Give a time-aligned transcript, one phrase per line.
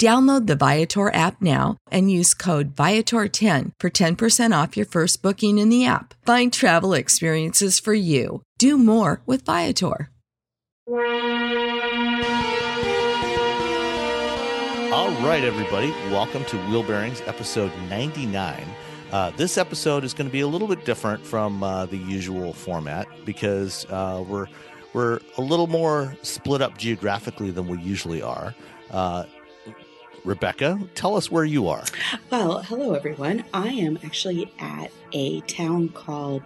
[0.00, 5.58] Download the Viator app now and use code Viator10 for 10% off your first booking
[5.58, 6.14] in the app.
[6.26, 8.42] Find travel experiences for you.
[8.58, 10.10] Do more with Viator.
[14.92, 18.64] All right, everybody, welcome to Wheel Bearings episode 99.
[19.12, 22.52] Uh, this episode is going to be a little bit different from uh, the usual
[22.52, 24.48] format because uh, we're
[24.92, 28.54] we're a little more split up geographically than we usually are.
[30.24, 31.84] Rebecca, tell us where you are.
[32.30, 33.44] Well, hello everyone.
[33.52, 36.42] I am actually at a town called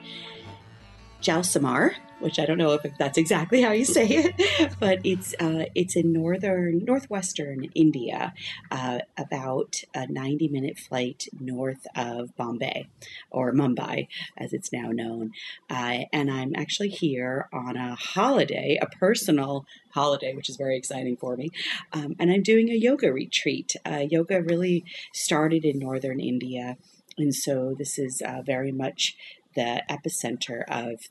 [1.23, 5.67] Jaisalmer, which I don't know if that's exactly how you say it, but it's uh,
[5.75, 8.35] it's in northern northwestern India,
[8.71, 12.89] uh, about a ninety minute flight north of Bombay
[13.31, 15.33] or Mumbai, as it's now known.
[15.71, 21.17] Uh, and I'm actually here on a holiday, a personal holiday, which is very exciting
[21.17, 21.51] for me.
[21.93, 23.77] Um, and I'm doing a yoga retreat.
[23.85, 26.77] Uh, yoga really started in northern India.
[27.17, 29.17] And so this is uh, very much
[29.55, 31.09] the epicenter of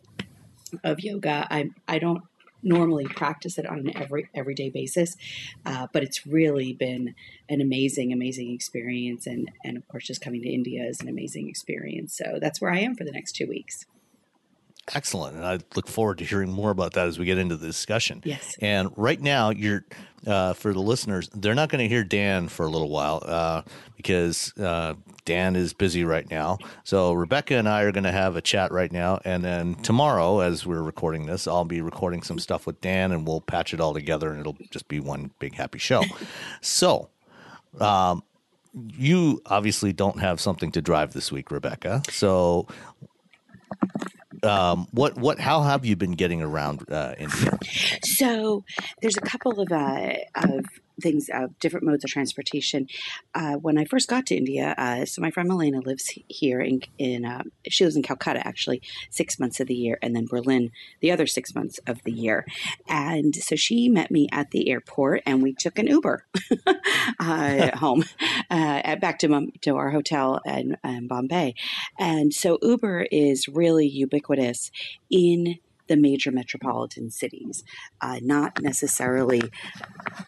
[0.84, 1.48] of yoga.
[1.50, 2.24] I I don't
[2.64, 5.16] normally practice it on an every everyday basis,
[5.66, 7.16] uh, but it's really been
[7.50, 9.28] an amazing, amazing experience.
[9.28, 12.16] And and of course, just coming to India is an amazing experience.
[12.16, 13.86] So that's where I am for the next two weeks.
[14.96, 15.36] Excellent.
[15.36, 18.22] And I look forward to hearing more about that as we get into the discussion.
[18.24, 18.56] Yes.
[18.62, 19.84] And right now, you're,
[20.26, 23.64] uh, for the listeners, they're not going to hear Dan for a little while uh,
[23.98, 24.94] because uh,
[25.26, 26.58] Dan is busy right now.
[26.86, 29.20] So Rebecca and I are going to have a chat right now.
[29.26, 33.28] And then tomorrow, as we're recording this, I'll be recording some stuff with Dan and
[33.28, 36.04] we'll patch it all together and it'll just be one big happy show.
[36.62, 37.10] so,
[37.82, 38.24] um,
[38.74, 42.04] you obviously don't have something to drive this week, Rebecca.
[42.10, 42.68] So,
[44.48, 47.60] um, what what how have you been getting around uh, India?
[48.04, 48.64] So
[49.02, 50.66] there's a couple of uh, of
[51.02, 52.88] things of uh, different modes of transportation.
[53.36, 56.82] Uh, when I first got to India, uh, so my friend Milena lives here in
[56.98, 60.72] in uh, she lives in Calcutta actually six months of the year, and then Berlin
[61.00, 62.46] the other six months of the year.
[62.88, 66.26] And so she met me at the airport, and we took an Uber
[67.20, 68.04] uh, home
[68.50, 71.56] uh, back to to our hotel in, in Bombay.
[71.98, 74.72] And so Uber is really ubiquitous
[75.10, 77.64] in the major metropolitan cities,
[78.02, 79.42] uh, not necessarily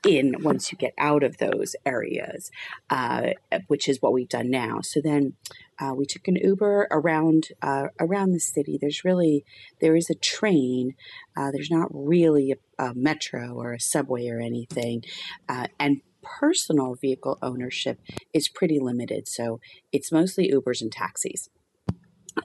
[0.05, 2.51] in once you get out of those areas,
[2.89, 3.29] uh,
[3.67, 4.79] which is what we've done now.
[4.81, 5.33] So then
[5.79, 8.77] uh, we took an Uber around uh, around the city.
[8.79, 9.45] There's really
[9.79, 10.95] there is a train.
[11.37, 15.03] Uh, there's not really a, a, metro or a subway or anything,
[15.47, 17.99] uh, and personal vehicle ownership
[18.33, 19.27] is pretty limited.
[19.27, 19.59] So
[19.91, 21.49] it's mostly Ubers and taxis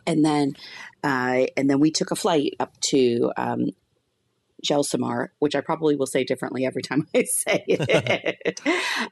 [0.06, 0.54] and then
[1.02, 3.70] uh, and then we took a flight up to um,
[4.64, 8.60] Jaisalmer, which I probably will say differently every time I say it.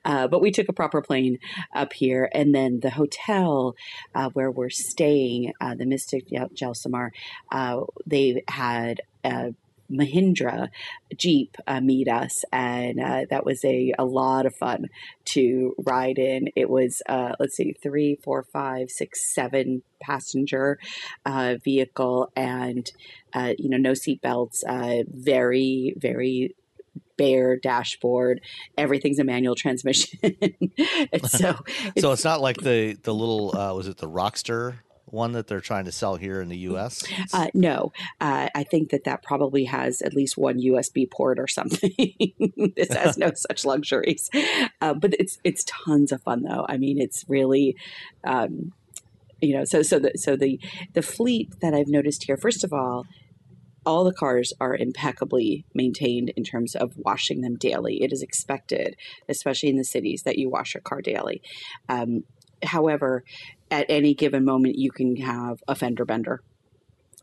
[0.05, 1.39] uh, but we took a proper plane
[1.75, 3.77] up here, and then the hotel
[4.15, 7.11] uh, where we're staying, uh, the Mystic Jaisalmer,
[7.51, 9.55] uh, they had a
[9.93, 10.69] Mahindra
[11.17, 14.87] Jeep uh, meet us, and uh, that was a, a lot of fun
[15.27, 16.49] to ride in.
[16.57, 20.79] It was, uh, let's see, three, four, five, six, seven passenger
[21.27, 22.91] uh, vehicle, and
[23.35, 24.65] uh, you know, no seatbelts.
[24.67, 26.55] Uh, very, very
[27.17, 28.41] bare dashboard.
[28.77, 30.19] Everything's a manual transmission.
[31.27, 31.59] so,
[31.99, 34.83] so it's not like the the little was it the Roxor
[35.13, 37.05] one that they're trying to sell here in the U.S.?
[37.33, 41.47] Uh, no, uh, I think that that probably has at least one USB port or
[41.47, 41.93] something.
[42.77, 44.31] this has no such luxuries,
[44.81, 46.67] uh, but it's it's tons of fun though.
[46.69, 47.77] I mean, it's really.
[48.25, 48.73] Um,
[49.41, 50.61] you know, so so the so the
[50.95, 53.05] the fleet that I've noticed here, first of all,
[53.85, 58.05] all the cars are impeccably maintained in terms of washing them daily.
[58.05, 58.97] It is expected,
[59.29, 61.43] especially in the cities, that you wash your car daily.
[61.89, 62.23] Um,
[62.63, 63.25] however,
[63.71, 66.43] at any given moment, you can have a fender bender.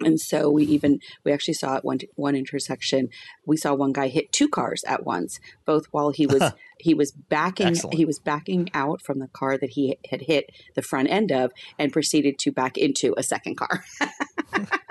[0.01, 3.09] And so we even we actually saw at one one intersection
[3.45, 7.11] we saw one guy hit two cars at once, both while he was he was
[7.11, 7.97] backing Excellent.
[7.97, 11.51] he was backing out from the car that he had hit the front end of
[11.77, 13.83] and proceeded to back into a second car.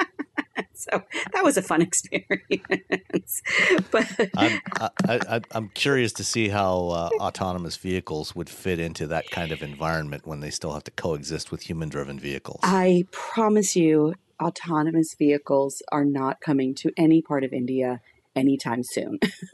[0.79, 1.03] so
[1.33, 3.43] that was a fun experience.
[3.91, 9.07] but I'm, I, I, I'm curious to see how uh, autonomous vehicles would fit into
[9.09, 12.61] that kind of environment when they still have to coexist with human-driven vehicles.
[12.63, 18.01] I promise you, autonomous vehicles are not coming to any part of India
[18.37, 19.19] anytime soon.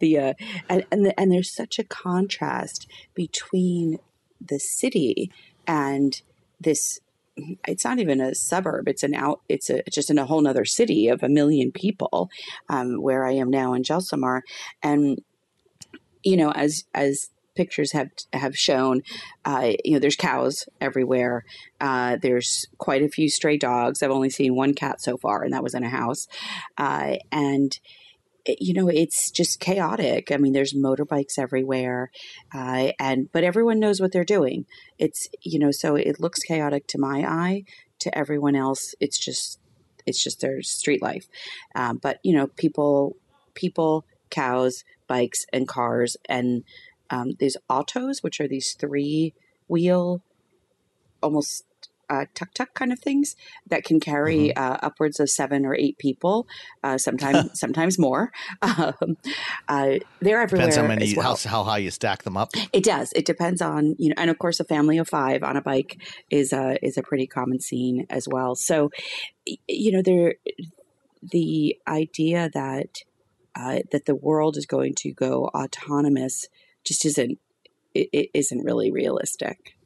[0.00, 0.34] the uh,
[0.68, 3.98] and and, the, and there's such a contrast between
[4.40, 5.30] the city
[5.66, 6.20] and
[6.58, 6.98] this
[7.66, 8.88] it's not even a suburb.
[8.88, 12.30] It's an out it's a just in a whole nother city of a million people
[12.68, 14.40] um, where i am now in Jalsamar
[14.82, 15.22] and
[16.22, 19.02] you know as as pictures have have shown
[19.44, 21.44] uh, you know there's cows everywhere.
[21.80, 24.02] Uh, there's quite a few stray dogs.
[24.02, 26.26] I've only seen one cat so far and that was in a house.
[26.78, 27.78] Uh, and
[28.46, 30.30] you know it's just chaotic.
[30.32, 32.10] I mean there's motorbikes everywhere
[32.54, 34.66] uh, and but everyone knows what they're doing.
[34.98, 37.64] It's you know so it looks chaotic to my eye.
[38.00, 39.58] To everyone else it's just
[40.06, 41.26] it's just their street life.
[41.74, 43.16] Um, but you know people
[43.54, 46.64] people cows bikes and cars and
[47.10, 49.34] um, these autos which are these three
[49.68, 50.22] wheel
[51.22, 51.64] almost
[52.10, 53.36] uh, tuk tuk kind of things
[53.66, 54.62] that can carry Mm-hmm.
[54.62, 56.46] uh, upwards of seven or eight people,
[56.82, 58.32] uh, sometimes sometimes more.
[58.62, 59.16] Um,
[59.68, 60.68] uh, they're everywhere.
[60.68, 61.36] Depends how many, well.
[61.36, 62.50] how, how high you stack them up.
[62.72, 63.12] It does.
[63.14, 66.00] It depends on you know, and of course, a family of five on a bike
[66.30, 68.54] is a is a pretty common scene as well.
[68.54, 68.90] So,
[69.68, 70.34] you know, there
[71.22, 72.98] the idea that
[73.54, 76.46] uh, that the world is going to go autonomous
[76.84, 77.38] just isn't
[77.94, 79.76] it, it isn't really realistic.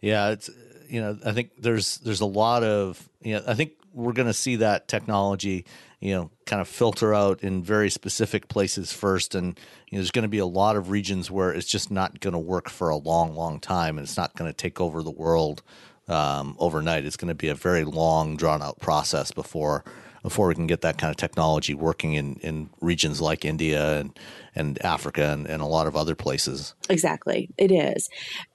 [0.00, 0.50] Yeah, it's
[0.88, 4.28] you know I think there's there's a lot of you know I think we're going
[4.28, 5.66] to see that technology
[6.00, 9.58] you know kind of filter out in very specific places first, and
[9.88, 12.32] you know, there's going to be a lot of regions where it's just not going
[12.32, 15.10] to work for a long, long time, and it's not going to take over the
[15.10, 15.62] world
[16.08, 17.04] um, overnight.
[17.04, 19.84] It's going to be a very long, drawn out process before
[20.22, 24.18] before we can get that kind of technology working in, in regions like India and,
[24.54, 26.74] and Africa and, and a lot of other places.
[26.88, 28.08] Exactly, it is.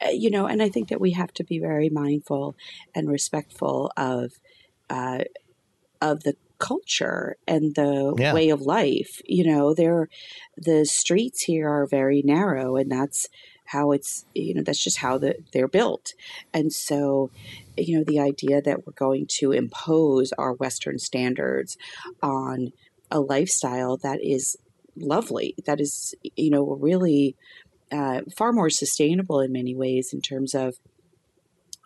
[0.04, 2.56] Uh, you know, and I think that we have to be very mindful
[2.94, 4.34] and respectful of
[4.90, 5.24] uh,
[6.02, 8.34] of the culture and the Yeah.
[8.34, 9.22] way of life.
[9.26, 10.08] You know, there
[10.58, 13.28] the streets here are very narrow, and that's
[13.66, 14.26] how it's.
[14.34, 16.14] You know, that's just how the, they're built,
[16.54, 17.32] and so.
[17.78, 21.78] You know, the idea that we're going to impose our Western standards
[22.22, 22.72] on
[23.12, 24.58] a lifestyle that is
[24.96, 27.36] lovely, that is, you know, really
[27.92, 30.76] uh, far more sustainable in many ways in terms of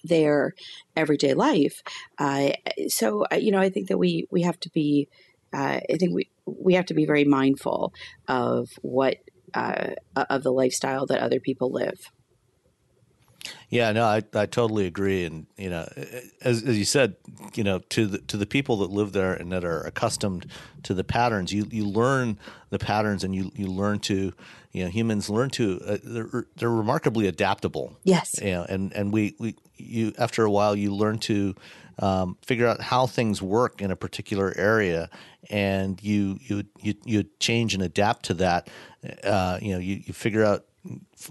[0.04, 0.54] their
[0.96, 1.82] everyday life.
[2.18, 2.52] Uh,
[2.88, 5.08] so, you know, I think that we we have to be.
[5.52, 7.92] Uh, I think we we have to be very mindful
[8.28, 9.18] of what
[9.54, 12.00] uh, of the lifestyle that other people live.
[13.70, 15.26] Yeah, no, I, I totally agree.
[15.26, 15.88] And you know,
[16.42, 17.16] as, as you said,
[17.54, 20.48] you know, to the to the people that live there and that are accustomed
[20.84, 22.38] to the patterns, you you learn
[22.70, 24.34] the patterns, and you you learn to,
[24.72, 25.80] you know, humans learn to.
[25.86, 27.98] Uh, they're they're remarkably adaptable.
[28.04, 28.40] Yes.
[28.42, 31.56] You know, and and we we you after a while you learn to
[32.00, 35.10] um, figure out how things work in a particular area,
[35.50, 38.70] and you you you you change and adapt to that.
[39.24, 40.66] Uh, you know, you, you figure out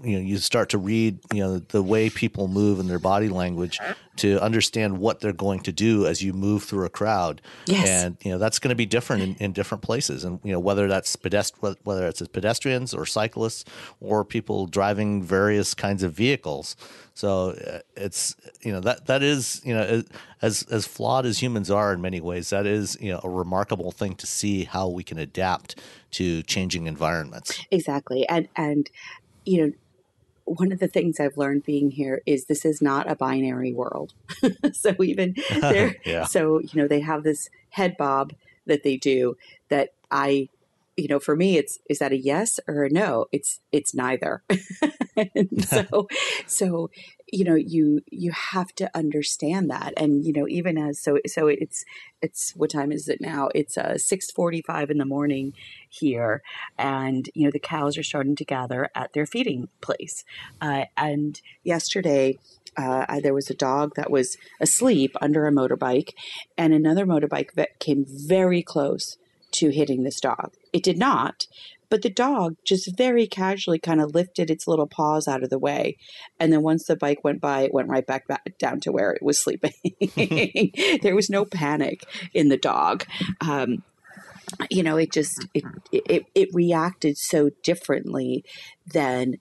[0.03, 3.27] you know you start to read you know the way people move and their body
[3.29, 3.79] language
[4.17, 7.87] to understand what they're going to do as you move through a crowd Yes.
[7.89, 10.59] and you know that's going to be different in, in different places and you know
[10.59, 13.65] whether that's pedest- whether it's pedestrians or cyclists
[13.99, 16.75] or people driving various kinds of vehicles
[17.15, 20.03] so uh, it's you know that that is you know
[20.41, 23.91] as as flawed as humans are in many ways that is you know a remarkable
[23.91, 25.75] thing to see how we can adapt
[26.11, 28.27] to changing environments Exactly.
[28.29, 28.89] And and
[29.45, 29.71] you know,
[30.45, 34.13] one of the things I've learned being here is this is not a binary world.
[34.73, 36.23] so even there Yeah.
[36.23, 38.33] so, you know, they have this head bob
[38.65, 39.35] that they do
[39.69, 40.49] that I
[40.99, 43.25] you know, for me it's is that a yes or a no?
[43.31, 44.43] It's it's neither.
[45.59, 46.07] so
[46.47, 46.89] so
[47.31, 51.47] you know you you have to understand that and you know even as so so
[51.47, 51.83] it's
[52.21, 55.53] it's what time is it now it's uh 6:45 in the morning
[55.89, 56.41] here
[56.77, 60.23] and you know the cows are starting to gather at their feeding place
[60.61, 62.37] uh, and yesterday
[62.77, 66.11] uh, there was a dog that was asleep under a motorbike
[66.57, 69.17] and another motorbike that came very close
[69.51, 71.47] to hitting this dog it did not
[71.89, 75.59] but the dog just very casually kind of lifted its little paws out of the
[75.59, 75.97] way.
[76.39, 79.11] And then once the bike went by, it went right back, back down to where
[79.11, 79.73] it was sleeping.
[81.01, 82.03] there was no panic
[82.33, 83.05] in the dog.
[83.41, 83.83] Um,
[84.69, 88.43] you know, it just it, it it reacted so differently
[88.85, 89.35] than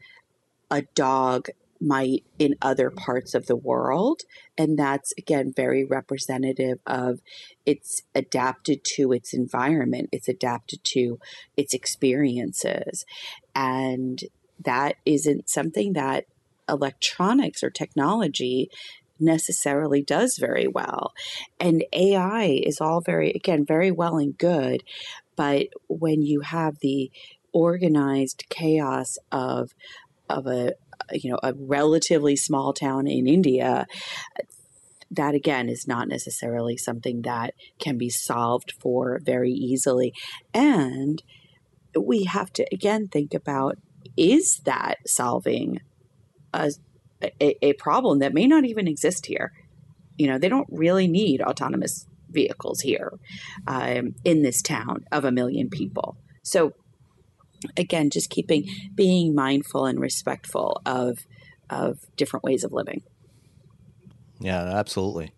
[0.71, 1.49] a dog
[1.81, 3.05] might in other mm-hmm.
[3.05, 4.23] parts of the world.
[4.57, 7.21] And that's, again, very representative of
[7.67, 11.19] it's adapted to its environment, it's adapted to
[11.57, 13.05] its experiences.
[13.55, 14.23] And
[14.65, 16.27] that isn't something that
[16.69, 18.71] electronics or technology
[19.21, 21.13] necessarily does very well.
[21.59, 24.83] And AI is all very, again, very well and good.
[25.37, 27.11] But when you have the
[27.53, 29.75] organized chaos of
[30.29, 30.75] of a
[31.13, 33.87] you know a relatively small town in India
[35.11, 40.13] that again is not necessarily something that can be solved for very easily.
[40.53, 41.23] And
[41.99, 43.79] we have to again think about
[44.17, 45.81] is that solving
[46.53, 46.73] a,
[47.23, 49.53] a, a problem that may not even exist here?
[50.17, 53.13] You know they don't really need autonomous vehicles here
[53.67, 56.19] um, in this town of a million people.
[56.43, 56.73] So
[57.77, 61.19] again, just keeping being mindful and respectful of
[61.71, 63.03] of different ways of living.
[64.41, 65.33] Yeah, absolutely.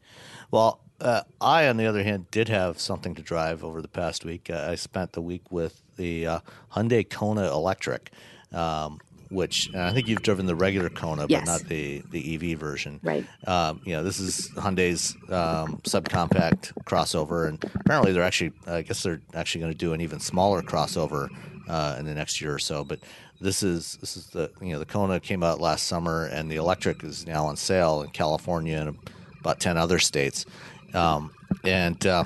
[0.51, 4.25] Well, uh, I, on the other hand, did have something to drive over the past
[4.25, 4.51] week.
[4.51, 6.41] Uh, I spent the week with the uh,
[6.73, 8.11] Hyundai Kona Electric,
[8.53, 9.01] um,
[9.31, 11.41] which I think you've driven the regular Kona, yes.
[11.41, 12.99] but not the, the EV version.
[13.03, 13.25] Right.
[13.47, 19.03] Um, you know, this is Hyundai's um, subcompact crossover, and apparently they're actually, I guess
[19.03, 21.29] they're actually going to do an even smaller crossover
[21.69, 22.85] uh, in the next year or so.
[22.85, 22.99] But
[23.41, 26.57] this is this is the you know the Kona came out last summer, and the
[26.57, 28.99] electric is now on sale in California and
[29.39, 30.45] about ten other states.
[30.93, 31.31] Um,
[31.63, 32.25] and uh,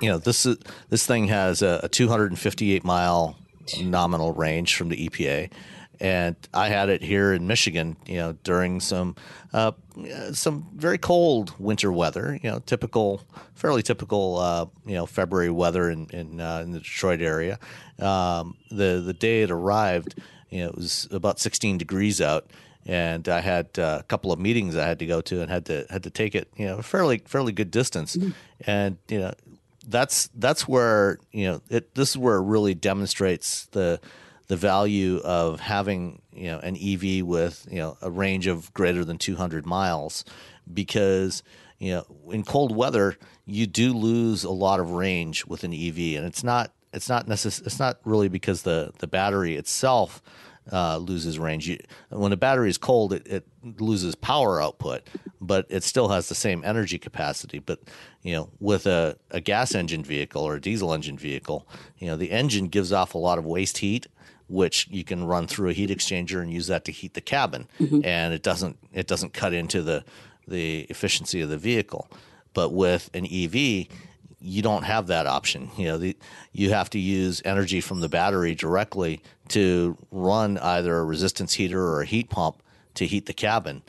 [0.00, 0.58] you know this is
[0.90, 3.36] this thing has a, a 258 mile
[3.80, 5.50] nominal range from the EPA
[6.00, 9.16] and I had it here in Michigan, you know, during some
[9.52, 9.72] uh,
[10.32, 13.22] some very cold winter weather, you know, typical,
[13.54, 17.58] fairly typical, uh, you know, February weather in in, uh, in the Detroit area.
[17.98, 22.50] Um, the the day it arrived, you know, it was about 16 degrees out,
[22.84, 25.66] and I had uh, a couple of meetings I had to go to and had
[25.66, 28.30] to had to take it, you know, fairly fairly good distance, mm-hmm.
[28.66, 29.32] and you know,
[29.86, 31.94] that's that's where you know it.
[31.94, 34.00] This is where it really demonstrates the
[34.48, 39.04] the value of having you know an EV with you know a range of greater
[39.04, 40.24] than 200 miles
[40.72, 41.42] because
[41.78, 46.16] you know in cold weather you do lose a lot of range with an EV
[46.16, 50.22] and it's not it's not necess- it's not really because the the battery itself
[50.72, 51.68] uh, loses range.
[51.68, 51.78] You,
[52.10, 53.46] when a battery is cold, it, it,
[53.80, 55.02] loses power output,
[55.40, 57.58] but it still has the same energy capacity.
[57.58, 57.80] But
[58.22, 62.16] you know, with a, a gas engine vehicle or a diesel engine vehicle, you know,
[62.16, 64.06] the engine gives off a lot of waste heat,
[64.48, 67.68] which you can run through a heat exchanger and use that to heat the cabin,
[67.80, 68.00] mm-hmm.
[68.04, 70.04] and it doesn't it doesn't cut into the
[70.46, 72.08] the efficiency of the vehicle.
[72.54, 73.88] But with an EV,
[74.40, 75.70] you don't have that option.
[75.76, 76.16] You know, the,
[76.52, 81.82] you have to use energy from the battery directly to run either a resistance heater
[81.82, 82.62] or a heat pump
[82.94, 83.82] to heat the cabin,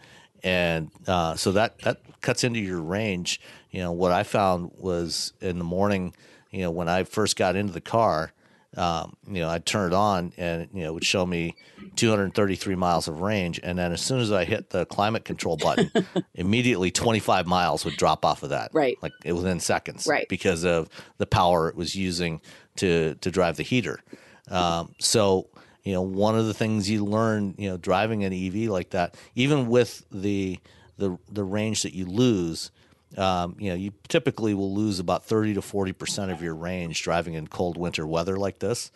[0.43, 3.39] and uh, so that that cuts into your range.
[3.71, 6.13] You know, what I found was in the morning.
[6.51, 8.31] You know, when I first got into the car,
[8.75, 11.55] um, you know, I'd turn it on and, you know, it would show me
[11.95, 13.59] 233 miles of range.
[13.63, 15.91] And then as soon as I hit the climate control button,
[16.35, 18.71] immediately 25 miles would drop off of that.
[18.73, 18.97] Right.
[19.01, 20.05] Like within seconds.
[20.05, 20.27] Right.
[20.27, 22.41] Because of the power it was using
[22.77, 23.99] to, to drive the heater.
[24.49, 25.47] Um, so,
[25.83, 29.15] you know, one of the things you learn, you know, driving an EV like that,
[29.35, 30.59] even with the,
[30.97, 32.71] the, the range that you lose,
[33.17, 37.01] um, you know, you typically will lose about 30 to 40 percent of your range
[37.01, 38.91] driving in cold winter weather like this.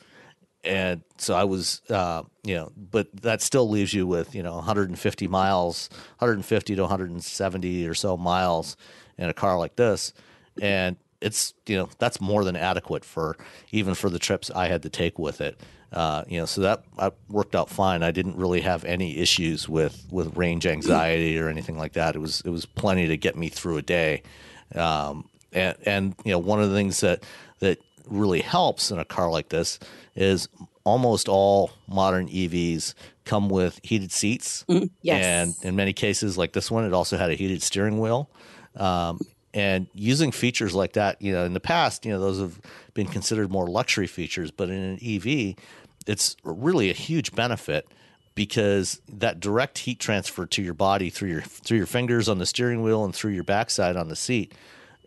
[0.64, 4.56] And so I was, uh, you know, but that still leaves you with, you know,
[4.56, 8.78] 150 miles, 150 to 170 or so miles
[9.18, 10.14] in a car like this.
[10.62, 13.38] And it's, you know, that's more than adequate for
[13.72, 15.60] even for the trips I had to take with it.
[15.92, 18.02] Uh, you know, so that, that, worked out fine.
[18.02, 22.16] I didn't really have any issues with, with range anxiety or anything like that.
[22.16, 24.24] It was it was plenty to get me through a day.
[24.74, 27.26] Um, and, and you know, one of the things that
[27.60, 29.80] that really helps in a car like this
[30.16, 30.48] is
[30.84, 32.94] almost all modern EVs
[33.26, 34.66] come with heated seats.
[34.70, 35.26] Mm, yes.
[35.26, 38.30] And in many cases, like this one, it also had a heated steering wheel.
[38.76, 39.20] Um,
[39.54, 42.60] and using features like that, you know, in the past, you know, those have
[42.94, 45.56] been considered more luxury features, but in an EV,
[46.08, 47.88] it's really a huge benefit
[48.36, 52.46] because that direct heat transfer to your body through your through your fingers on the
[52.46, 54.54] steering wheel and through your backside on the seat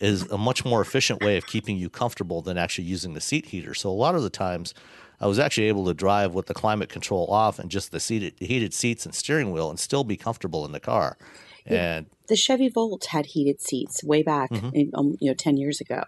[0.00, 3.46] is a much more efficient way of keeping you comfortable than actually using the seat
[3.46, 3.74] heater.
[3.74, 4.74] So a lot of the times
[5.20, 8.34] I was actually able to drive with the climate control off and just the seated,
[8.38, 11.16] heated seats and steering wheel and still be comfortable in the car.
[11.66, 14.74] And the Chevy Volt had heated seats way back, Mm-hmm.
[14.74, 16.02] in, um, you know, ten years ago,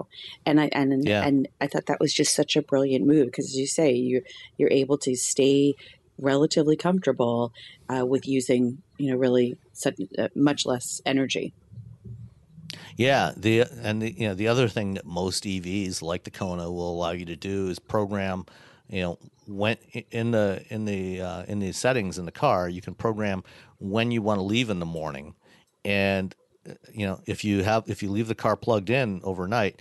[0.45, 1.25] and I and Yeah.
[1.27, 4.23] and I thought that was just such a brilliant move because, as you say, you
[4.59, 5.75] you're able to stay
[6.19, 7.53] relatively comfortable
[7.89, 11.53] uh, with using you know really such uh, much less energy.
[12.97, 16.71] Yeah, the and the you know the other thing that most EVs like the Kona
[16.71, 18.47] will allow you to do is program,
[18.89, 19.77] you know, when
[20.11, 23.45] in the in the uh, in the settings in the car, you can program
[23.79, 25.35] when you want to leave in the morning,
[25.87, 26.35] and
[26.69, 29.81] uh, you know if you have if you leave the car plugged in overnight,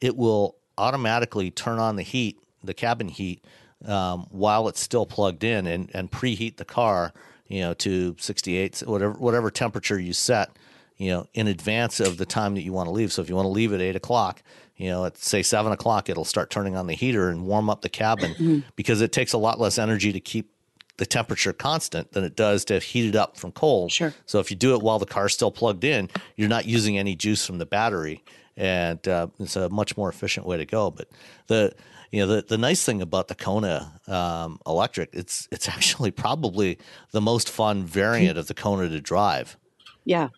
[0.00, 3.44] it will automatically turn on the heat, the cabin heat,
[3.86, 7.12] um, while it's still plugged in, and and preheat the car,
[7.46, 10.50] you know, to 68 whatever whatever temperature you set
[10.96, 13.12] you know, in advance of the time that you want to leave.
[13.12, 14.42] So if you want to leave at eight o'clock,
[14.76, 17.82] you know, at say seven o'clock, it'll start turning on the heater and warm up
[17.82, 20.52] the cabin because it takes a lot less energy to keep
[20.98, 23.92] the temperature constant than it does to heat it up from cold.
[23.92, 24.14] Sure.
[24.24, 27.14] So if you do it while the car's still plugged in, you're not using any
[27.14, 28.24] juice from the battery,
[28.56, 30.90] and uh, it's a much more efficient way to go.
[30.90, 31.08] But
[31.48, 31.74] the
[32.10, 36.78] you know the, the nice thing about the Kona um, electric, it's it's actually probably
[37.10, 39.56] the most fun variant of the Kona to drive.
[40.04, 40.28] Yeah,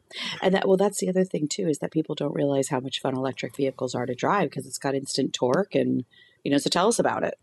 [0.42, 3.00] and that well, that's the other thing too is that people don't realize how much
[3.00, 6.04] fun electric vehicles are to drive because it's got instant torque and
[6.42, 6.58] you know.
[6.58, 7.38] So tell us about it.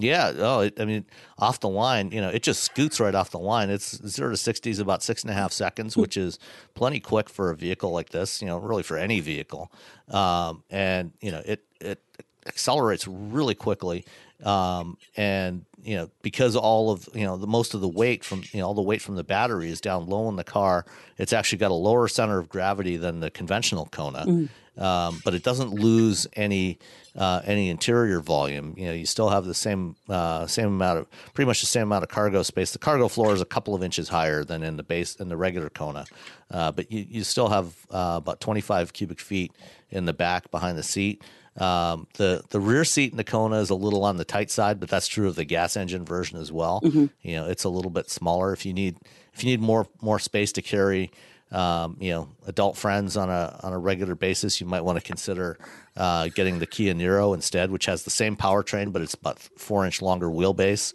[0.00, 0.32] Yeah.
[0.36, 1.04] Oh, it, I mean,
[1.38, 3.70] off the line, you know, it just scoots right off the line.
[3.70, 6.38] It's zero to 60 is about six and a half seconds, which is
[6.74, 9.70] plenty quick for a vehicle like this, you know, really for any vehicle.
[10.08, 12.02] Um, and, you know, it, it
[12.46, 14.04] accelerates really quickly.
[14.44, 18.42] Um, and, you know, because all of, you know, the most of the weight from,
[18.52, 20.86] you know, all the weight from the battery is down low in the car,
[21.18, 24.48] it's actually got a lower center of gravity than the conventional Kona.
[24.80, 26.78] Um, but it doesn't lose any
[27.16, 28.74] uh, any interior volume.
[28.76, 31.82] You know, you still have the same uh, same amount of pretty much the same
[31.82, 32.72] amount of cargo space.
[32.72, 35.36] The cargo floor is a couple of inches higher than in the base in the
[35.36, 36.06] regular Kona,
[36.50, 39.52] uh, but you, you still have uh, about 25 cubic feet
[39.90, 41.22] in the back behind the seat.
[41.58, 44.80] Um, the the rear seat in the Kona is a little on the tight side,
[44.80, 46.80] but that's true of the gas engine version as well.
[47.22, 48.52] You know, it's a little bit smaller.
[48.52, 48.96] If you need
[49.34, 51.10] if you need more more space to carry
[51.52, 55.04] um, you know, adult friends on a on a regular basis, you might want to
[55.04, 55.58] consider
[55.96, 59.84] uh, getting the Kia Niro instead, which has the same powertrain, but it's about four
[59.84, 60.94] inch longer wheelbase.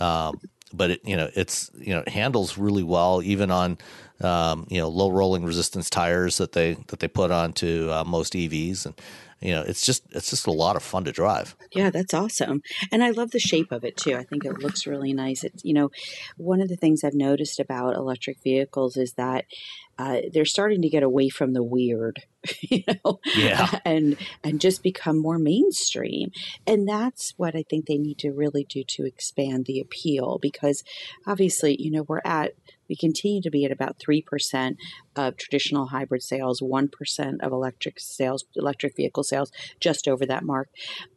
[0.00, 0.40] Um,
[0.72, 3.78] but it you know it's you know it handles really well even on
[4.20, 8.32] um, you know low rolling resistance tires that they that they put onto uh, most
[8.32, 8.94] EVs and
[9.42, 11.56] you know it's just it's just a lot of fun to drive.
[11.72, 12.62] Yeah, that's awesome.
[12.90, 14.16] And I love the shape of it too.
[14.16, 15.42] I think it looks really nice.
[15.44, 15.90] It's, you know,
[16.36, 19.46] one of the things I've noticed about electric vehicles is that
[19.98, 22.22] uh, they're starting to get away from the weird,
[22.60, 23.78] you know, Yeah.
[23.84, 26.30] and and just become more mainstream.
[26.66, 30.82] And that's what I think they need to really do to expand the appeal because
[31.26, 32.54] obviously, you know, we're at
[32.92, 34.76] we continue to be at about 3%
[35.16, 39.50] of traditional hybrid sales, 1% of electric sales, electric vehicle sales,
[39.80, 40.68] just over that mark.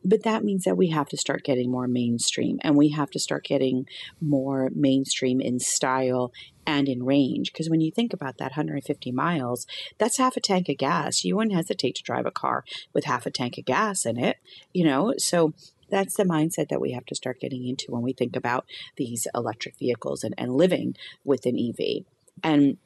[0.06, 3.20] But that means that we have to start getting more mainstream and we have to
[3.20, 3.88] start getting
[4.22, 6.32] more mainstream in style
[6.66, 7.52] and in range.
[7.52, 11.26] Because when you think about that 150 miles, that's half a tank of gas.
[11.26, 14.38] You wouldn't hesitate to drive a car with half a tank of gas in it,
[14.72, 15.14] you know?
[15.18, 15.54] So
[15.90, 19.28] that's the mindset that we have to start getting into when we think about these
[19.36, 22.06] electric vehicles and, and living with an EV.
[22.44, 22.78] And,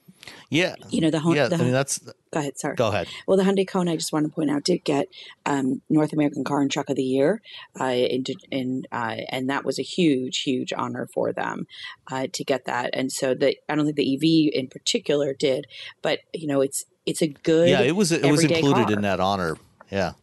[0.50, 1.48] Yeah, you know, the Hon- yeah.
[1.48, 2.76] the I mean that's go ahead, sorry.
[2.76, 3.08] go ahead.
[3.26, 5.08] Well, the Hyundai Kona, I just want to point out, did get
[5.48, 7.42] um, North American Car and Truck of the Year,
[7.80, 11.66] uh, in, in, uh, and that was a huge, huge honor for them
[12.12, 12.92] uh, to get that.
[12.94, 15.66] And so, the I don't think the EV in particular did,
[16.04, 17.70] but you know, it's it's a good.
[17.70, 18.94] Yeah, it was it was included car.
[18.94, 19.58] in that honor.
[19.92, 20.14] Yeah.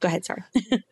[0.00, 0.42] Go ahead, sorry.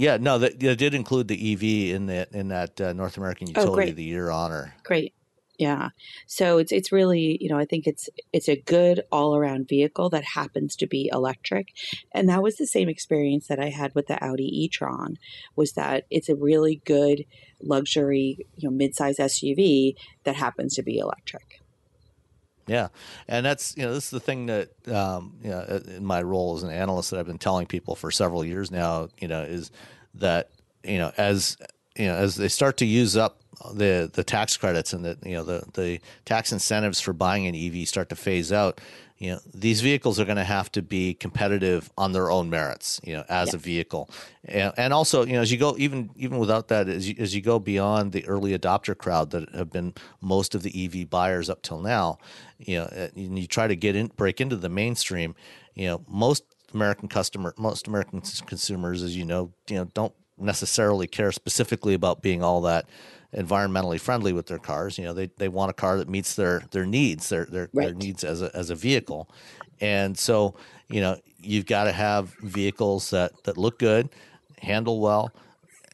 [0.00, 3.48] Yeah, no, that they did include the EV in that in that uh, North American
[3.48, 3.88] Oh, Utility great.
[3.90, 4.74] of the Year honor.
[4.82, 5.12] Great.
[5.58, 5.90] Yeah.
[6.26, 10.24] So it's it's really, you know, I think it's it's a good all-around vehicle that
[10.24, 11.74] happens to be electric.
[12.12, 15.18] And that was the same experience that I had with the Audi e-tron
[15.54, 17.26] was that it's a really good
[17.62, 21.49] luxury, you know, midsize SUV that happens to be electric.
[22.70, 22.86] Yeah,
[23.26, 26.56] and that's you know this is the thing that um, you know in my role
[26.56, 29.08] as an analyst that I've been telling people for several years now.
[29.18, 29.72] You know is
[30.14, 30.50] that
[30.84, 31.56] you know as
[31.96, 33.40] you know as they start to use up
[33.74, 37.56] the the tax credits and the you know the the tax incentives for buying an
[37.56, 38.80] EV start to phase out,
[39.20, 43.00] you know these vehicles are going to have to be competitive on their own merits
[43.04, 43.56] you know as yeah.
[43.56, 44.10] a vehicle
[44.46, 47.34] and, and, also you know as you go even even without that as you, as
[47.34, 51.48] you go beyond the early adopter crowd that have been most of the ev buyers
[51.48, 52.18] up till now
[52.58, 55.34] you know uh, and you try to get in break into the mainstream
[55.74, 56.42] you know most
[56.74, 62.22] american customer most american consumers as you know you know don't necessarily care specifically about
[62.22, 62.88] being all that
[63.34, 64.98] environmentally friendly with their cars.
[64.98, 67.86] You know, they, they want a car that meets their their needs, their their, right.
[67.86, 69.28] their needs as a as a vehicle.
[69.80, 70.54] And so,
[70.88, 74.10] you know, you've got to have vehicles that that look good,
[74.60, 75.32] handle well,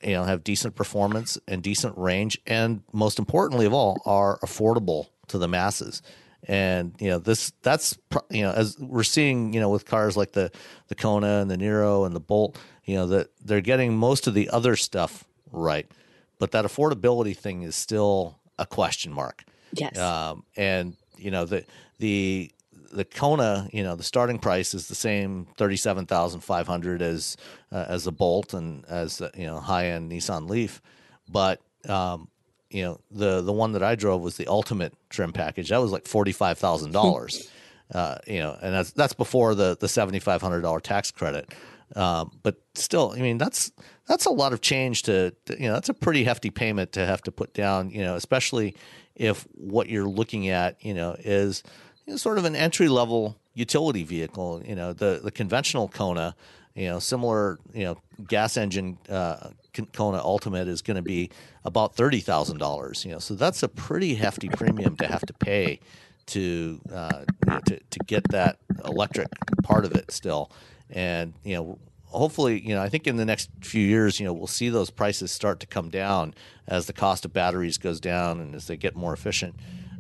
[0.02, 5.08] you know, have decent performance and decent range, and most importantly of all, are affordable
[5.28, 6.02] to the masses.
[6.48, 7.98] And you know this that's
[8.30, 10.52] you know as we're seeing you know with cars like the
[10.88, 14.34] the Kona and the Niro and the Bolt, you know that they're getting most of
[14.34, 15.90] the other stuff right
[16.38, 19.44] but that affordability thing is still a question mark.
[19.72, 19.98] Yes.
[19.98, 21.64] Um, and you know the
[21.98, 22.50] the
[22.92, 27.02] the Kona, you know, the starting price is the same thirty seven thousand five hundred
[27.02, 27.36] as
[27.72, 30.80] uh, as the Bolt and as the, you know high end Nissan Leaf,
[31.28, 32.28] but um,
[32.70, 35.70] you know the the one that I drove was the ultimate trim package.
[35.70, 37.50] That was like forty five thousand dollars.
[37.94, 41.54] Uh, you know, and that's that's before the the seventy five hundred dollar tax credit.
[41.94, 43.70] Um, but still, I mean, that's
[44.06, 47.06] that's a lot of change to, to, you know that's a pretty hefty payment to
[47.06, 47.90] have to put down.
[47.90, 48.74] You know, especially
[49.14, 51.62] if what you're looking at, you know, is
[52.06, 54.62] you know, sort of an entry level utility vehicle.
[54.64, 56.34] You know, the the conventional Kona,
[56.74, 59.50] you know, similar, you know, gas engine uh,
[59.92, 61.30] Kona Ultimate is going to be
[61.64, 63.04] about thirty thousand dollars.
[63.04, 65.80] You know, so that's a pretty hefty premium to have to pay
[66.26, 69.28] to uh, you know, to to get that electric
[69.62, 70.50] part of it still
[70.90, 74.32] and you know hopefully you know i think in the next few years you know
[74.32, 76.34] we'll see those prices start to come down
[76.66, 79.54] as the cost of batteries goes down and as they get more efficient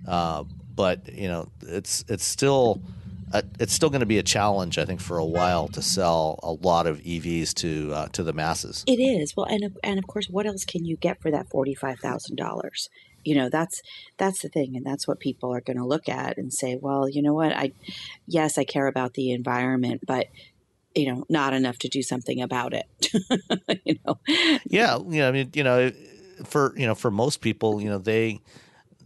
[0.06, 0.44] uh,
[0.74, 2.80] but you know it's it's still
[3.32, 6.38] uh, it's still going to be a challenge, I think, for a while to sell
[6.42, 8.84] a lot of EVs to uh, to the masses.
[8.86, 11.74] It is well, and and of course, what else can you get for that forty
[11.74, 12.88] five thousand dollars?
[13.24, 13.82] You know, that's
[14.16, 17.08] that's the thing, and that's what people are going to look at and say, well,
[17.08, 17.72] you know what, I
[18.28, 20.28] yes, I care about the environment, but
[20.96, 22.86] you know, not enough to do something about it.
[23.84, 24.18] you know.
[24.64, 25.28] Yeah, yeah.
[25.28, 25.92] I mean, you know,
[26.44, 28.40] for you know, for most people, you know, they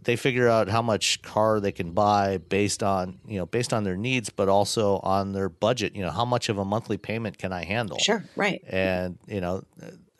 [0.03, 3.83] they figure out how much car they can buy based on you know based on
[3.83, 5.95] their needs, but also on their budget.
[5.95, 7.99] You know, how much of a monthly payment can I handle?
[7.99, 8.61] Sure, right.
[8.67, 9.63] And you know,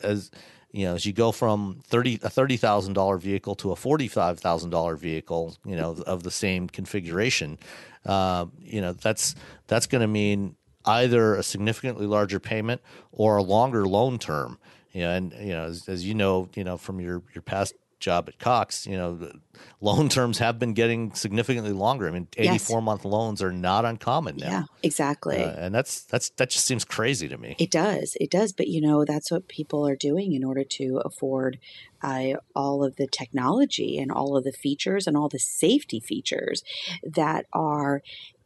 [0.01, 0.29] as
[0.71, 4.07] you know, as you go from thirty a thirty thousand dollar vehicle to a forty
[4.07, 7.57] five thousand dollar vehicle, you know, of the same configuration,
[8.05, 9.35] uh, you know, that's
[9.67, 14.57] that's going to mean either a significantly larger payment or a longer loan term.
[14.91, 17.73] You know, and you know, as, as you know, you know from your your past
[18.01, 19.31] job at Cox, you know,
[19.79, 22.07] loan terms have been getting significantly longer.
[22.07, 22.83] I mean, 84 yes.
[22.83, 24.49] month loans are not uncommon now.
[24.49, 25.41] Yeah, exactly.
[25.41, 27.55] Uh, and that's, that's, that just seems crazy to me.
[27.57, 28.17] It does.
[28.19, 28.51] It does.
[28.51, 31.59] But, you know, that's what people are doing in order to afford
[32.01, 36.63] uh, all of the technology and all of the features and all the safety features
[37.03, 38.01] that are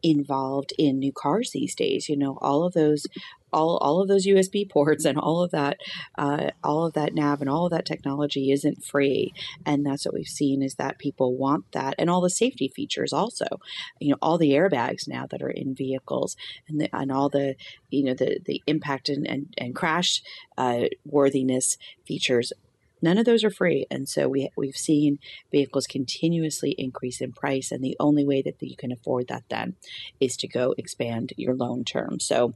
[0.05, 2.07] involved in new cars these days.
[2.07, 3.07] You know, all of those,
[3.51, 5.77] all all of those USB ports and all of that,
[6.15, 9.33] uh, all of that nav and all of that technology isn't free,
[9.65, 13.11] and that's what we've seen is that people want that and all the safety features
[13.11, 13.45] also.
[13.99, 16.35] You know, all the airbags now that are in vehicles
[16.67, 17.55] and the, and all the
[17.89, 20.21] you know the the impact and and, and crash
[20.55, 22.53] uh, worthiness features
[23.01, 25.19] None of those are free, and so we we've seen
[25.51, 29.75] vehicles continuously increase in price, and the only way that you can afford that then
[30.19, 32.19] is to go expand your loan term.
[32.19, 32.53] So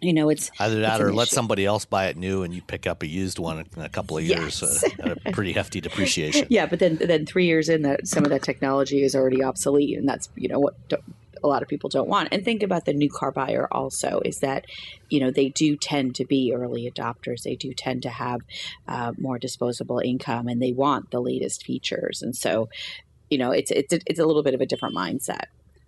[0.00, 2.60] you know it's either that it's or let somebody else buy it new and you
[2.62, 4.84] pick up a used one in a couple of years yes.
[4.84, 8.24] uh, at a pretty hefty depreciation yeah but then then three years in that some
[8.24, 10.76] of that technology is already obsolete and that's you know what
[11.44, 12.30] a lot of people don't want.
[12.32, 14.64] And think about the new car buyer also is that,
[15.10, 17.42] you know, they do tend to be early adopters.
[17.42, 18.40] They do tend to have
[18.88, 22.22] uh, more disposable income and they want the latest features.
[22.22, 22.70] And so,
[23.30, 25.46] you know, it's it's a, it's a little bit of a different mindset.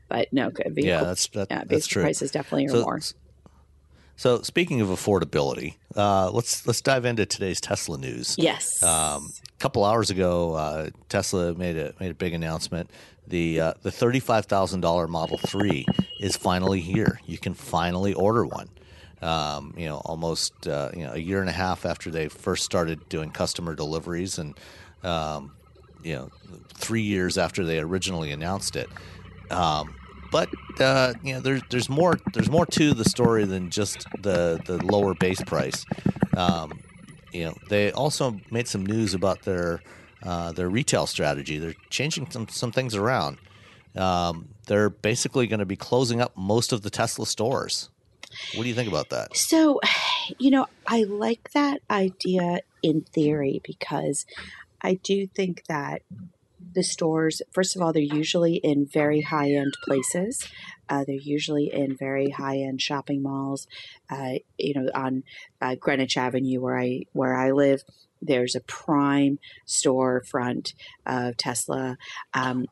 [0.08, 2.02] But no, vehicle, yeah, that's that, yeah, that's true.
[2.02, 3.00] Prices definitely are so, more.
[4.16, 8.36] So speaking of affordability, uh, let's let's dive into today's Tesla news.
[8.38, 8.82] Yes.
[8.82, 12.90] Um, a couple hours ago, uh, Tesla made a made a big announcement
[13.26, 15.86] the uh, the thirty five thousand dollar Model Three
[16.20, 17.20] is finally here.
[17.26, 18.68] You can finally order one.
[19.22, 22.64] Um, you know, almost uh, you know a year and a half after they first
[22.64, 24.58] started doing customer deliveries, and
[25.02, 25.52] um,
[26.02, 26.30] you know,
[26.74, 28.88] three years after they originally announced it.
[29.50, 29.94] Um,
[30.30, 30.48] but
[30.80, 34.84] uh, you know, there's there's more there's more to the story than just the the
[34.84, 35.84] lower base price.
[36.36, 36.80] Um,
[37.32, 39.82] you know, they also made some news about their
[40.22, 41.58] uh, their retail strategy.
[41.58, 43.38] They're changing some some things around.
[43.94, 47.88] Um, they're basically going to be closing up most of the Tesla stores.
[48.54, 49.36] What do you think about that?
[49.36, 49.80] So,
[50.38, 54.26] you know, I like that idea in theory because
[54.82, 56.02] I do think that
[56.74, 60.46] the stores, first of all, they're usually in very high end places.
[60.88, 63.66] Uh, they're usually in very high end shopping malls.
[64.10, 65.24] Uh, you know, on
[65.60, 67.82] uh, Greenwich Avenue, where I where I live,
[68.20, 70.72] there's a prime storefront
[71.04, 71.96] of Tesla.
[72.34, 72.66] Um,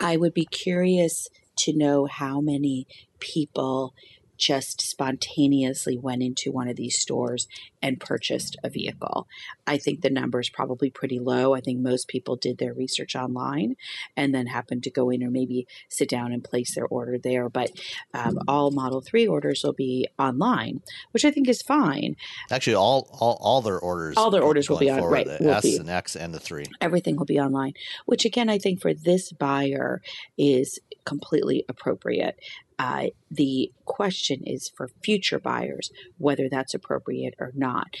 [0.00, 2.86] I would be curious to know how many
[3.20, 3.94] people
[4.42, 7.46] just spontaneously went into one of these stores
[7.80, 9.28] and purchased a vehicle.
[9.68, 11.54] I think the number is probably pretty low.
[11.54, 13.76] I think most people did their research online
[14.16, 17.48] and then happened to go in or maybe sit down and place their order there.
[17.48, 17.70] But
[18.14, 22.16] um, all Model 3 orders will be online, which I think is fine.
[22.50, 25.26] Actually, all all, all their orders all their orders will be on right.
[25.26, 25.76] The will S be.
[25.76, 26.66] and X and the three.
[26.80, 27.74] Everything will be online,
[28.06, 30.02] which again I think for this buyer
[30.36, 32.38] is completely appropriate.
[32.78, 37.96] Uh, the question is for future buyers whether that's appropriate or not.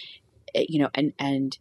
[0.54, 1.58] Uh, You know, and and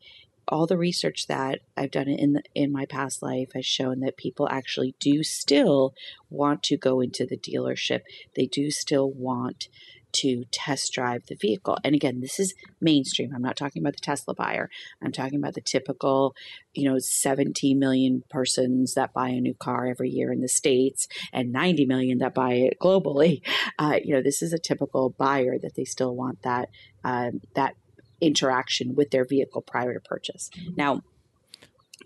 [0.47, 4.17] all the research that I've done in the, in my past life has shown that
[4.17, 5.93] people actually do still
[6.29, 8.01] want to go into the dealership.
[8.35, 9.69] They do still want
[10.13, 11.77] to test drive the vehicle.
[11.83, 13.33] And again, this is mainstream.
[13.33, 14.69] I'm not talking about the Tesla buyer.
[15.01, 16.35] I'm talking about the typical,
[16.73, 21.07] you know, 17 million persons that buy a new car every year in the States
[21.31, 23.41] and 90 million that buy it globally.
[23.79, 26.69] Uh, you know, this is a typical buyer that they still want that,
[27.03, 27.75] um, that
[28.19, 30.49] interaction with their vehicle prior to purchase.
[30.75, 31.01] Now,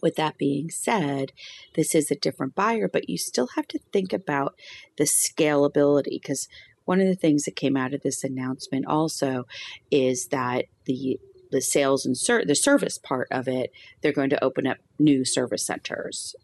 [0.01, 1.31] with that being said,
[1.75, 4.55] this is a different buyer, but you still have to think about
[4.97, 6.47] the scalability because
[6.85, 9.45] one of the things that came out of this announcement also
[9.91, 11.19] is that the
[11.51, 13.71] the sales and ser- the service part of it,
[14.01, 16.35] they're going to open up new service centers.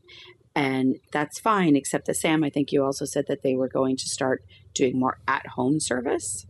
[0.56, 3.98] And that's fine, except that Sam, I think you also said that they were going
[3.98, 6.46] to start doing more at home service.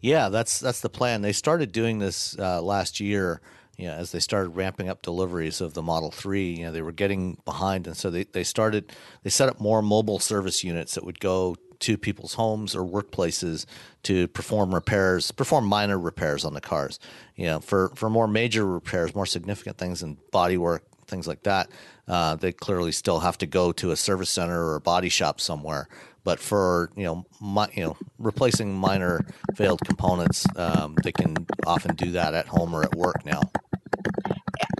[0.00, 1.22] Yeah, that's that's the plan.
[1.22, 3.40] They started doing this uh, last year.
[3.76, 6.80] You know, as they started ramping up deliveries of the Model Three, you know, they
[6.80, 10.94] were getting behind, and so they, they started they set up more mobile service units
[10.94, 13.66] that would go to people's homes or workplaces
[14.04, 16.98] to perform repairs, perform minor repairs on the cars.
[17.36, 21.42] You know, for for more major repairs, more significant things and body work, things like
[21.44, 21.70] that,
[22.08, 25.40] uh, they clearly still have to go to a service center or a body shop
[25.40, 25.88] somewhere.
[26.24, 31.94] But for you know, mi- you know, replacing minor failed components, um, they can often
[31.94, 33.42] do that at home or at work now.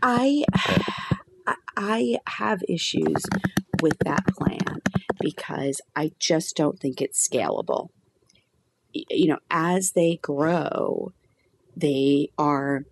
[0.02, 0.44] I
[1.46, 3.22] I- I have issues
[3.82, 4.80] with that plan
[5.20, 7.88] because I just don't think it's scalable.
[8.92, 11.12] You know, as they grow,
[11.76, 12.82] they are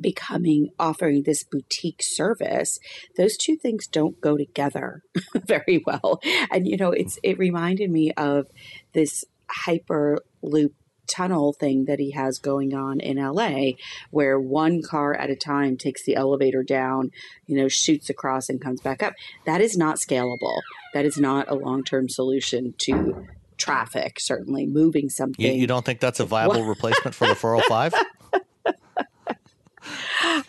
[0.00, 2.78] becoming offering this boutique service
[3.16, 5.02] those two things don't go together
[5.34, 8.46] very well and you know it's it reminded me of
[8.92, 9.24] this
[9.66, 10.72] hyperloop
[11.06, 13.72] tunnel thing that he has going on in LA
[14.10, 17.10] where one car at a time takes the elevator down,
[17.46, 19.14] you know, shoots across and comes back up.
[19.44, 20.60] That is not scalable.
[20.94, 25.44] That is not a long-term solution to traffic, certainly moving something.
[25.44, 27.94] You, you don't think that's a viable replacement for the 405?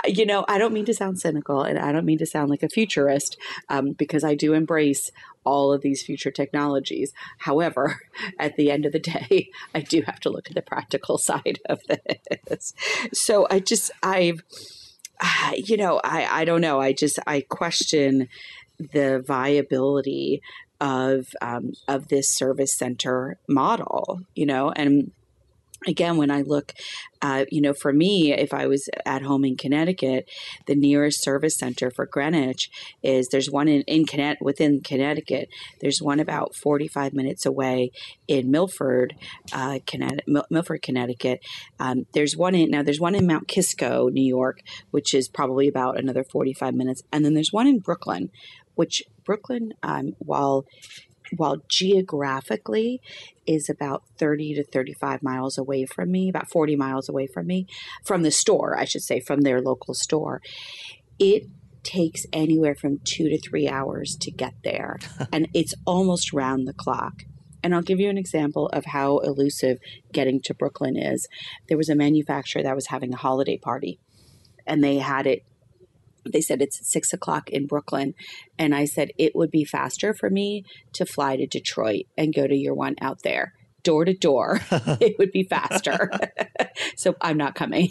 [0.08, 2.64] You know, I don't mean to sound cynical and I don't mean to sound like
[2.64, 3.38] a futurist
[3.70, 5.12] um, because I do embrace
[5.44, 7.14] all of these future technologies.
[7.40, 8.02] However,
[8.40, 11.60] at the end of the day, I do have to look at the practical side
[11.70, 11.80] of
[12.48, 12.74] this.
[13.14, 14.44] So I just, I've,
[15.56, 16.80] you know, I, I don't know.
[16.80, 18.28] I just, I question
[18.80, 20.42] the viability
[20.80, 25.12] of um, of this service center model, you know, and
[25.86, 26.74] again when i look
[27.22, 30.28] uh, you know for me if i was at home in connecticut
[30.66, 32.70] the nearest service center for greenwich
[33.04, 35.50] is there's one in, in Connecticut within connecticut
[35.82, 37.92] there's one about 45 minutes away
[38.28, 39.16] in milford
[39.54, 41.40] uh, connecticut, milford connecticut.
[41.80, 44.60] Um, there's one in now there's one in mount kisco new york
[44.92, 48.30] which is probably about another 45 minutes and then there's one in brooklyn
[48.76, 50.66] which brooklyn um, while
[51.36, 53.02] while geographically
[53.46, 57.68] is about 30 to 35 miles away from me, about 40 miles away from me,
[58.06, 60.42] from the store, I should say, from their local store,
[61.20, 61.44] it
[61.84, 64.98] takes anywhere from two to three hours to get there.
[65.32, 67.24] and it's almost round the clock.
[67.64, 69.78] And I'll give you an example of how elusive
[70.14, 71.28] getting to Brooklyn is.
[71.68, 74.00] There was a manufacturer that was having a holiday party,
[74.66, 75.44] and they had it
[76.28, 78.14] they said it's six o'clock in Brooklyn.
[78.58, 80.64] And I said it would be faster for me
[80.94, 83.54] to fly to Detroit and go to your one out there
[83.88, 86.12] door to door, it would be faster.
[86.98, 87.90] so I'm not coming.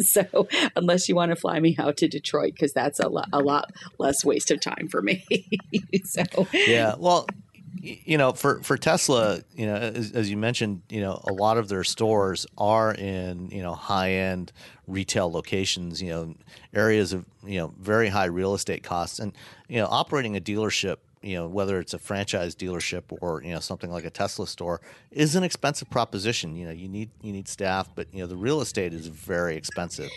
[0.00, 3.40] so unless you want to fly me out to Detroit, because that's a lot, a
[3.40, 5.24] lot less waste of time for me.
[6.04, 7.26] so yeah, well,
[7.74, 11.56] you know, for for Tesla, you know, as, as, you mentioned, you know, a lot
[11.56, 14.52] of their stores are in you know high end
[14.86, 16.34] retail locations, you know,
[16.74, 19.32] areas of you know very high real estate costs, and
[19.68, 23.60] you know, operating a dealership you know whether it's a franchise dealership or you know
[23.60, 24.80] something like a Tesla store
[25.10, 26.56] is an expensive proposition.
[26.56, 29.56] You know you need you need staff, but you know the real estate is very
[29.56, 30.10] expensive,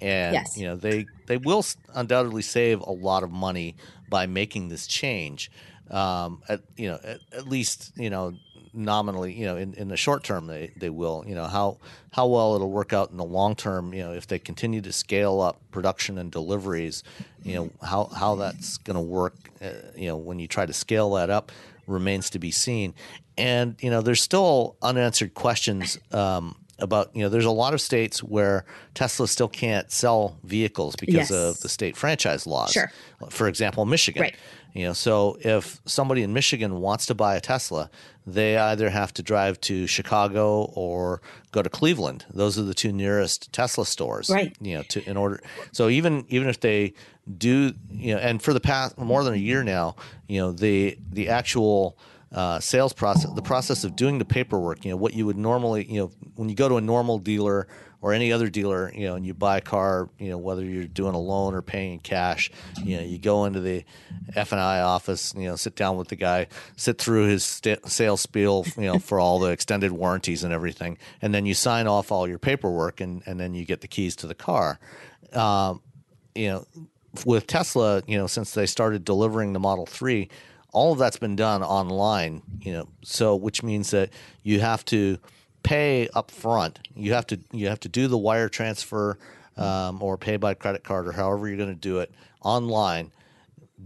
[0.00, 0.56] and yes.
[0.56, 1.64] you know they they will
[1.94, 3.74] undoubtedly save a lot of money
[4.08, 5.50] by making this change.
[5.90, 8.34] Um, at you know at, at least you know
[8.74, 11.24] nominally, you know, in, in the short term, they, they will.
[11.26, 11.78] You know how
[12.12, 13.94] how well it'll work out in the long term.
[13.94, 17.04] You know, if they continue to scale up production and deliveries,
[17.42, 19.34] you know how how that's going to work.
[19.62, 21.52] Uh, you know, when you try to scale that up,
[21.86, 22.94] remains to be seen.
[23.38, 25.98] And you know, there's still unanswered questions.
[26.12, 30.96] Um, about you know there's a lot of states where Tesla still can't sell vehicles
[30.96, 31.30] because yes.
[31.30, 32.72] of the state franchise laws.
[32.72, 32.90] Sure.
[33.30, 34.22] For example, Michigan.
[34.22, 34.36] Right.
[34.74, 37.90] You know, so if somebody in Michigan wants to buy a Tesla,
[38.26, 42.24] they either have to drive to Chicago or go to Cleveland.
[42.28, 44.28] Those are the two nearest Tesla stores.
[44.28, 44.56] Right.
[44.60, 45.40] You know, to in order.
[45.70, 46.94] So even even if they
[47.38, 49.94] do, you know, and for the past more than a year now,
[50.26, 51.96] you know, the the actual
[52.32, 55.84] uh, sales process, the process of doing the paperwork, you know, what you would normally,
[55.84, 57.68] you know, when you go to a normal dealer
[58.04, 60.84] or any other dealer, you know, and you buy a car, you know, whether you're
[60.84, 62.50] doing a loan or paying in cash,
[62.82, 63.82] you know, you go into the
[64.36, 67.88] F and I office, you know, sit down with the guy, sit through his st-
[67.88, 71.86] sales spiel, you know, for all the extended warranties and everything, and then you sign
[71.86, 74.78] off all your paperwork, and and then you get the keys to the car.
[75.32, 75.80] Um,
[76.34, 76.66] you know,
[77.24, 80.28] with Tesla, you know, since they started delivering the Model Three,
[80.74, 82.42] all of that's been done online.
[82.60, 84.10] You know, so which means that
[84.42, 85.16] you have to
[85.64, 86.78] pay up front.
[86.94, 89.18] You have to you have to do the wire transfer
[89.56, 93.10] um, or pay by credit card or however you're going to do it online.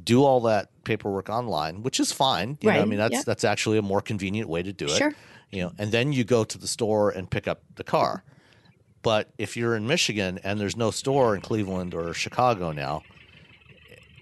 [0.05, 2.59] Do all that paperwork online, which is fine.
[2.61, 2.77] You right.
[2.77, 4.91] know, I mean, that's that's actually a more convenient way to do it.
[4.91, 5.15] Sure.
[5.51, 8.23] You know, and then you go to the store and pick up the car.
[9.03, 13.03] But if you're in Michigan and there's no store in Cleveland or Chicago now,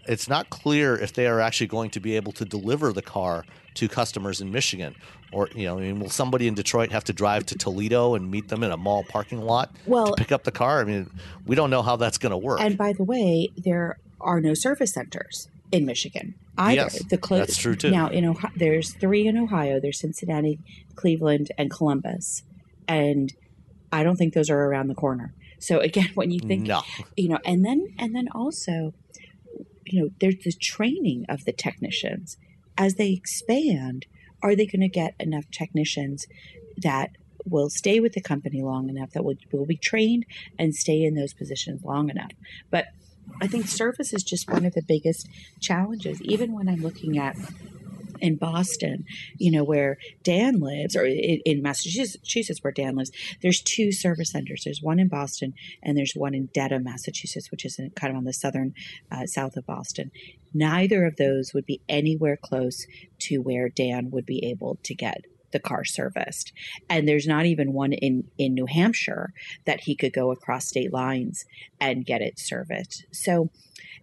[0.06, 3.44] it's not clear if they are actually going to be able to deliver the car
[3.74, 4.94] to customers in Michigan
[5.36, 8.30] or you know, I mean, will somebody in Detroit have to drive to Toledo and
[8.30, 10.80] meet them in a mall parking lot well, to pick up the car?
[10.80, 11.10] I mean,
[11.44, 12.58] we don't know how that's going to work.
[12.62, 16.74] And by the way, there are no service centers in Michigan either.
[16.74, 17.90] Yes, the cl- that's true too.
[17.90, 19.78] Now, in Ohio, there's three in Ohio.
[19.78, 20.58] There's Cincinnati,
[20.94, 22.42] Cleveland, and Columbus,
[22.88, 23.34] and
[23.92, 25.34] I don't think those are around the corner.
[25.58, 26.80] So again, when you think, no.
[27.14, 28.94] you know, and then and then also,
[29.84, 32.38] you know, there's the training of the technicians
[32.78, 34.06] as they expand
[34.42, 36.26] are they going to get enough technicians
[36.78, 37.10] that
[37.44, 40.26] will stay with the company long enough that will, will be trained
[40.58, 42.32] and stay in those positions long enough?
[42.70, 42.86] But
[43.42, 45.28] i think service is just one of the biggest
[45.60, 46.22] challenges.
[46.22, 47.36] Even when i'm looking at
[48.20, 49.04] in Boston,
[49.36, 53.10] you know, where Dan lives, or in, in, Massachusetts, where Dan lives,
[53.42, 54.62] there's two service centers.
[54.64, 58.16] There's one in Boston, and there's one in Dedham, Massachusetts, which is in, kind of
[58.16, 58.74] on the southern
[59.10, 60.10] uh, south of Boston.
[60.54, 62.86] Neither of those would be anywhere close
[63.20, 66.52] to where Dan would be able to get the car serviced.
[66.88, 69.32] And there's not even one in, in New Hampshire
[69.64, 71.44] that he could go across state lines
[71.80, 73.06] and get it serviced.
[73.12, 73.50] So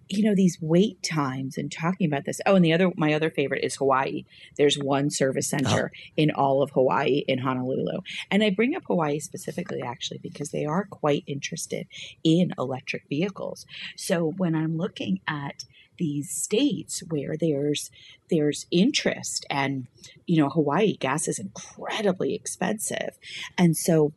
[0.10, 2.42] you know these wait times and talking about this.
[2.46, 4.26] Oh and the other my other favorite is hawaii.
[4.58, 5.58] There's one service ah.
[5.58, 6.12] center oh.
[6.18, 8.02] in all of hawaii in honolulu.
[8.30, 11.88] And i bring up hawaii specifically actually because they are quite interested
[12.24, 13.66] in electric vehicles.
[13.96, 15.66] So when i'm looking at
[15.98, 17.92] these states where there's
[18.30, 19.88] there's interest and
[20.26, 23.18] you know hawaii gas is incredibly expensive.
[23.58, 24.12] And so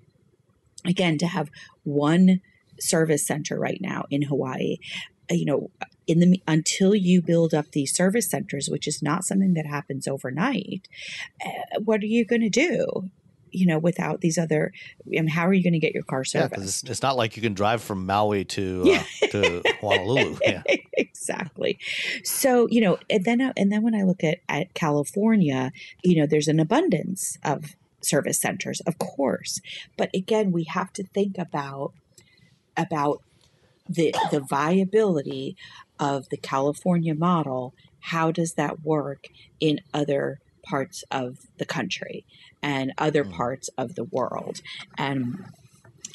[0.84, 1.50] again to have
[1.84, 2.40] one
[2.80, 4.76] service center right now in Hawaii
[5.30, 5.70] you know
[6.06, 10.06] in the until you build up these service centers which is not something that happens
[10.06, 10.88] overnight
[11.44, 13.10] uh, what are you going to do
[13.56, 16.24] you know without these other I mean, how are you going to get your car
[16.24, 16.58] serviced?
[16.58, 18.84] yeah, it's, it's, not like you can drive from maui to
[19.22, 20.38] uh, to honolulu.
[20.46, 20.62] Yeah.
[20.92, 21.78] exactly.
[22.22, 26.26] So you know and then and then when i look at at california you know
[26.26, 29.60] there's an abundance of service centers of course.
[29.96, 31.92] But again we have to think about
[32.76, 33.22] about
[33.88, 35.56] the the viability
[35.98, 37.74] of the California model.
[38.00, 39.28] How does that work
[39.58, 42.24] in other parts of the country
[42.62, 43.32] and other mm.
[43.32, 44.60] parts of the world?
[44.96, 45.44] And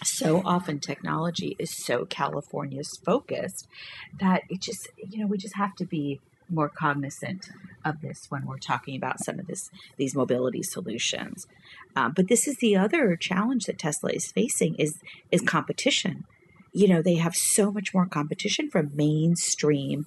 [0.04, 3.68] so often technology is so California's focused
[4.20, 6.20] that it just you know we just have to be
[6.50, 7.50] more cognizant
[7.86, 11.48] of this when we're talking about some of this these mobility solutions.
[11.96, 15.00] Um, but this is the other challenge that Tesla is facing is
[15.32, 16.26] is competition.
[16.72, 20.06] You know, they have so much more competition from mainstream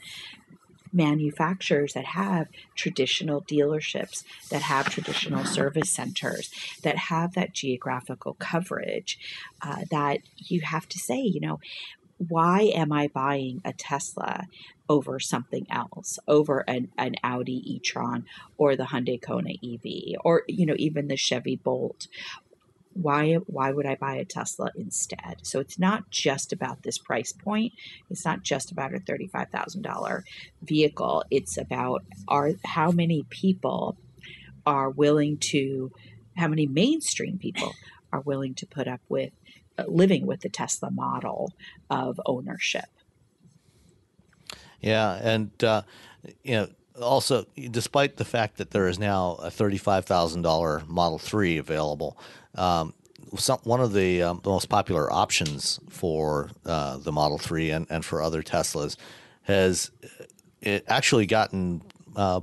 [0.94, 2.46] manufacturers that have
[2.76, 6.50] traditional dealerships, that have traditional service centers,
[6.82, 9.18] that have that geographical coverage,
[9.60, 11.58] uh, that you have to say, you know,
[12.16, 14.46] why am I buying a Tesla
[14.88, 18.24] over something else, over an, an Audi e-tron
[18.56, 22.06] or the Hyundai Kona EV or you know even the Chevy Bolt
[22.95, 25.38] why why would I buy a Tesla instead?
[25.42, 27.72] So it's not just about this price point.
[28.11, 30.24] It's not just about a thirty-five thousand dollar
[30.62, 31.24] vehicle.
[31.30, 33.97] It's about are how many people
[34.66, 35.92] are willing to
[36.36, 37.72] how many mainstream people
[38.12, 39.32] are willing to put up with
[39.78, 41.53] uh, living with the Tesla model
[41.90, 42.86] of ownership.
[44.80, 45.82] Yeah, and uh,
[46.42, 46.68] you know
[47.01, 52.16] also, despite the fact that there is now a thirty-five thousand dollar Model Three available,
[52.55, 52.94] um,
[53.36, 58.05] some, one of the, um, most popular options for uh, the Model Three and, and
[58.05, 58.96] for other Teslas
[59.42, 59.90] has
[60.61, 61.82] it actually gotten
[62.16, 62.40] uh,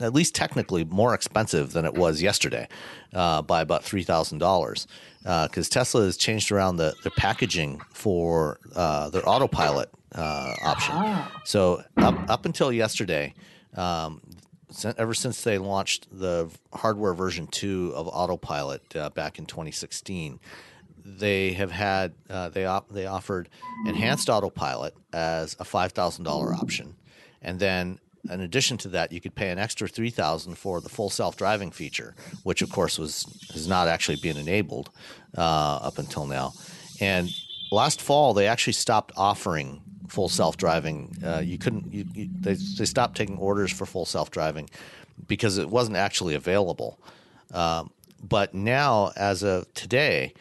[0.00, 2.68] at least technically more expensive than it was yesterday
[3.12, 4.86] uh, by about three thousand dollars
[5.22, 10.94] because uh, Tesla has changed around the, the packaging for uh, their autopilot uh, option.
[10.96, 11.42] Ah.
[11.44, 13.34] So up up until yesterday,
[13.74, 14.20] um,
[14.96, 20.40] ever since they launched the hardware version two of Autopilot uh, back in 2016,
[21.04, 23.48] they have had uh, they op- they offered
[23.86, 26.96] enhanced Autopilot as a five thousand dollar option,
[27.42, 27.98] and then
[28.30, 31.36] in addition to that, you could pay an extra three thousand for the full self
[31.36, 34.90] driving feature, which of course was has not actually been enabled
[35.36, 36.54] uh, up until now.
[37.00, 37.28] And
[37.70, 41.16] last fall, they actually stopped offering full self driving.
[41.24, 41.92] Uh, you couldn't.
[41.92, 44.68] You, you, they they stopped taking orders for full self driving
[45.26, 46.98] because it wasn't actually available.
[47.52, 47.90] Um,
[48.22, 50.34] but now, as of today,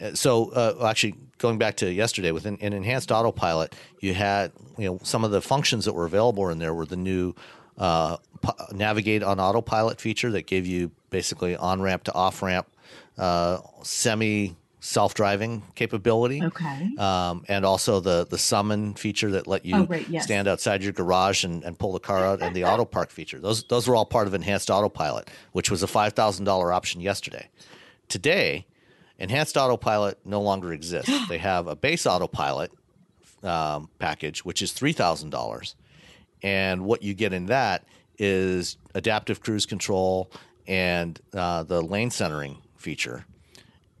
[0.00, 4.52] uh, so uh, actually going back to yesterday with an, an, enhanced autopilot, you had
[4.78, 7.34] you know some of the functions that were available in there were the new
[7.78, 8.16] uh,
[8.72, 12.66] navigate on autopilot feature that gave you basically on ramp to off ramp,
[13.18, 16.42] uh, semi self-driving capability.
[16.42, 16.94] Okay.
[16.98, 20.24] Um, and also the the summon feature that let you oh, right, yes.
[20.24, 23.38] stand outside your garage and, and pull the car out, and the auto park feature.
[23.38, 27.00] Those those were all part of enhanced autopilot, which was a five thousand dollar option
[27.00, 27.48] yesterday.
[28.08, 28.66] Today,
[29.18, 31.10] enhanced autopilot no longer exists.
[31.28, 32.70] they have a base autopilot
[33.42, 35.76] um, package, which is three thousand dollars,
[36.42, 37.86] and what you get in that
[38.18, 40.30] is adaptive cruise control
[40.66, 43.24] and uh, the lane centering feature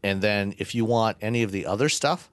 [0.04, 2.30] and then if you want any of the other stuff,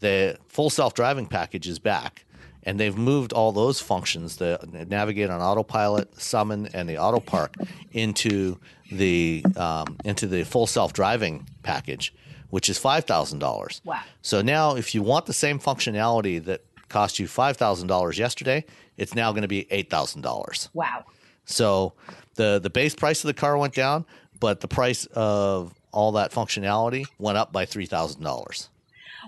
[0.00, 2.24] the full self driving package is back.
[2.64, 4.58] And they've moved all those functions, the
[4.88, 7.56] navigate on autopilot, summon, and the auto park,
[7.90, 8.58] into
[8.90, 12.14] the um, into the full self driving package,
[12.50, 13.82] which is five thousand dollars.
[13.84, 14.02] Wow!
[14.22, 18.64] So now, if you want the same functionality that cost you five thousand dollars yesterday,
[18.96, 20.68] it's now going to be eight thousand dollars.
[20.72, 21.04] Wow!
[21.46, 21.94] So
[22.36, 24.06] the the base price of the car went down,
[24.38, 28.68] but the price of all that functionality went up by three thousand dollars.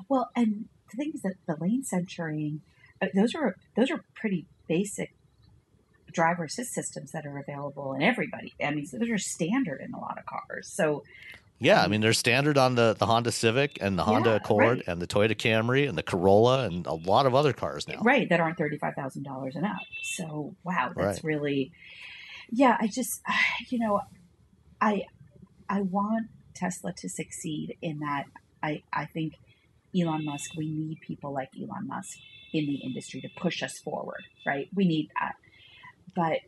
[0.08, 2.60] Well, and the thing is that the lane centering,
[3.00, 5.14] uh, those are those are pretty basic
[6.12, 8.54] driver assist systems that are available in everybody.
[8.62, 10.68] I mean, so those are standard in a lot of cars.
[10.68, 11.02] So
[11.58, 14.78] yeah, I mean they're standard on the, the Honda Civic and the Honda yeah, Accord
[14.78, 14.84] right.
[14.86, 18.00] and the Toyota Camry and the Corolla and a lot of other cars now.
[18.02, 19.76] Right, that aren't thirty five thousand dollars and up.
[20.02, 21.24] So wow, that's right.
[21.24, 21.72] really
[22.50, 22.76] yeah.
[22.80, 23.20] I just
[23.68, 24.00] you know,
[24.80, 25.02] I
[25.68, 28.24] I want Tesla to succeed in that
[28.62, 29.34] I, I think
[29.98, 32.18] Elon Musk, we need people like Elon Musk
[32.52, 34.68] in the industry to push us forward, right?
[34.74, 35.34] We need that.
[36.14, 36.40] But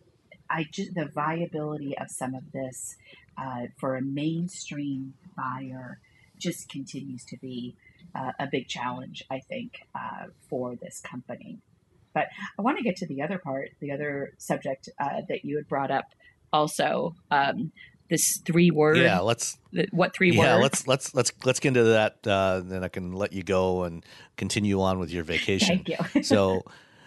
[0.48, 2.96] I just, the viability of some of this
[3.36, 6.00] uh, for a mainstream buyer
[6.38, 7.76] just continues to be
[8.14, 11.58] uh, a big challenge, I think, uh, for this company.
[12.14, 12.28] But
[12.58, 15.68] I want to get to the other part, the other subject uh, that you had
[15.68, 16.06] brought up
[16.52, 17.72] also, um,
[18.08, 19.58] this three word yeah let's
[19.90, 20.62] what three yeah words?
[20.62, 24.04] let's let's let's let's get into that uh, then i can let you go and
[24.36, 26.22] continue on with your vacation Thank you.
[26.22, 26.64] so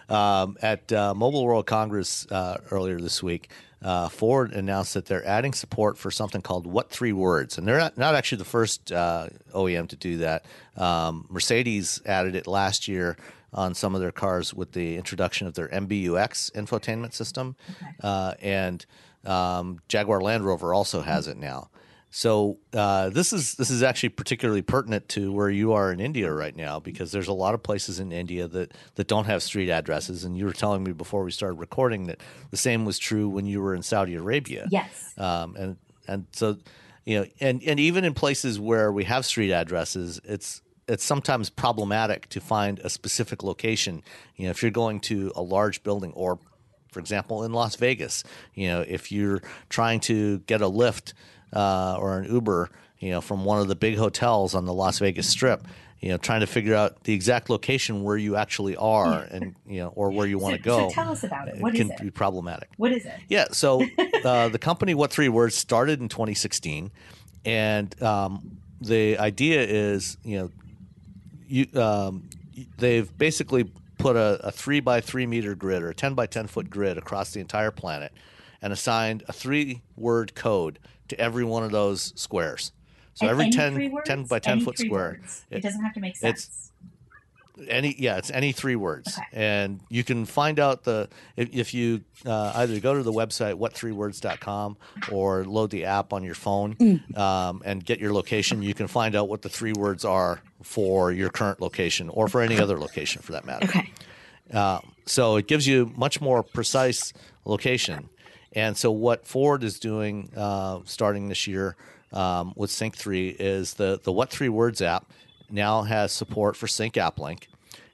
[0.08, 3.50] um, at uh, mobile world congress uh, earlier this week
[3.82, 7.78] uh, ford announced that they're adding support for something called what three words and they're
[7.78, 10.44] not, not actually the first uh, oem to do that
[10.76, 13.16] um, mercedes added it last year
[13.52, 17.90] on some of their cars with the introduction of their mbux infotainment system okay.
[18.02, 18.86] Uh, and
[19.24, 21.70] um, Jaguar Land Rover also has it now.
[22.12, 26.32] So uh, this is this is actually particularly pertinent to where you are in India
[26.32, 29.70] right now because there's a lot of places in India that, that don't have street
[29.70, 33.28] addresses, and you were telling me before we started recording that the same was true
[33.28, 34.66] when you were in Saudi Arabia.
[34.70, 35.14] Yes.
[35.16, 35.76] Um, and
[36.08, 36.56] and so
[37.04, 41.48] you know, and and even in places where we have street addresses, it's it's sometimes
[41.48, 44.02] problematic to find a specific location.
[44.34, 46.40] You know, if you're going to a large building or
[46.90, 48.24] for example, in Las Vegas,
[48.54, 51.14] you know, if you're trying to get a lift
[51.52, 54.98] uh, or an Uber, you know, from one of the big hotels on the Las
[54.98, 55.66] Vegas Strip,
[56.00, 59.80] you know, trying to figure out the exact location where you actually are, and you
[59.80, 60.88] know, or where you want to go.
[60.88, 61.56] so tell us about it.
[61.56, 62.00] It What is can it?
[62.00, 62.70] be problematic.
[62.78, 63.14] What is it?
[63.28, 63.46] Yeah.
[63.52, 63.82] So
[64.24, 66.90] uh, the company What Three Words started in 2016,
[67.44, 70.50] and um, the idea is, you know,
[71.46, 72.30] you um,
[72.78, 73.70] they've basically
[74.00, 76.98] put a, a three by three meter grid or a 10 by 10 foot grid
[76.98, 78.12] across the entire planet,
[78.62, 80.78] and assigned a three word code
[81.08, 82.72] to every one of those squares.
[83.14, 84.08] So And every any 10, words?
[84.08, 85.20] 10 by 10 Any foot square.
[85.50, 86.69] It, it- doesn't have to make sense.
[87.68, 89.26] Any yeah it's any three words Okay.
[89.32, 93.54] and you can find out the if, if you uh, either go to the website
[93.54, 94.76] what3words.com
[95.10, 97.16] or load the app on your phone Mm.
[97.18, 101.12] um, and get your location you can find out what the three words are for
[101.12, 103.90] your current location or for any other location for that matter Okay.
[104.52, 107.12] um, so it gives you much more precise
[107.44, 108.08] location.
[108.52, 111.76] And so what Ford is doing uh, starting this year
[112.12, 115.10] um, with Sync 3 is the, the What Three Words app
[115.50, 117.44] now has support for Sync AppLink.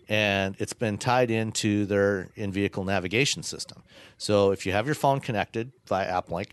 [0.09, 3.83] And it's been tied into their in vehicle navigation system.
[4.19, 6.51] So if you have your phone connected via AppLink,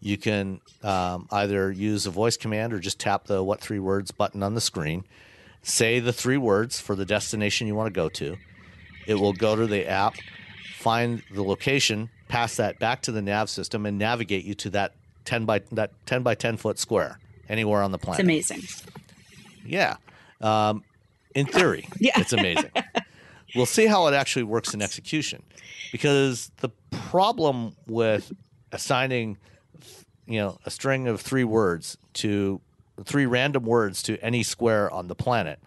[0.00, 4.10] you can um, either use a voice command or just tap the What Three Words
[4.10, 5.04] button on the screen,
[5.62, 8.36] say the three words for the destination you want to go to
[9.06, 10.14] it will go to the app,
[10.76, 14.94] find the location, pass that back to the nav system, and navigate you to that
[15.24, 18.20] ten by that ten by ten foot square anywhere on the planet.
[18.20, 18.62] It's amazing.
[19.64, 19.96] Yeah,
[20.40, 20.84] um,
[21.34, 22.12] in theory, Yeah.
[22.16, 22.70] it's amazing.
[23.54, 25.42] we'll see how it actually works in execution,
[25.92, 28.32] because the problem with
[28.72, 29.38] assigning,
[30.26, 32.60] you know, a string of three words to
[33.04, 35.58] three random words to any square on the planet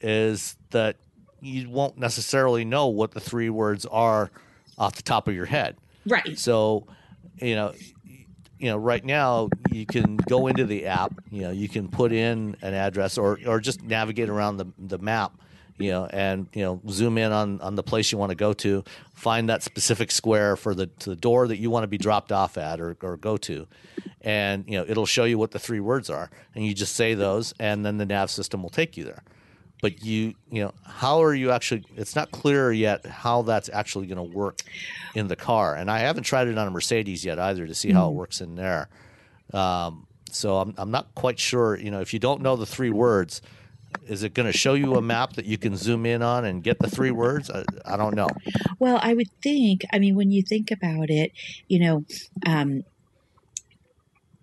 [0.00, 0.96] is that
[1.40, 4.30] you won't necessarily know what the three words are
[4.78, 5.76] off the top of your head.
[6.06, 6.38] Right.
[6.38, 6.86] So,
[7.40, 7.72] you know,
[8.58, 11.12] you know, right now you can go into the app.
[11.30, 14.98] You know, you can put in an address or or just navigate around the the
[14.98, 15.32] map.
[15.78, 18.54] You know, and you know, zoom in on on the place you want to go
[18.54, 18.82] to,
[19.12, 22.56] find that specific square for the the door that you want to be dropped off
[22.56, 23.66] at or or go to,
[24.22, 27.12] and you know, it'll show you what the three words are, and you just say
[27.12, 29.22] those, and then the nav system will take you there
[29.82, 34.06] but you you know how are you actually it's not clear yet how that's actually
[34.06, 34.62] going to work
[35.14, 35.74] in the car.
[35.74, 38.40] And i haven't tried it on a mercedes yet either to see how it works
[38.40, 38.88] in there.
[39.52, 42.90] Um, so I'm, I'm not quite sure you know if you don't know the three
[42.90, 43.42] words
[44.06, 46.62] is it going to show you a map that you can zoom in on and
[46.62, 47.50] get the three words?
[47.50, 48.28] I, I don't know.
[48.78, 51.32] Well, I would think, I mean, when you think about it,
[51.68, 52.04] you know,
[52.46, 52.84] um,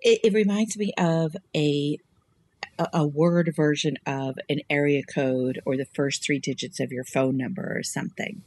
[0.02, 1.98] it, it reminds me of a,
[2.80, 7.04] a a word version of an area code or the first three digits of your
[7.04, 8.42] phone number or something.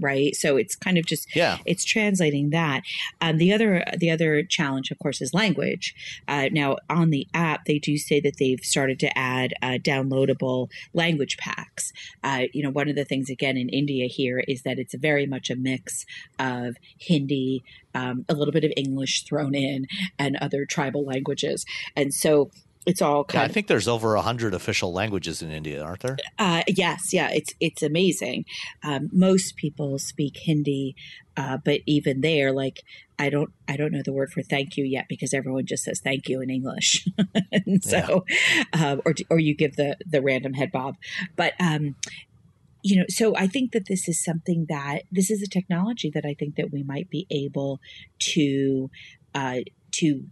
[0.00, 0.34] Right.
[0.34, 2.82] So it's kind of just yeah it's translating that.
[3.20, 5.94] Um, the other the other challenge, of course, is language.
[6.26, 10.68] Uh, now on the app, they do say that they've started to add uh, downloadable
[10.94, 11.92] language packs.
[12.24, 15.26] Uh, you know, one of the things again in India here is that it's very
[15.26, 16.04] much a mix
[16.40, 17.62] of Hindi,
[17.94, 19.86] um, a little bit of English thrown in,
[20.18, 22.50] and other tribal languages, and so
[22.86, 26.62] it's all yeah, i think there's over 100 official languages in india aren't there uh,
[26.66, 28.44] yes, yeah, it's it's amazing.
[28.82, 30.94] Um, most people speak Hindi,
[31.36, 32.82] uh, but even there, like
[33.18, 36.00] I don't I don't know the word for thank you yet because everyone just says
[36.02, 37.06] thank you in English,
[37.52, 38.24] and so
[38.72, 40.96] um, or or you give the the random head bob,
[41.36, 41.54] but.
[41.60, 41.96] Um,
[42.86, 46.26] you know, so I think that this is something that this is a technology that
[46.26, 47.80] I think that we might be able
[48.34, 48.90] to
[49.34, 49.60] uh,
[49.92, 50.24] to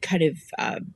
[0.00, 0.94] kind of um,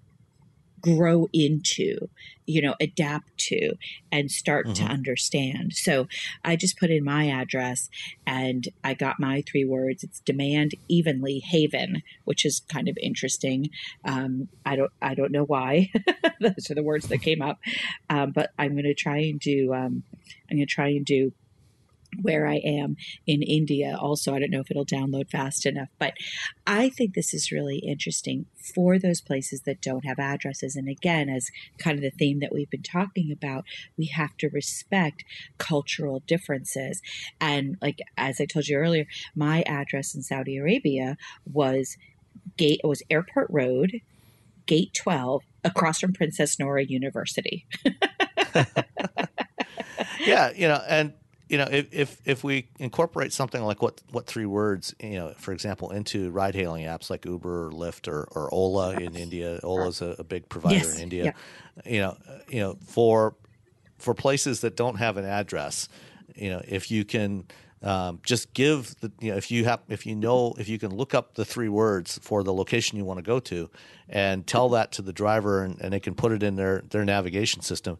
[0.82, 2.08] grow into
[2.44, 3.74] you know adapt to
[4.10, 4.90] and start to Mhm.
[4.90, 5.72] understand.
[5.74, 6.08] So
[6.44, 7.88] i just put in my address
[8.26, 10.02] and i got my three words.
[10.02, 13.70] It's demand evenly haven which is kind of interesting.
[14.04, 15.90] Um, i don't i don't know why.
[16.40, 17.58] Those are the words that came up.
[18.10, 20.02] Um, but i'm going to try and do um,
[20.50, 21.32] i'm going to try and do
[22.20, 22.96] where I am
[23.26, 23.96] in India.
[23.98, 26.14] Also, I don't know if it'll download fast enough, but
[26.66, 30.76] I think this is really interesting for those places that don't have addresses.
[30.76, 33.64] And again, as kind of the theme that we've been talking about,
[33.96, 35.24] we have to respect
[35.58, 37.00] cultural differences.
[37.40, 41.16] And like as I told you earlier, my address in Saudi Arabia
[41.50, 41.96] was
[42.56, 44.00] gate it was Airport Road.
[44.64, 47.66] Gate 12 across from Princess Nora University.
[50.20, 51.12] yeah, you know, and
[51.52, 55.34] you know, if, if if we incorporate something like what what three words, you know,
[55.36, 59.60] for example, into ride hailing apps like Uber or Lyft or, or Ola in India,
[59.62, 61.34] Ola is a, a big provider Yes, in India.
[61.84, 61.92] yeah.
[61.92, 62.16] You know,
[62.48, 63.34] you know, for
[63.98, 65.90] for places that don't have an address,
[66.34, 67.44] you know, if you can
[67.82, 70.94] um, just give the, you know, if you have, if you know, if you can
[70.94, 73.68] look up the three words for the location you want to go to,
[74.08, 77.04] and tell that to the driver, and, and they can put it in their their
[77.04, 77.98] navigation system,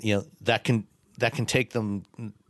[0.00, 2.04] you know, that can that can take them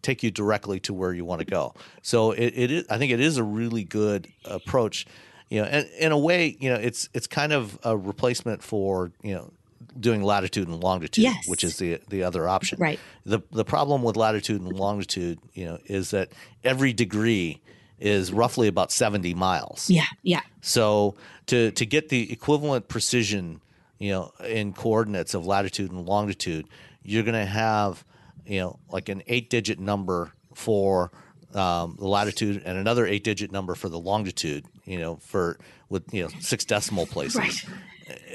[0.04, 1.74] take you directly to where you want to go.
[2.02, 5.06] So it, it is, I think it is a really good approach.
[5.50, 9.10] You know, and in a way, you know, it's it's kind of a replacement for
[9.22, 9.52] you know
[9.98, 11.48] doing latitude and longitude, Yes.
[11.48, 12.78] which is the the other option.
[12.80, 12.98] Right.
[13.24, 16.30] The the problem with latitude and longitude, you know, is that
[16.62, 17.60] every degree
[18.00, 19.88] is roughly about 70 miles.
[19.88, 20.40] Yeah, yeah.
[20.60, 21.14] So
[21.46, 23.60] to to get the equivalent precision,
[23.98, 26.66] you know, in coordinates of latitude and longitude,
[27.04, 28.04] you're going to have,
[28.46, 31.10] you know, like an eight-digit number for
[31.54, 34.66] um, the latitude and another eight-digit number for the longitude.
[34.84, 37.38] You know, for with you know six decimal places.
[37.38, 37.64] Right.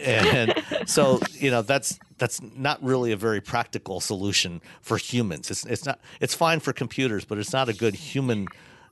[0.03, 5.51] And so you know that's that's not really a very practical solution for humans.
[5.51, 8.47] It's it's not it's fine for computers, but it's not a good human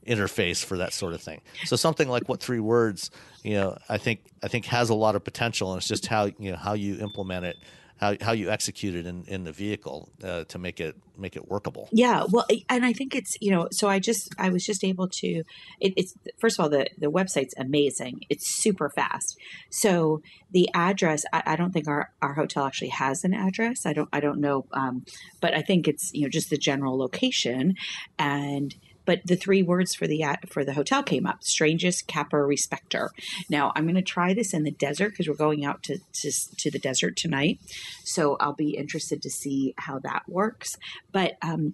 [0.07, 1.41] interface for that sort of thing.
[1.65, 3.11] So something like what three words,
[3.43, 6.26] you know, I think I think has a lot of potential, and it's just how
[6.26, 7.57] you know how you implement it,
[7.97, 11.47] how how you execute it in, in the vehicle uh, to make it make it
[11.47, 11.89] workable.
[11.91, 15.07] Yeah, well, and I think it's you know, so I just I was just able
[15.09, 15.43] to.
[15.79, 18.21] It, it's first of all the the website's amazing.
[18.29, 19.37] It's super fast.
[19.69, 20.21] So
[20.51, 23.85] the address, I, I don't think our our hotel actually has an address.
[23.85, 25.05] I don't I don't know, um,
[25.41, 27.75] but I think it's you know just the general location,
[28.19, 28.75] and
[29.07, 33.09] but the three words for the for the hotel came up: strangest capper respecter.
[33.49, 36.31] Now I'm going to try this in the desert because we're going out to, to
[36.57, 37.59] to the desert tonight,
[38.03, 40.77] so I'll be interested to see how that works.
[41.11, 41.73] But um,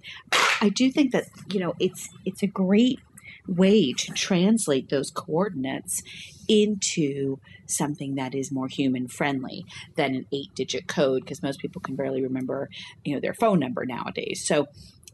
[0.61, 2.99] I do think that you know it's it's a great
[3.47, 6.01] way to translate those coordinates
[6.47, 9.65] into something that is more human friendly
[9.95, 12.69] than an eight digit code because most people can barely remember
[13.03, 14.67] you know their phone number nowadays so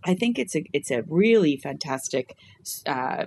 [0.03, 2.35] i think it's a it's a really fantastic
[2.85, 3.25] uh,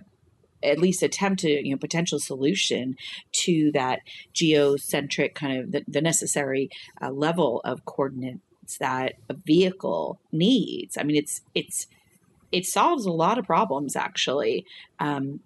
[0.64, 2.97] at least attempt to you know potential solution
[3.33, 4.01] to that
[4.33, 6.70] geocentric kind of the, the necessary
[7.01, 8.41] uh, level of coordinates
[8.79, 10.97] that a vehicle needs.
[10.97, 11.87] I mean it's it's
[12.51, 14.64] it solves a lot of problems actually.
[15.01, 15.41] Um,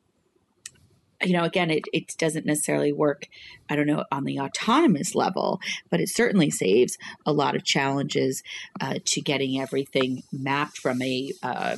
[1.23, 3.27] you know again it, it doesn't necessarily work
[3.71, 5.61] i don't know on the autonomous level
[5.91, 8.43] but it certainly saves a lot of challenges
[8.81, 11.77] uh, to getting everything mapped from a uh,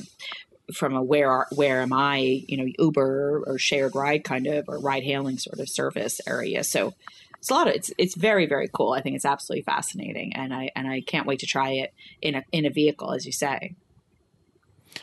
[0.73, 4.79] from a where where am I, you know, Uber or shared ride kind of or
[4.79, 6.63] ride hailing sort of service area.
[6.63, 6.93] So
[7.37, 8.91] it's a lot of it's it's very very cool.
[8.91, 12.35] I think it's absolutely fascinating, and I and I can't wait to try it in
[12.35, 13.75] a in a vehicle, as you say.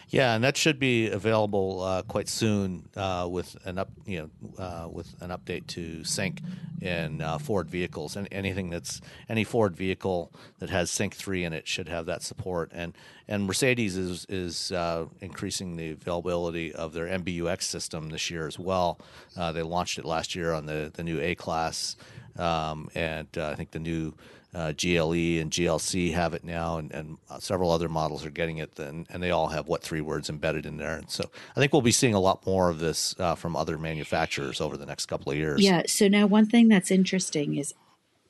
[0.09, 4.62] Yeah, and that should be available uh, quite soon uh, with an up, you know,
[4.62, 6.40] uh, with an update to Sync
[6.80, 8.16] in uh, Ford vehicles.
[8.16, 12.22] And anything that's any Ford vehicle that has Sync three in it should have that
[12.22, 12.70] support.
[12.72, 12.94] And
[13.28, 18.59] and Mercedes is is uh, increasing the availability of their MBUX system this year as
[18.59, 19.01] well.
[19.36, 21.97] Uh, they launched it last year on the the new A class,
[22.38, 24.14] um, and I think the new
[24.57, 28.57] uh, GLE and GLC have it now, and, and uh, several other models are getting
[28.57, 28.76] it.
[28.76, 30.96] Then, and they all have what three words embedded in there.
[30.96, 33.76] And so, I think we'll be seeing a lot more of this uh, from other
[33.76, 35.61] manufacturers over the next couple of years.
[35.61, 35.82] Yeah.
[35.86, 37.74] So now one thing that's interesting is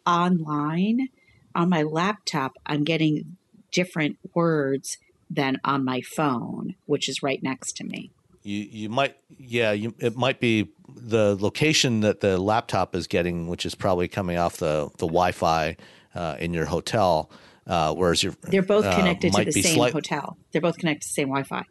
[0.04, 1.10] online
[1.54, 3.36] on my laptop, I'm getting
[3.72, 4.98] different words
[5.30, 8.10] than on my phone, which is right next to me.
[8.42, 13.48] You you might yeah you, it might be the location that the laptop is getting,
[13.48, 15.76] which is probably coming off the the Wi-Fi
[16.16, 17.30] uh, in your hotel,
[17.66, 20.36] uh, whereas your They're both uh, connected to the same slight- hotel.
[20.52, 21.64] They're both connected to the same Wi-Fi.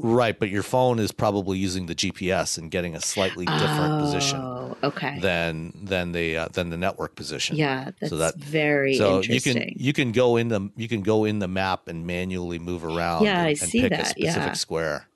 [0.00, 4.38] Right, but your phone is probably using the GPS and getting a slightly different position
[4.38, 5.18] Oh, okay.
[5.20, 7.56] than than the uh, than the network position.
[7.56, 9.56] yeah, that's so that very so interesting.
[9.56, 12.60] you can you can go in the you can go in the map and manually
[12.60, 13.24] move around.
[13.24, 14.52] Yeah, and, I and see pick a that, specific yeah.
[14.52, 15.08] square.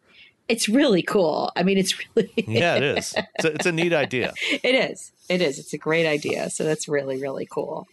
[0.49, 1.53] it's really cool.
[1.55, 3.15] I mean, it's really Yeah, it is.
[3.37, 4.33] It's a, it's a neat idea.
[4.65, 5.13] it is.
[5.29, 5.61] It is.
[5.61, 6.51] It's a great idea.
[6.51, 7.87] So that's really really cool.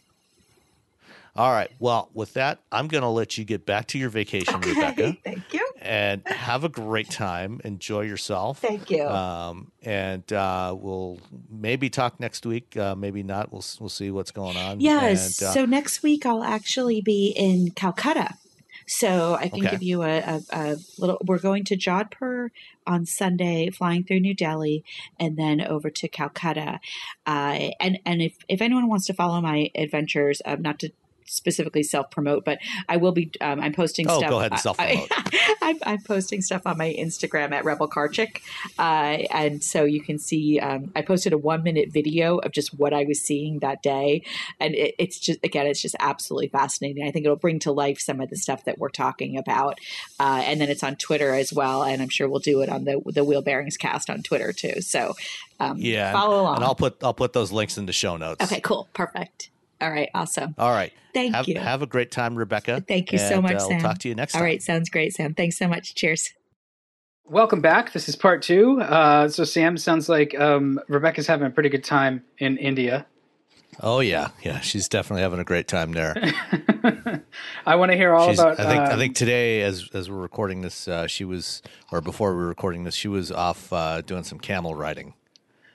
[1.39, 1.71] All right.
[1.79, 5.53] Well, with that, I'm going to let you get back to your vacation, Rebecca, Thank
[5.53, 5.65] you.
[5.81, 7.61] and have a great time.
[7.63, 8.59] Enjoy yourself.
[8.59, 9.07] Thank you.
[9.07, 11.17] Um, and uh, we'll
[11.49, 12.75] maybe talk next week.
[12.75, 13.53] Uh, maybe not.
[13.53, 14.81] We'll we'll see what's going on.
[14.81, 15.39] Yes.
[15.39, 18.33] And, uh, so next week I'll actually be in Calcutta.
[18.85, 19.69] So I can Okay.
[19.69, 21.19] give you a, a, a little.
[21.23, 22.49] We're going to Jodhpur
[22.85, 24.83] on Sunday, flying through New Delhi,
[25.17, 26.81] and then over to Calcutta.
[27.25, 30.91] Uh, and and if if anyone wants to follow my adventures, um, not to
[31.29, 33.31] specifically self promote, but I will be.
[33.41, 34.29] Um, I'm posting oh, stuff.
[34.29, 35.09] go ahead and self promote.
[35.61, 38.41] I'm, I'm, posting stuff on my Instagram at Rebel Car Chick,
[38.77, 40.59] uh, and so you can see.
[40.59, 44.23] Um, I posted a one minute video of just what I was seeing that day,
[44.59, 47.07] and it, it's just again, it's just absolutely fascinating.
[47.07, 49.79] I think it'll bring to life some of the stuff that we're talking about,
[50.19, 52.85] uh, and then it's on Twitter as well, and I'm sure we'll do it on
[52.85, 54.81] the the Wheel Bearings Cast on Twitter too.
[54.81, 55.15] So
[55.59, 58.43] um, yeah, follow along, and I'll put I'll put those links in the show notes.
[58.43, 59.49] Okay, cool, perfect.
[59.81, 60.55] All right, awesome.
[60.57, 60.91] All right.
[61.13, 61.57] Thank have, you.
[61.57, 62.83] Have a great time, Rebecca.
[62.87, 63.81] Thank you and, so much, uh, Sam.
[63.81, 64.41] Talk to you next time.
[64.41, 65.33] All right, sounds great, Sam.
[65.33, 65.95] Thanks so much.
[65.95, 66.33] Cheers.
[67.25, 67.93] Welcome back.
[67.93, 68.81] This is part two.
[68.81, 73.05] Uh, so, Sam, sounds like um, Rebecca's having a pretty good time in India.
[73.81, 76.13] Oh yeah, yeah, she's definitely having a great time there.
[77.65, 78.59] I want to hear all she's, about.
[78.59, 81.61] I think I um, think today, as as we're recording this, uh, she was,
[81.91, 85.13] or before we were recording this, she was off uh, doing some camel riding.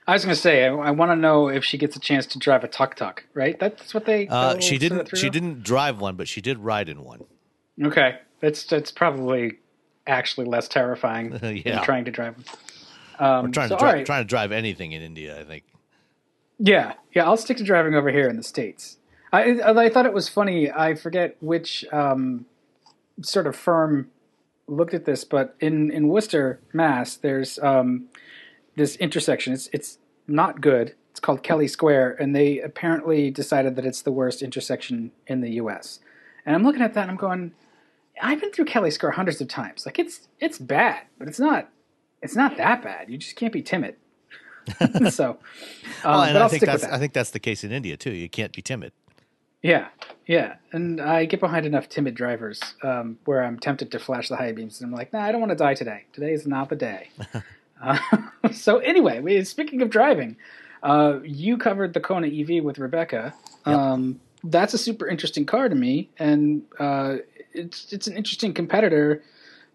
[0.07, 2.25] I was going to say, I, I want to know if she gets a chance
[2.27, 3.25] to drive a tuk tuk.
[3.33, 3.59] Right?
[3.59, 4.27] That's what they.
[4.27, 5.15] Uh, she didn't.
[5.17, 7.23] She didn't drive one, but she did ride in one.
[7.83, 9.59] Okay, that's that's probably
[10.07, 11.75] actually less terrifying Yeah.
[11.75, 12.35] than trying to drive.
[13.17, 14.05] Um, We're trying so, to drive, right.
[14.05, 15.39] trying to drive anything in India.
[15.39, 15.63] I think.
[16.59, 17.25] Yeah, yeah.
[17.25, 18.97] I'll stick to driving over here in the states.
[19.33, 20.71] I I thought it was funny.
[20.71, 22.45] I forget which um,
[23.21, 24.09] sort of firm
[24.67, 28.05] looked at this, but in in Worcester, Mass, there's um,
[28.75, 29.53] this intersection.
[29.53, 29.97] It's it's
[30.27, 30.95] not good.
[31.11, 35.51] It's called Kelly Square, and they apparently decided that it's the worst intersection in the
[35.51, 35.99] U.S.
[36.45, 37.53] And I'm looking at that, and I'm going,
[38.21, 39.85] I've been through Kelly Square hundreds of times.
[39.85, 41.69] Like it's it's bad, but it's not
[42.21, 43.09] it's not that bad.
[43.09, 43.95] You just can't be timid.
[45.09, 45.37] so, um,
[46.03, 46.93] well, and I think that's that.
[46.93, 48.11] I think that's the case in India too.
[48.11, 48.91] You can't be timid.
[49.61, 49.87] Yeah,
[50.27, 54.35] yeah, and I get behind enough timid drivers um, where I'm tempted to flash the
[54.35, 56.05] high beams, and I'm like, nah, I don't want to die today.
[56.13, 57.09] Today is not the day.
[57.81, 57.97] uh,
[58.51, 60.37] so anyway, we, speaking of driving,
[60.83, 63.33] uh, you covered the Kona EV with Rebecca.
[63.65, 67.17] Um, that's a super interesting car to me, and uh,
[67.53, 69.23] it's it's an interesting competitor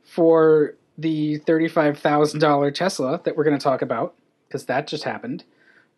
[0.04, 4.14] for the thirty-five thousand dollar Tesla that we're going to talk about
[4.46, 5.44] because that just happened.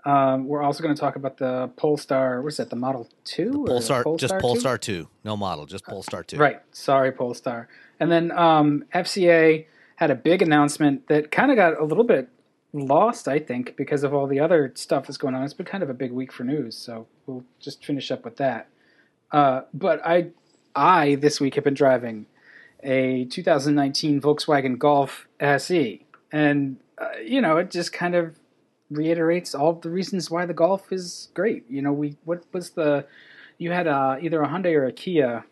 [0.04, 2.42] Um, we're also going to talk about the Polestar.
[2.42, 2.70] What's that?
[2.70, 3.50] The Model Two?
[3.50, 4.40] or the Polestar, just 2?
[4.40, 6.38] Polestar two, no model, just Polestar two.
[6.38, 6.60] Right.
[6.72, 7.68] Sorry, Polestar.
[8.00, 9.66] And then um, FCA
[9.96, 12.28] had a big announcement that kind of got a little bit
[12.72, 15.42] lost, I think, because of all the other stuff that's going on.
[15.44, 18.36] It's been kind of a big week for news, so we'll just finish up with
[18.36, 18.68] that.
[19.30, 20.28] Uh, but I,
[20.74, 22.26] I this week have been driving
[22.82, 28.36] a 2019 Volkswagen Golf SE, and uh, you know it just kind of
[28.90, 31.64] reiterates all the reasons why the Golf is great.
[31.68, 33.06] You know, we what was the
[33.58, 35.44] you had uh, either a Hyundai or a Kia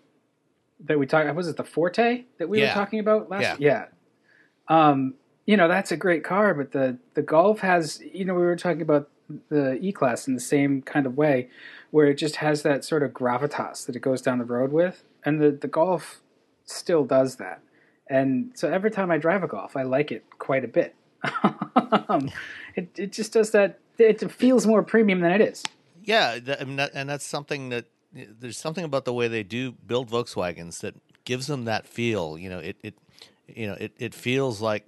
[0.85, 1.33] that we talked.
[1.35, 2.69] Was it the Forte that we Yeah.
[2.69, 3.43] were talking about last?
[3.43, 3.57] Yeah.
[3.59, 3.85] yeah.
[4.71, 5.15] Um,
[5.45, 8.01] you know, that's a great car, but the the Golf has.
[8.15, 9.11] You know, we were talking about
[9.49, 11.49] the E Class in the same kind of way,
[11.91, 15.03] where it just has that sort of gravitas that it goes down the road with,
[15.25, 16.23] and the the Golf
[16.65, 17.61] still does that.
[18.07, 20.95] And so every time I drive a Golf, I like it quite a bit.
[22.09, 22.31] um,
[22.77, 23.81] it it just does that.
[23.99, 25.65] It feels more premium than it is.
[26.05, 30.95] Yeah, and that's something that there's something about the way they do build Volkswagens that
[31.25, 32.39] gives them that feel.
[32.39, 32.95] You know, it it
[33.57, 34.87] you know it it feels like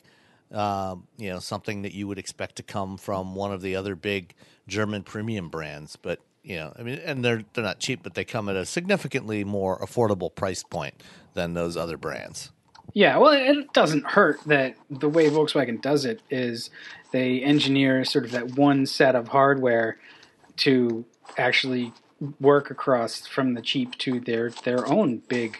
[0.52, 3.94] um, you know something that you would expect to come from one of the other
[3.94, 4.34] big
[4.68, 5.96] German premium brands.
[5.96, 8.66] But you know, I mean, and they're they're not cheap, but they come at a
[8.66, 11.02] significantly more affordable price point
[11.34, 12.50] than those other brands.
[12.94, 16.68] Yeah, well, it doesn't hurt that the way Volkswagen does it is
[17.12, 19.98] they engineer sort of that one set of hardware
[20.58, 21.04] to
[21.38, 21.92] actually
[22.40, 25.56] work across from the cheap to their their own big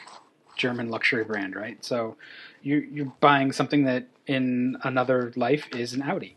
[0.56, 1.82] German luxury brand, right?
[1.84, 2.16] So
[2.62, 6.36] you you're buying something that in another life is an Audi,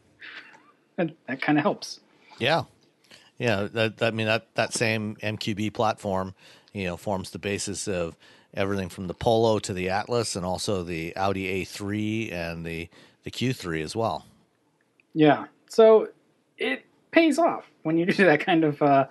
[0.97, 1.99] and that kind of helps.
[2.39, 2.63] Yeah,
[3.37, 3.67] yeah.
[3.71, 6.35] That, I mean, that that same MQB platform,
[6.73, 8.15] you know, forms the basis of
[8.53, 12.89] everything from the Polo to the Atlas, and also the Audi A3 and the
[13.23, 14.25] the Q3 as well.
[15.13, 15.45] Yeah.
[15.69, 16.09] So
[16.57, 19.07] it pays off when you do that kind of uh,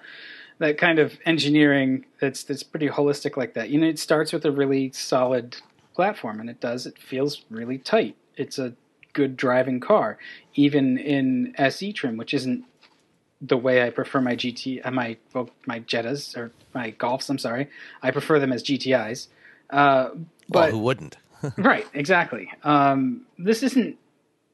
[0.58, 3.70] that kind of engineering that's that's pretty holistic like that.
[3.70, 5.56] You know, it starts with a really solid
[5.95, 6.86] platform, and it does.
[6.86, 8.16] It feels really tight.
[8.36, 8.74] It's a
[9.12, 10.18] good driving car,
[10.55, 12.64] even in SE trim, which isn't
[13.40, 17.28] the way I prefer my GT, uh, my well, my Jettas or my Golfs.
[17.30, 17.68] I'm sorry,
[18.03, 19.28] I prefer them as GTIs.
[19.70, 21.16] Uh, Well, but who wouldn't?
[21.59, 22.51] right, exactly.
[22.62, 23.97] Um, this isn't.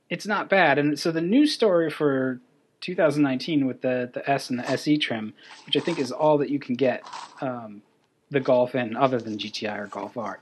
[0.09, 2.41] It's not bad, and so the news story for
[2.81, 5.35] 2019 with the the S and the SE trim,
[5.67, 7.05] which I think is all that you can get
[7.41, 7.83] um,
[8.31, 10.41] the Golf in, other than GTI or Golf R,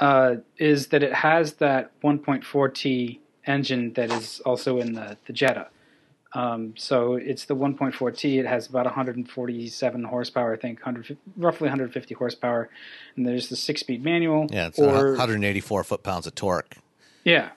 [0.00, 5.68] uh, is that it has that 1.4T engine that is also in the, the Jetta.
[6.34, 8.38] Um, so it's the 1.4T.
[8.38, 12.70] It has about 147 horsepower, I think, 100, roughly 150 horsepower.
[13.16, 14.46] And there's the six-speed manual.
[14.50, 16.76] Yeah, it's or, 184 foot pounds of torque.
[17.24, 17.50] Yeah,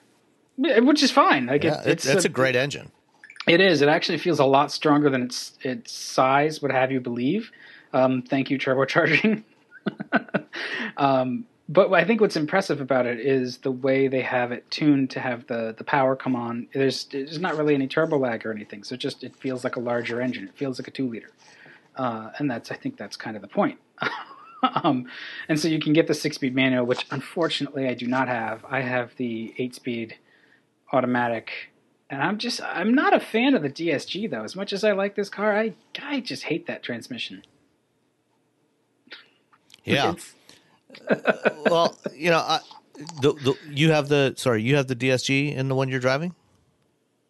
[0.58, 1.46] which is fine.
[1.46, 2.92] Like yeah, it, it's it's a, a, great engine.
[3.48, 3.82] It is.
[3.82, 7.50] It actually feels a lot stronger than its its size would have you believe.
[7.92, 9.42] Um, thank you, turbocharging.
[10.96, 15.10] um, but I think what's impressive about it is the way they have it tuned
[15.10, 16.68] to have the, the power come on.
[16.72, 19.76] There's there's not really any turbo lag or anything, so it just it feels like
[19.76, 20.44] a larger engine.
[20.44, 21.30] It feels like a two liter,
[21.96, 23.80] uh, and that's I think that's kind of the point.
[24.84, 25.06] um,
[25.48, 28.64] and so you can get the six speed manual, which unfortunately I do not have.
[28.70, 30.16] I have the eight speed
[30.92, 31.72] automatic,
[32.08, 34.44] and I'm just I'm not a fan of the DSG though.
[34.44, 37.42] As much as I like this car, I I just hate that transmission.
[39.82, 40.14] Yeah.
[41.66, 42.60] Well, you know, I,
[43.20, 46.34] the, the, you have the sorry, you have the DSG in the one you're driving.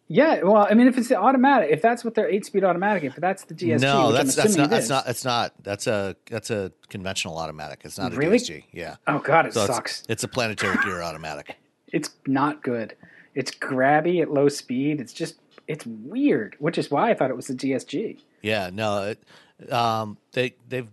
[0.09, 3.15] Yeah, well, I mean, if it's the automatic, if that's what their eight-speed automatic, if
[3.17, 6.71] that's the DSG, no, that's that's not that's not that's not that's a that's a
[6.87, 7.81] conventional automatic.
[7.83, 8.37] It's not a really?
[8.37, 8.63] DSG.
[8.71, 8.95] Yeah.
[9.05, 10.01] Oh God, it so sucks.
[10.01, 11.57] It's, it's, a planetary gear automatic.
[11.91, 12.95] It's not good.
[13.35, 15.01] It's grabby at low speed.
[15.01, 15.35] It's just
[15.67, 18.19] it's weird, which is why I thought it was the DSG.
[18.41, 19.03] Yeah, no,
[19.59, 20.87] it, um, they they've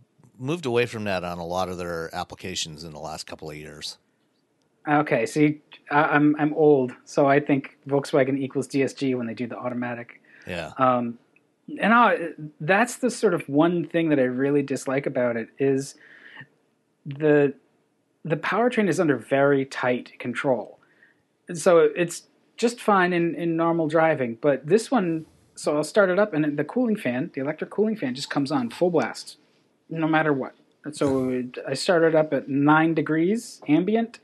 [0.45, 3.57] moved away from that on a lot of their applications in the last couple of
[3.57, 3.99] years.
[4.87, 9.47] Okay, see, I, am I'm old, so I think Volkswagen equals DSG when they do
[9.47, 10.21] the automatic.
[10.47, 10.73] Yeah.
[10.77, 11.19] Um,
[11.81, 12.29] and I,
[12.61, 15.95] that's the sort of one thing that I really dislike about it is
[17.07, 17.55] the
[18.27, 20.79] the powertrain is under very tight control,
[21.55, 22.25] so it's
[22.59, 24.37] just fine in in normal driving.
[24.43, 25.25] But this one,
[25.55, 28.53] so I'll start it up, and the cooling fan, the electric cooling fan, just comes
[28.53, 29.39] on full blast,
[29.95, 30.55] no matter what.
[30.93, 34.21] So I started up at nine degrees ambient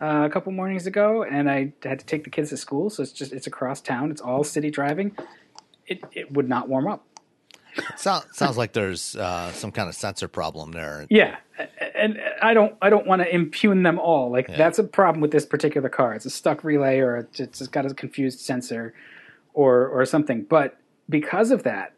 [0.00, 2.90] uh, a couple mornings ago, and I had to take the kids to school.
[2.90, 4.10] So it's just it's across town.
[4.10, 5.16] It's all city driving.
[5.86, 7.06] It it would not warm up.
[7.96, 11.06] sounds sounds like there's uh, some kind of sensor problem there.
[11.08, 11.36] Yeah,
[11.94, 14.30] and I don't I don't want to impugn them all.
[14.30, 14.56] Like yeah.
[14.56, 16.14] that's a problem with this particular car.
[16.14, 18.94] It's a stuck relay, or it's got a confused sensor,
[19.54, 20.42] or or something.
[20.42, 20.76] But
[21.08, 21.94] because of that,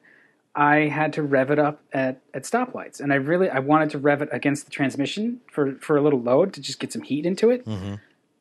[0.57, 3.99] I had to rev it up at, at stoplights, and I really I wanted to
[3.99, 7.27] rev it against the transmission for for a little load to just get some heat
[7.27, 7.97] into it, mm-hmm.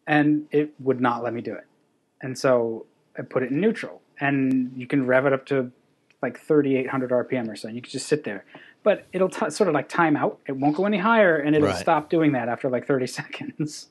[0.07, 1.65] and it would not let me do it.
[2.21, 2.85] And so
[3.19, 5.71] I put it in neutral, and you can rev it up to
[6.21, 7.67] like 3,800 RPM or so.
[7.67, 8.45] and You can just sit there,
[8.81, 10.39] but it'll t- sort of like time out.
[10.47, 11.77] It won't go any higher, and it'll right.
[11.77, 13.89] stop doing that after like 30 seconds.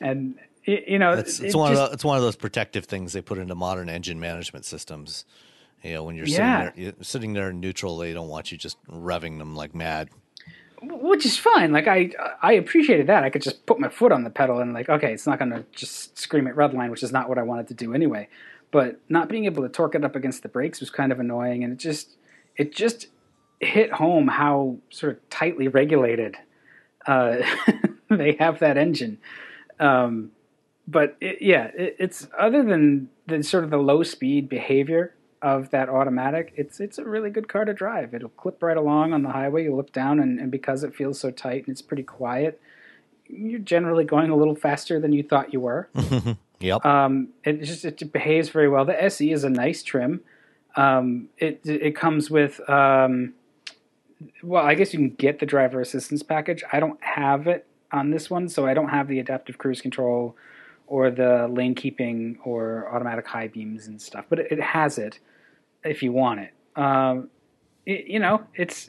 [0.00, 2.86] and you know, it's, it's it one just, of the, it's one of those protective
[2.86, 5.26] things they put into modern engine management systems.
[5.82, 6.70] You know, when you're yeah.
[6.70, 10.10] sitting there, sitting there in neutral, they don't want you just revving them like mad.
[10.82, 11.72] Which is fine.
[11.72, 12.10] Like I,
[12.42, 13.22] I appreciated that.
[13.22, 15.50] I could just put my foot on the pedal and like, okay, it's not going
[15.50, 18.28] to just scream at redline, which is not what I wanted to do anyway.
[18.70, 21.64] But not being able to torque it up against the brakes was kind of annoying,
[21.64, 22.16] and it just,
[22.56, 23.08] it just
[23.58, 26.36] hit home how sort of tightly regulated
[27.06, 27.38] uh,
[28.08, 29.18] they have that engine.
[29.78, 30.32] Um,
[30.86, 35.70] but it, yeah, it, it's other than the sort of the low speed behavior of
[35.70, 38.14] that automatic, it's it's a really good car to drive.
[38.14, 39.64] It'll clip right along on the highway.
[39.64, 42.60] You look down, and, and because it feels so tight and it's pretty quiet,
[43.26, 45.88] you're generally going a little faster than you thought you were.
[46.60, 46.84] yep.
[46.84, 48.84] Um, it just it behaves very well.
[48.84, 50.20] The SE is a nice trim.
[50.76, 53.34] Um, it it comes with um,
[54.42, 56.62] well, I guess you can get the driver assistance package.
[56.72, 60.36] I don't have it on this one, so I don't have the adaptive cruise control
[60.86, 65.20] or the lane keeping or automatic high beams and stuff, but it, it has it
[65.84, 66.52] if you want it.
[66.76, 67.30] Um,
[67.86, 68.88] it you know, it's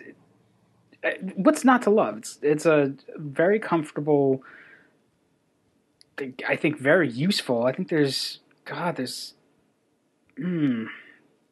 [1.35, 2.17] what's not to love.
[2.17, 4.43] It's it's a very comfortable.
[6.47, 7.65] I think very useful.
[7.65, 9.33] I think there's God, there's
[10.39, 10.85] mm,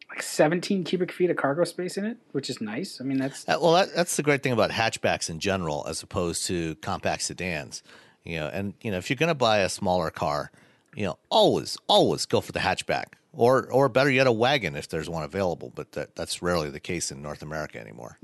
[0.10, 3.02] like 17 cubic feet of cargo space in it, which is nice.
[3.02, 6.04] I mean, that's uh, well, that, that's the great thing about hatchbacks in general, as
[6.04, 7.82] opposed to compact sedans.
[8.24, 10.52] You know, and you know, if you're going to buy a smaller car,
[10.96, 14.90] you know, always, always go for the hatchback or or better yet, a wagon if
[14.90, 15.72] there's one available.
[15.74, 18.18] But that, that's rarely the case in North America anymore.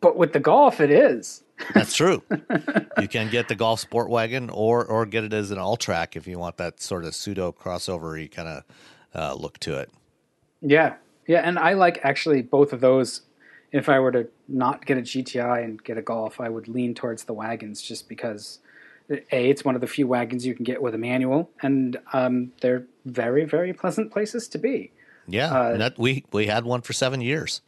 [0.00, 1.42] But with the Golf, it is.
[1.74, 2.22] That's true.
[3.00, 6.16] you can get the Golf Sport Wagon, or or get it as an all track
[6.16, 8.64] if you want that sort of pseudo crossover kind of
[9.14, 9.90] uh, look to it.
[10.60, 10.94] Yeah,
[11.26, 13.22] yeah, and I like actually both of those.
[13.70, 16.94] If I were to not get a GTI and get a Golf, I would lean
[16.94, 18.60] towards the wagons just because
[19.10, 22.52] a it's one of the few wagons you can get with a manual, and um,
[22.60, 24.90] they're very very pleasant places to be.
[25.26, 27.60] Yeah, uh, that, we we had one for seven years.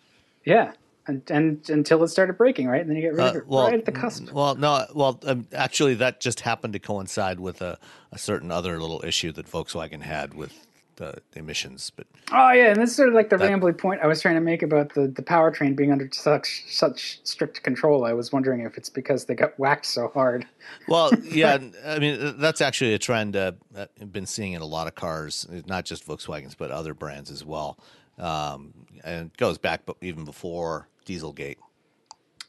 [0.45, 0.72] Yeah,
[1.07, 2.80] and, and until it started breaking, right?
[2.80, 4.32] And then you get rid of Uh, it well, right at the cusp.
[4.32, 7.78] Well, no, well, um, actually, that just happened to coincide with a,
[8.12, 10.66] a certain other little issue that Volkswagen had with
[11.01, 11.91] the emissions.
[11.95, 14.21] But Oh yeah, and this is sort of like the That- rambly point I was
[14.23, 18.05] trying to make about the, the powertrain being under such such strict control.
[18.05, 20.47] I was wondering if it's because they got whacked so hard.
[20.87, 24.87] well, yeah, I mean, that's actually a trend uh, I've been seeing in a lot
[24.87, 27.79] of cars, not just Volkswagens, but other brands as well.
[28.19, 31.57] Um, and it goes back, even before Dieselgate.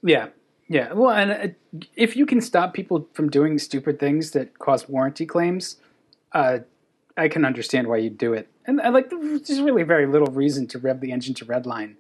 [0.04, 0.28] Yeah,
[0.68, 0.92] yeah.
[0.94, 1.48] Well, and uh,
[1.96, 5.78] if you can stop people from doing stupid things that cause warranty claims,
[6.34, 6.60] uh,
[7.18, 8.50] I can understand why you'd do it.
[8.66, 11.96] And I like there's really very little reason to rev the engine to redline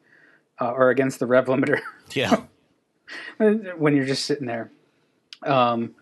[0.60, 1.80] uh, or against the rev limiter.
[2.14, 2.42] Yeah.
[3.38, 4.70] when you're just sitting there.
[5.44, 5.96] Um,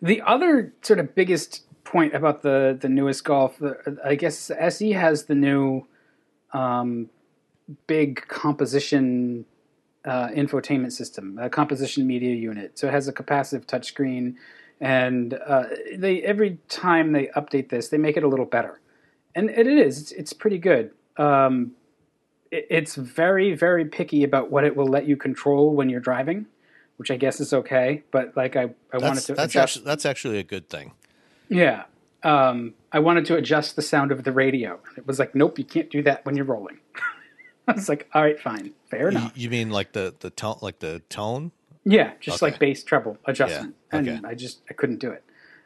[0.00, 4.92] the other sort of biggest point about the the newest Golf, the, I guess SE
[4.92, 5.86] has the new
[6.52, 7.08] um,
[7.86, 9.44] big composition
[10.04, 12.78] uh, infotainment system, a composition media unit.
[12.78, 14.34] So it has a capacitive touchscreen,
[14.80, 15.64] and uh,
[15.96, 18.80] they every time they update this, they make it a little better,
[19.34, 20.90] and it is it's, it's pretty good.
[21.16, 21.72] Um,
[22.50, 26.46] it, it's very very picky about what it will let you control when you're driving,
[26.96, 28.02] which I guess is okay.
[28.10, 29.56] But like I I wanted to that's, adjust.
[29.56, 30.92] actually, that's actually a good thing.
[31.48, 31.84] Yeah.
[32.22, 34.80] Um, I wanted to adjust the sound of the radio.
[34.96, 36.78] It was like, nope, you can't do that when you're rolling.
[37.68, 39.32] I was like, all right, fine, fair You, enough.
[39.36, 41.52] you mean like the, the tone, like the tone?
[41.88, 42.50] Yeah, just Okay.
[42.52, 44.20] like bass treble adjustment, Yeah, and okay.
[44.28, 45.22] I just I couldn't do it.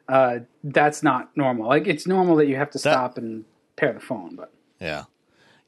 [0.09, 1.67] Uh, that's not normal.
[1.69, 3.45] Like it's normal that you have to stop and
[3.77, 5.05] pair the phone, but Yeah.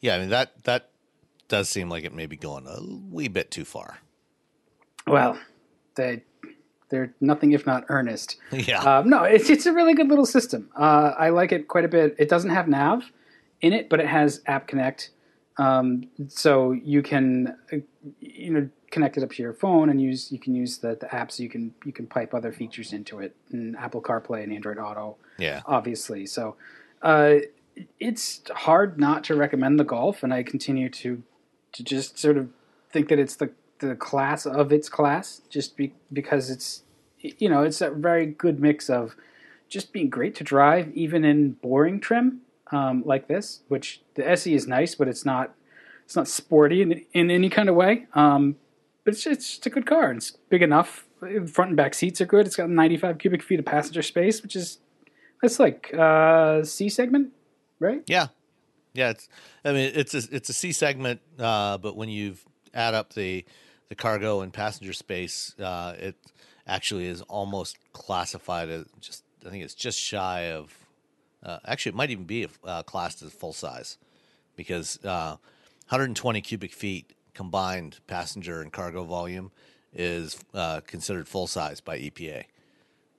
[0.00, 0.16] Yeah.
[0.16, 0.90] I mean, that, that
[1.48, 2.78] does seem like it may be going a
[3.14, 3.98] wee bit too far.
[5.06, 5.38] well,
[5.94, 6.22] they
[6.90, 8.36] they're nothing if not earnest.
[8.52, 8.80] Yeah.
[8.82, 10.68] Um, no, it's it's a really good little system.
[10.76, 12.14] Uh, I like it quite a bit.
[12.18, 13.10] It doesn't have nav
[13.62, 15.10] in it, but it has App Connect,
[15.56, 17.76] um, so you can uh,
[18.20, 21.06] you know connect it up to your phone and use you can use the, the
[21.06, 21.40] apps.
[21.40, 25.16] You can you can pipe other features into it, and Apple CarPlay and Android Auto,
[25.38, 25.62] yeah.
[25.66, 26.26] obviously.
[26.26, 26.54] So
[27.00, 27.36] uh,
[27.98, 31.22] it's hard not to recommend the Golf, and I continue to
[31.72, 32.50] to just sort of
[32.90, 36.82] think that it's the the class of its class, just be, because it's
[37.18, 39.16] you know it's a very good mix of
[39.68, 43.60] just being great to drive, even in boring trim um, like this.
[43.68, 45.54] Which the SE is nice, but it's not
[46.04, 48.06] it's not sporty in, in any kind of way.
[48.12, 48.56] Um,
[49.04, 50.12] but it's it's a good car.
[50.12, 51.06] It's big enough.
[51.20, 52.46] Front and back seats are good.
[52.46, 54.78] It's got 95 cubic feet of passenger space, which is
[55.40, 57.32] that's like uh, C segment,
[57.78, 58.02] right?
[58.06, 58.28] Yeah,
[58.92, 59.10] yeah.
[59.10, 59.28] It's,
[59.64, 62.36] I mean, it's a it's a C segment, uh, but when you
[62.74, 63.44] add up the
[63.88, 66.16] the cargo and passenger space, uh, it
[66.66, 69.24] actually is almost classified as just.
[69.44, 70.76] I think it's just shy of.
[71.42, 73.98] Uh, actually, it might even be uh, classed as full size,
[74.54, 75.36] because uh,
[75.88, 79.50] 120 cubic feet combined passenger and cargo volume
[79.92, 82.44] is uh, considered full size by EPA.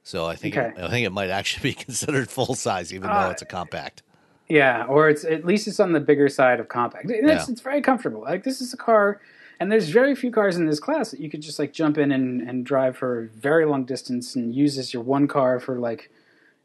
[0.04, 0.70] So I think Okay.
[0.76, 3.46] it, I think it might actually be considered full size, even though Uh, it's a
[3.46, 4.04] compact.
[4.50, 7.10] Yeah, or it's at least it's on the bigger side of compact.
[7.10, 7.52] It's, Yeah.
[7.52, 8.22] it's very comfortable.
[8.22, 9.22] Like this is a car,
[9.60, 12.12] and there's very few cars in this class that you could just like jump in
[12.12, 15.80] and, and drive for a very long distance and use as your one car for
[15.80, 16.12] like,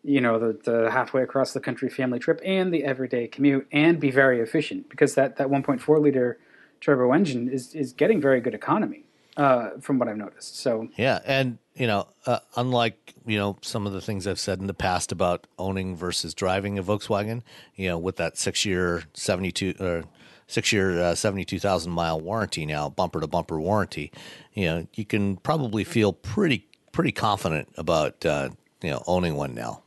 [0.02, 4.00] you know, the, the halfway across the country family trip and the everyday commute and
[4.00, 6.38] be very efficient because that, that 1.4 liter
[6.80, 9.04] turbo engine is is getting very good economy
[9.38, 10.58] uh, from what I've noticed.
[10.58, 14.58] So Yeah, and you know, uh, unlike you know some of the things I've said
[14.58, 17.42] in the past about owning versus driving a Volkswagen,
[17.76, 20.04] you know, with that six year seventy two or
[20.48, 24.10] six year uh, seventy two thousand mile warranty now, bumper to bumper warranty,
[24.54, 28.48] you know, you can probably feel pretty pretty confident about uh,
[28.82, 29.82] you know owning one now.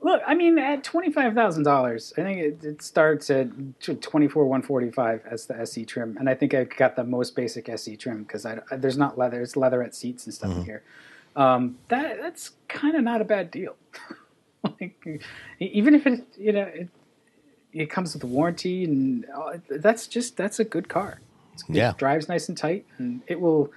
[0.00, 3.48] Look, I mean, at twenty five thousand dollars, I think it, it starts at
[4.00, 7.04] twenty four one forty five as the SE trim, and I think I got the
[7.04, 10.82] most basic SE trim because there's not leather; it's leatherette seats and stuff in here.
[11.34, 13.76] Um, that that's kind of not a bad deal.
[14.62, 15.22] like,
[15.58, 16.88] even if it you know it,
[17.72, 21.20] it comes with a warranty, and uh, that's just that's a good car.
[21.68, 23.72] Yeah, drives nice and tight, and it will.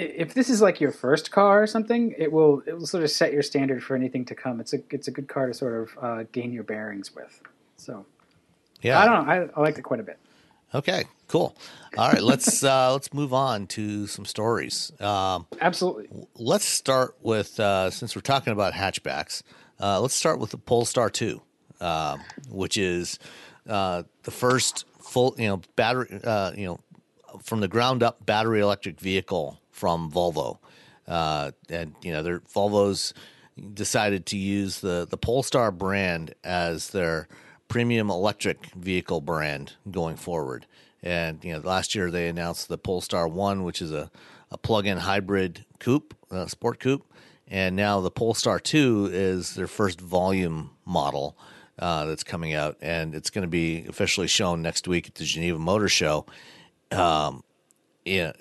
[0.00, 3.10] If this is like your first car or something, it will it will sort of
[3.10, 4.60] set your standard for anything to come.
[4.60, 7.42] It's a it's a good car to sort of uh, gain your bearings with.
[7.76, 8.06] So
[8.82, 8.98] yeah.
[8.98, 9.32] I don't know.
[9.32, 10.18] I, I liked it quite a bit.
[10.74, 11.56] Okay, cool.
[11.98, 14.92] All right, let's uh, let's move on to some stories.
[15.00, 16.08] Um, Absolutely.
[16.36, 19.42] let's start with uh, since we're talking about hatchbacks.
[19.80, 21.42] Uh, let's start with the Polestar two,
[21.80, 23.18] um, which is
[23.68, 26.80] uh, the first full, you know, battery, uh, you know,
[27.42, 30.58] from the ground up battery electric vehicle from Volvo,
[31.06, 33.14] uh, and you know, their Volvo's
[33.74, 37.28] decided to use the the Polestar brand as their
[37.68, 40.66] premium electric vehicle brand going forward.
[41.02, 44.10] And you know, last year they announced the Polestar One, which is a,
[44.50, 47.04] a plug-in hybrid coupe, uh, sport coupe,
[47.48, 51.36] and now the Polestar Two is their first volume model
[51.78, 55.24] uh, that's coming out, and it's going to be officially shown next week at the
[55.24, 56.26] Geneva Motor Show.
[56.92, 57.42] Um,
[58.04, 58.32] yeah,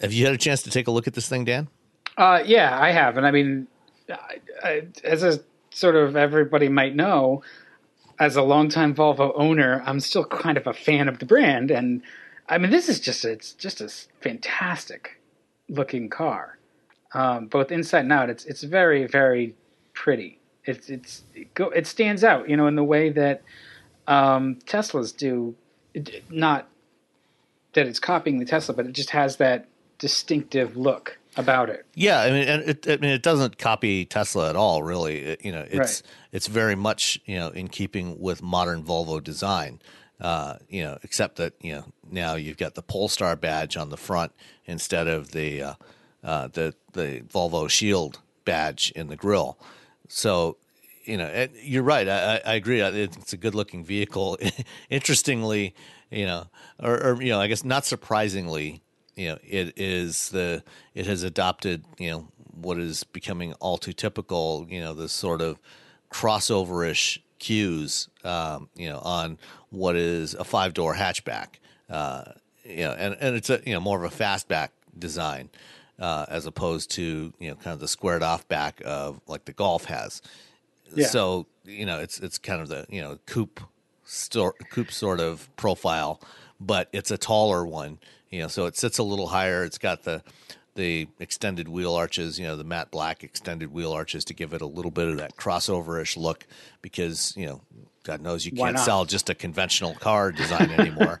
[0.00, 1.68] have you had a chance to take a look at this thing, Dan?
[2.16, 3.68] Uh, yeah, I have, and I mean,
[4.10, 5.40] I, I, as a
[5.70, 7.42] sort of everybody might know,
[8.18, 12.02] as a longtime Volvo owner, I'm still kind of a fan of the brand, and
[12.48, 13.88] I mean, this is just a, it's just a
[14.20, 15.20] fantastic
[15.68, 16.58] looking car,
[17.12, 18.30] um, both inside and out.
[18.30, 19.54] It's it's very very
[19.92, 20.40] pretty.
[20.64, 23.42] It's it's it, go, it stands out, you know, in the way that
[24.08, 25.54] um, Teslas do.
[26.30, 26.68] Not
[27.74, 29.66] that it's copying the Tesla, but it just has that
[29.98, 31.86] distinctive look about it.
[31.94, 35.18] Yeah, I mean, and it, I mean, it doesn't copy Tesla at all, really.
[35.18, 36.02] It, you know, it's right.
[36.32, 39.80] it's very much you know in keeping with modern Volvo design.
[40.20, 43.96] Uh, you know, except that you know now you've got the Polestar badge on the
[43.96, 44.32] front
[44.66, 45.74] instead of the uh,
[46.24, 49.58] uh, the the Volvo Shield badge in the grill.
[50.08, 50.56] So
[51.04, 52.06] you know, you're right.
[52.06, 52.80] I, I agree.
[52.80, 54.38] It's a good looking vehicle.
[54.90, 55.74] Interestingly,
[56.10, 56.46] you know,
[56.78, 58.82] or, or you know, I guess not surprisingly,
[59.16, 60.62] you know, it is the
[60.94, 64.66] it has adopted you know what is becoming all too typical.
[64.68, 65.58] You know, this sort of
[66.10, 68.08] crossoverish cues.
[68.24, 69.38] Um, you know, on
[69.70, 71.56] what is a five door hatchback.
[71.90, 72.24] Uh,
[72.64, 75.50] you know, and and it's a you know more of a fastback design.
[75.98, 79.52] Uh, as opposed to you know kind of the squared off back of like the
[79.52, 80.22] Golf has.
[80.94, 81.08] Yeah.
[81.08, 83.60] So you know it's it's kind of the you know coupe
[84.08, 86.20] sto- coupe sort of profile,
[86.60, 87.98] but it's a taller one
[88.30, 89.64] you know, so it sits a little higher.
[89.64, 90.22] It's got the
[90.74, 94.60] the extended wheel arches, you know, the matte black extended wheel arches to give it
[94.60, 96.46] a little bit of that crossoverish look
[96.82, 97.60] because, you know,
[98.04, 101.20] God knows you can't sell just a conventional car design anymore.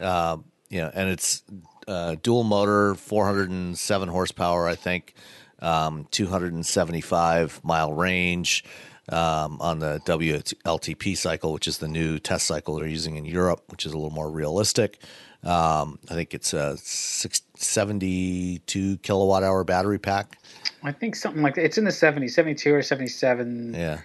[0.00, 1.42] um, you know, and it's
[1.88, 5.14] uh, dual motor, 407 horsepower, I think,
[5.60, 8.64] um, 275 mile range
[9.10, 13.62] um, on the WLTP cycle, which is the new test cycle they're using in Europe,
[13.68, 14.98] which is a little more realistic.
[15.42, 20.38] Um, I think it's a six, 72 kilowatt hour battery pack.
[20.82, 21.64] I think something like that.
[21.64, 23.74] It's in the 70, 72 or 77.
[23.74, 24.00] Yeah.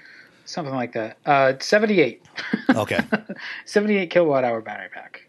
[0.46, 1.18] Something like that.
[1.26, 2.22] Uh, 78.
[2.76, 3.00] Okay.
[3.66, 5.26] 78 kilowatt hour battery pack.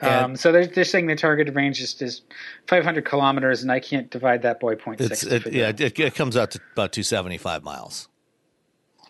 [0.00, 2.22] Um, so they're, they're saying the targeted range is, is
[2.68, 5.30] 500 kilometers, and I can't divide that by 0.6.
[5.30, 8.08] It, yeah, it, it, comes out to about 275 miles.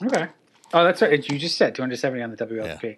[0.03, 0.29] Okay.
[0.73, 1.31] Oh, that's right.
[1.31, 2.83] You just said 270 on the WLTP.
[2.83, 2.95] Yeah.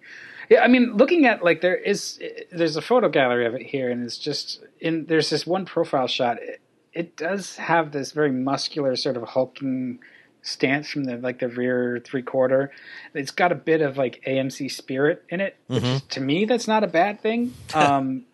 [0.49, 2.19] Yeah, I mean, looking at like there is
[2.51, 6.07] there's a photo gallery of it here, and it's just in there's this one profile
[6.07, 6.41] shot.
[6.41, 6.59] It,
[6.91, 9.99] it does have this very muscular sort of hulking
[10.41, 12.71] stance from the like the rear three quarter.
[13.13, 15.95] It's got a bit of like AMC spirit in it, which mm-hmm.
[15.95, 17.53] is, to me that's not a bad thing.
[17.75, 18.25] Um,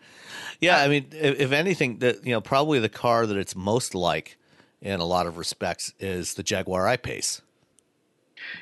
[0.62, 3.94] yeah, I mean, if, if anything, that you know, probably the car that it's most
[3.94, 4.38] like
[4.82, 7.42] in a lot of respects is the Jaguar I-Pace.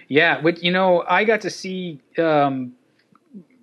[0.07, 2.73] Yeah, which you know, I got to see um,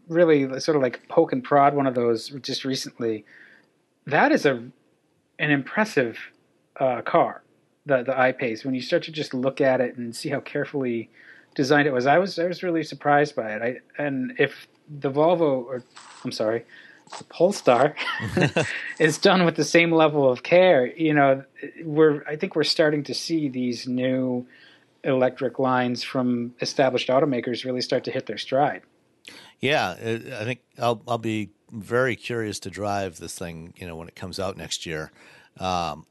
[0.09, 3.25] really sort of like poke and prod one of those just recently.
[4.07, 4.63] That is a
[5.39, 6.19] an impressive
[6.79, 7.43] uh, car,
[7.87, 8.65] the the I-Pace.
[8.65, 11.11] When you start to just look at it and see how carefully
[11.55, 13.63] designed it was, I was I was really surprised by it.
[13.63, 15.83] I and if the Volvo or
[16.25, 16.65] I'm sorry,
[17.19, 17.95] the Polestar
[18.99, 21.45] is done with the same level of care, you know,
[21.85, 24.47] we're I think we're starting to see these new
[25.05, 28.83] electric lines from established automakers really start to hit their stride.
[29.61, 33.75] Yeah, I think I'll I'll be very curious to drive this thing.
[33.77, 35.13] You know, when it comes out next year.
[35.59, 36.07] Um,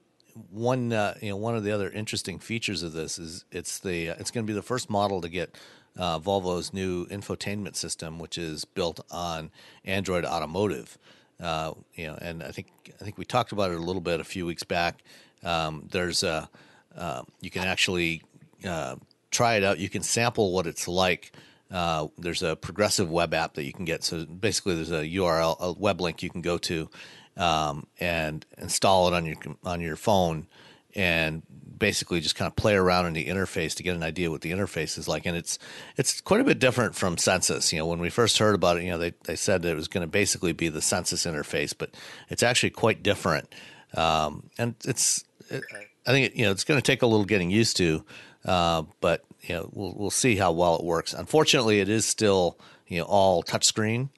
[0.51, 4.07] one uh, you know one of the other interesting features of this is it's the
[4.07, 5.57] it's going to be the first model to get
[5.97, 9.51] uh, Volvo's new infotainment system, which is built on
[9.83, 10.97] Android Automotive.
[11.41, 12.67] Uh, you know, and I think
[12.99, 15.03] I think we talked about it a little bit a few weeks back.
[15.43, 16.49] Um, there's a
[16.95, 18.23] uh, you can actually
[18.65, 18.95] uh,
[19.31, 19.79] try it out.
[19.79, 21.31] You can sample what it's like
[21.71, 24.03] uh, there's a progressive web app that you can get.
[24.03, 26.89] So basically, there's a URL, a web link you can go to
[27.37, 30.47] um, and install it on your on your phone,
[30.95, 31.43] and
[31.77, 34.51] basically just kind of play around in the interface to get an idea what the
[34.51, 35.27] interface is like.
[35.27, 35.59] And it's
[35.95, 37.71] it's quite a bit different from Sensus.
[37.71, 39.75] You know, when we first heard about it, you know, they they said that it
[39.75, 41.95] was going to basically be the Sensus interface, but
[42.29, 43.53] it's actually quite different.
[43.93, 45.63] Um, and it's it,
[46.07, 48.03] I think it, you know it's going to take a little getting used to,
[48.45, 51.13] uh, but you know, we'll we'll see how well it works.
[51.13, 52.57] Unfortunately, it is still
[52.87, 54.09] you know all touchscreen.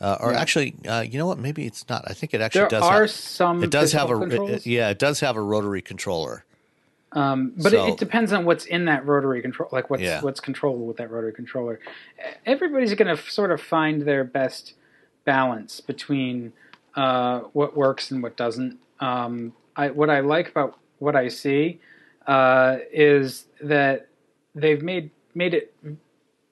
[0.00, 0.40] Uh, or yeah.
[0.40, 1.38] actually, uh, you know what?
[1.38, 2.04] Maybe it's not.
[2.06, 2.82] I think it actually there does.
[2.82, 3.62] There are have, some.
[3.62, 4.22] It does have a.
[4.22, 6.44] It, yeah, it does have a rotary controller.
[7.12, 10.20] Um, but so, it, it, depends on what's in that rotary control, like what's yeah.
[10.22, 11.80] what's controllable with that rotary controller.
[12.46, 14.74] Everybody's going to sort of find their best
[15.24, 16.52] balance between
[16.94, 18.78] uh, what works and what doesn't.
[19.00, 21.80] Um, I, what I like about what I see
[22.30, 24.06] uh, is that
[24.54, 25.74] they've made made it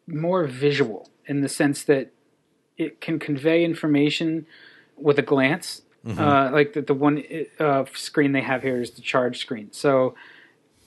[0.08, 2.10] more visual in the sense that
[2.76, 4.44] it can convey information
[4.96, 5.82] with a glance.
[6.04, 6.18] Mm-hmm.
[6.18, 7.22] Uh, like the, the one
[7.60, 9.68] uh, screen they have here is the charge screen.
[9.70, 10.16] So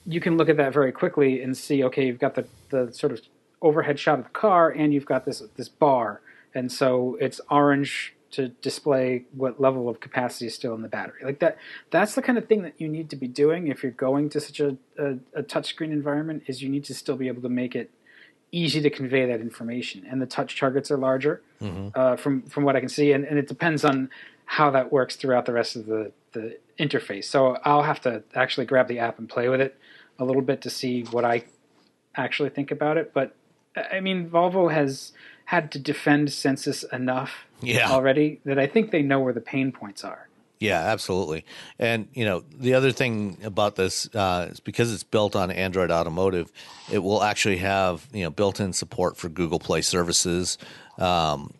[0.06, 3.12] you can look at that very quickly and see, okay, you've got the, the sort
[3.12, 3.20] of
[3.62, 6.20] overhead shot of the car and you've got this this bar.
[6.54, 11.20] And so it's orange to display what level of capacity is still in the battery.
[11.22, 11.58] Like that
[11.90, 14.40] that's the kind of thing that you need to be doing if you're going to
[14.40, 17.76] such a, a, a touchscreen environment is you need to still be able to make
[17.76, 17.90] it
[18.50, 20.06] easy to convey that information.
[20.10, 21.88] And the touch targets are larger mm-hmm.
[21.94, 24.10] uh, from from what I can see, and, and it depends on
[24.44, 27.24] how that works throughout the rest of the the interface.
[27.24, 29.78] So I'll have to actually grab the app and play with it
[30.18, 31.44] a little bit to see what I
[32.14, 33.12] actually think about it.
[33.12, 33.34] But
[33.76, 35.12] I mean, Volvo has
[35.44, 37.90] had to defend Sensus enough yeah.
[37.90, 40.28] already that I think they know where the pain points are.
[40.62, 41.44] Yeah, absolutely.
[41.80, 45.90] And you know, the other thing about this uh, is because it's built on Android
[45.90, 46.52] Automotive,
[46.90, 50.58] it will actually have you know built-in support for Google Play services,
[50.98, 51.52] um,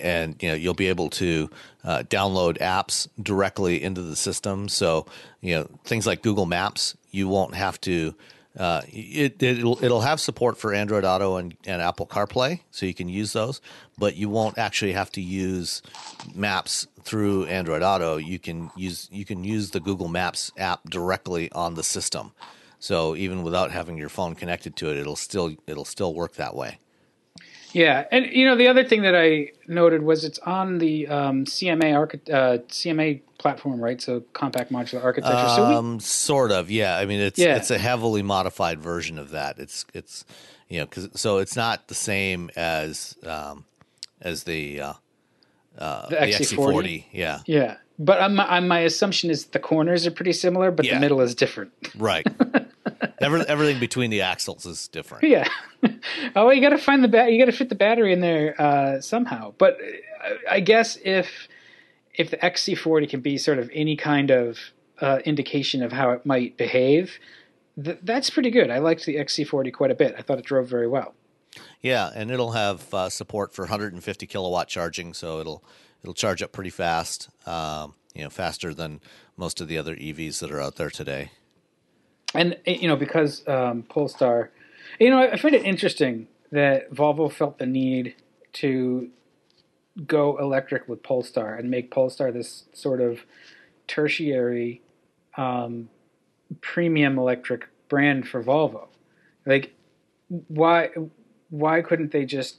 [0.00, 1.50] and you know you'll be able to
[1.84, 4.70] uh, download apps directly into the system.
[4.70, 5.04] So
[5.42, 8.14] you know things like Google Maps, you won't have to
[8.56, 12.94] uh, it, it'll it'll have support for Android Auto and, and Apple CarPlay, so you
[12.94, 13.60] can use those,
[13.98, 15.82] but you won't actually have to use
[16.34, 18.16] Maps through Android Auto.
[18.16, 22.32] You can use you can use the Google Maps app directly on the system.
[22.78, 26.54] So even without having your phone connected to it, it'll still it'll still work that
[26.54, 26.78] way.
[27.76, 31.44] Yeah, and you know the other thing that I noted was it's on the um,
[31.44, 34.00] CMA archi- uh, CMA platform, right?
[34.00, 35.56] So compact modular architecture.
[35.56, 36.96] So um, sort of, yeah.
[36.96, 37.56] I mean, it's yeah.
[37.56, 39.58] it's a heavily modified version of that.
[39.58, 40.24] It's it's
[40.70, 43.66] you know, cause, so it's not the same as um,
[44.22, 44.92] as the uh,
[45.76, 47.04] uh, the, XC40.
[47.12, 47.76] Yeah, yeah.
[47.98, 50.94] But I'm, I'm, my assumption is the corners are pretty similar, but yeah.
[50.94, 51.72] the middle is different.
[51.94, 52.26] Right.
[53.18, 55.24] Every, everything between the axles is different.
[55.24, 55.48] Yeah.
[56.36, 57.32] oh, you got to find the bat.
[57.32, 59.54] You got to fit the battery in there uh, somehow.
[59.58, 59.78] But
[60.24, 61.48] uh, I guess if
[62.14, 64.58] if the XC40 can be sort of any kind of
[65.00, 67.18] uh, indication of how it might behave,
[67.82, 68.70] th- that's pretty good.
[68.70, 70.14] I liked the XC40 quite a bit.
[70.16, 71.14] I thought it drove very well.
[71.82, 75.64] Yeah, and it'll have uh, support for 150 kilowatt charging, so it'll
[76.02, 77.28] it'll charge up pretty fast.
[77.46, 79.00] Um, you know, faster than
[79.36, 81.30] most of the other EVs that are out there today
[82.36, 84.50] and eh, you know because um, Polestar,
[85.00, 88.14] you know, I find it interesting that Volvo felt the need
[88.54, 89.10] to
[90.06, 93.20] go electric with Polestar and make Polestar this sort of
[93.86, 94.82] tertiary
[95.36, 95.88] um,
[96.60, 98.88] premium electric brand for Volvo.
[99.44, 99.74] Like,
[100.48, 100.90] why
[101.50, 102.56] why couldn't they just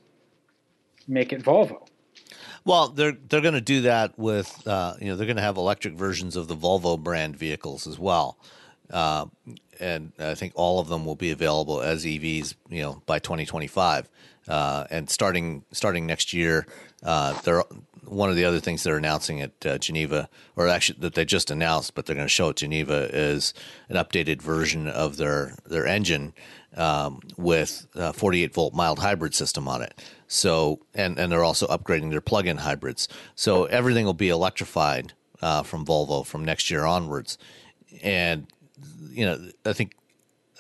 [1.08, 1.88] make it Volvo?
[2.66, 5.58] Well, they're they're going to do that with uh, you know they're going to have
[5.58, 8.38] electric versions of the Volvo brand vehicles as well.
[8.90, 9.26] Uh,
[9.80, 14.10] and I think all of them will be available as EVs, you know, by 2025.
[14.48, 16.66] Uh, and starting starting next year,
[17.04, 17.64] uh, they're
[18.06, 21.52] one of the other things they're announcing at uh, Geneva, or actually that they just
[21.52, 23.54] announced, but they're going to show at Geneva, is
[23.90, 26.34] an updated version of their their engine
[26.78, 30.02] um, with 48 volt mild hybrid system on it.
[30.28, 33.10] So, and and they're also upgrading their plug-in hybrids.
[33.36, 37.38] So everything will be electrified uh, from Volvo from next year onwards,
[38.02, 38.48] and
[39.18, 39.96] you know, I think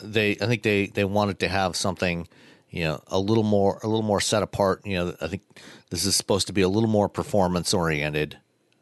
[0.01, 2.27] they, I think they, they wanted to have something,
[2.69, 4.81] you know, a little more, a little more set apart.
[4.83, 5.43] You know, I think
[5.91, 8.39] this is supposed to be a little more performance oriented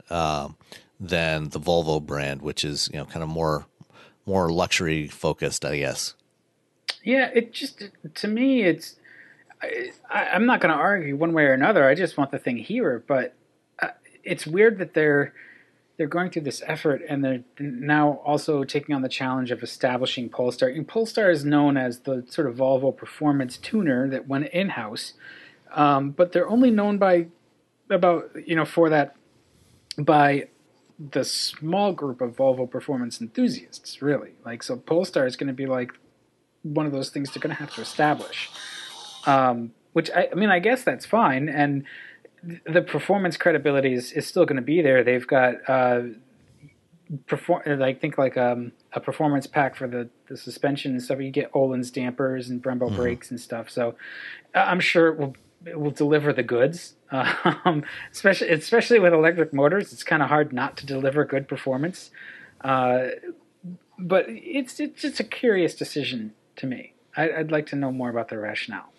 [0.10, 0.56] um,
[1.00, 3.66] than the Volvo brand, which is you know kind of more,
[4.26, 6.16] more luxury focused, I guess.
[7.04, 7.84] Yeah, it just
[8.14, 8.96] to me, it's.
[10.10, 11.88] I, am not going to argue one way or another.
[11.88, 13.34] I just want the thing here, but
[13.82, 13.90] uh,
[14.24, 15.34] it's weird that they're
[15.98, 20.30] they're going through this effort and they're now also taking on the challenge of establishing
[20.30, 20.70] Polestar.
[20.70, 25.14] And Polestar is known as the sort of Volvo performance tuner that went in house,
[25.74, 27.28] um, but they're only known by
[27.90, 29.16] about you know for that
[29.98, 30.48] by
[31.00, 34.02] the small group of Volvo performance enthusiasts.
[34.02, 35.92] Really, like so, Polestar is going to be like
[36.64, 38.50] one of those things they're going to have to establish.
[39.26, 41.86] Um, which I, I mean, I guess that's fine and
[42.66, 45.04] the performance credibility is, is still going to be there.
[45.04, 46.02] They've got uh,
[47.28, 51.20] perform I think like um, a performance pack for the, the suspension and stuff.
[51.20, 52.96] You get Öhlins dampers and Brembo mm-hmm.
[52.96, 53.70] brakes and stuff.
[53.70, 53.96] So
[54.54, 55.36] uh, I'm sure it will
[55.66, 56.96] it will deliver the goods.
[57.64, 62.12] Um, especially especially with electric motors, it's kind of hard not to deliver good performance.
[62.62, 63.08] Uh,
[63.98, 66.94] but it's it's just a curious decision to me.
[67.16, 68.92] I, I'd like to know more about the rationale.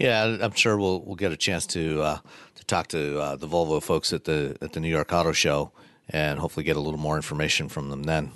[0.00, 2.18] Yeah, I'm sure we'll we'll get a chance to uh,
[2.54, 5.72] to talk to uh, the Volvo folks at the at the New York Auto Show
[6.08, 8.32] and hopefully get a little more information from them then.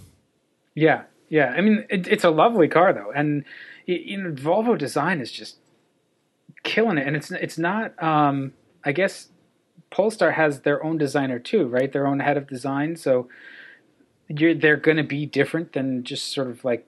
[0.75, 1.55] Yeah, yeah.
[1.57, 3.45] I mean, it, it's a lovely car though, and
[3.87, 5.57] you know, Volvo design is just
[6.65, 7.07] killing it.
[7.07, 8.01] And it's it's not.
[8.03, 8.53] Um,
[8.85, 9.29] I guess
[9.89, 11.91] Polestar has their own designer too, right?
[11.91, 12.97] Their own head of design.
[12.97, 13.29] So
[14.29, 16.87] you're they're going to be different than just sort of like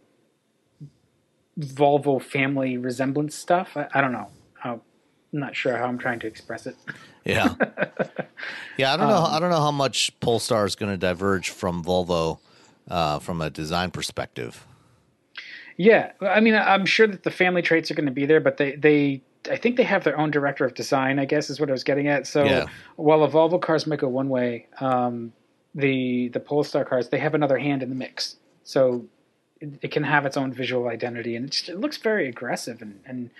[1.58, 3.74] Volvo family resemblance stuff.
[3.74, 4.28] I, I don't know.
[4.64, 4.80] I'm
[5.32, 6.76] not sure how I'm trying to express it.
[7.24, 7.54] Yeah,
[8.76, 8.92] yeah.
[8.92, 9.16] I don't know.
[9.16, 12.38] Um, I don't know how much Polestar is going to diverge from Volvo
[12.88, 14.66] uh, from a design perspective.
[15.76, 18.56] Yeah, I mean, I'm sure that the family traits are going to be there, but
[18.56, 21.18] they they I think they have their own director of design.
[21.18, 22.26] I guess is what I was getting at.
[22.26, 22.66] So yeah.
[22.96, 25.32] while the Volvo cars might go one way, um,
[25.74, 28.36] the the Polestar cars they have another hand in the mix.
[28.64, 29.04] So
[29.60, 33.30] it, it can have its own visual identity, and it looks very aggressive and and.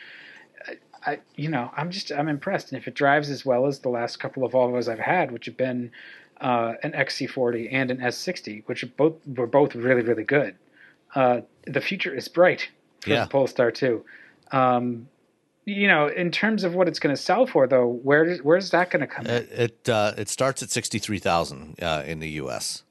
[1.06, 3.88] I, you know, I'm just I'm impressed, and if it drives as well as the
[3.88, 5.92] last couple of Volvos I've had, which have been
[6.40, 10.56] uh, an XC40 and an S60, which are both were both really really good.
[11.14, 12.68] Uh, the future is bright
[13.00, 13.24] for yeah.
[13.24, 14.04] the Polestar 2.
[14.52, 15.08] Um,
[15.64, 18.90] you know, in terms of what it's going to sell for, though, where where's that
[18.90, 19.26] going to come?
[19.26, 22.84] It it, uh, it starts at sixty three thousand uh, in the U.S.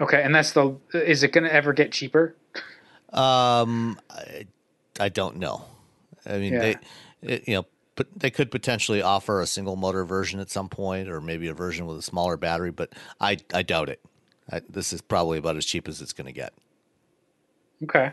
[0.00, 0.76] Okay, and that's the.
[0.94, 2.34] Is it going to ever get cheaper?
[3.12, 4.46] Um, I,
[5.00, 5.64] I don't know.
[6.24, 6.60] I mean, yeah.
[6.60, 6.76] they,
[7.22, 7.66] it, you know,
[7.96, 11.54] but they could potentially offer a single motor version at some point, or maybe a
[11.54, 12.70] version with a smaller battery.
[12.70, 14.00] But I, I doubt it.
[14.50, 16.52] I, this is probably about as cheap as it's going to get.
[17.82, 18.12] Okay.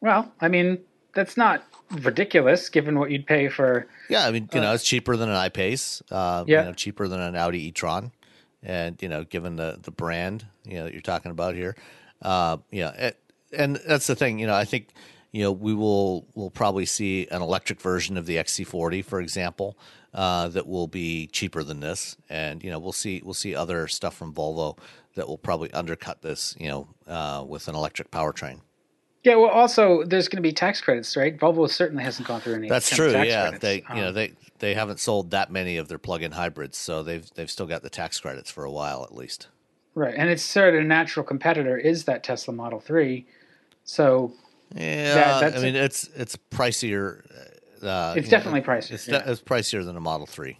[0.00, 0.78] Well, I mean,
[1.14, 3.86] that's not ridiculous given what you'd pay for.
[4.08, 6.02] Yeah, I mean, you uh, know, it's cheaper than an I-Pace.
[6.10, 8.12] Uh, yeah, you know, cheaper than an Audi e-tron,
[8.62, 11.76] and you know, given the the brand, you know, that you're talking about here,
[12.22, 13.20] uh, yeah, it,
[13.52, 14.38] and that's the thing.
[14.38, 14.88] You know, I think
[15.32, 19.76] you know we will will probably see an electric version of the XC40, for example,
[20.14, 23.86] uh, that will be cheaper than this, and you know, we'll see we'll see other
[23.88, 24.78] stuff from Volvo
[25.14, 28.60] that will probably undercut this, you know, uh, with an electric powertrain.
[29.24, 31.36] Yeah, well, also there's going to be tax credits, right?
[31.36, 32.68] Volvo certainly hasn't gone through any.
[32.68, 33.10] That's true.
[33.10, 33.62] yeah, credits.
[33.62, 36.78] they um, you know um, they they haven't sold that many of their plug-in hybrids,
[36.78, 39.48] so they've they've still got the tax credits for a while at least.
[39.94, 43.26] Right, and it's sort of a natural competitor is that Tesla Model Three,
[43.84, 44.32] so
[44.74, 47.24] yeah, that, I mean it's it's pricier.
[47.82, 48.92] Uh, it's definitely know, pricier.
[48.92, 49.22] It's, yeah.
[49.24, 50.58] it's pricier than a Model Three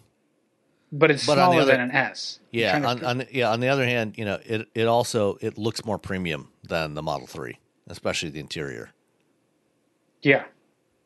[0.91, 2.39] but it's but smaller other, than an S.
[2.49, 3.51] Yeah, on, on, yeah.
[3.51, 7.03] On the other hand, you know, it it also it looks more premium than the
[7.03, 7.59] Model Three
[7.89, 8.91] especially the interior.
[10.21, 10.45] Yeah.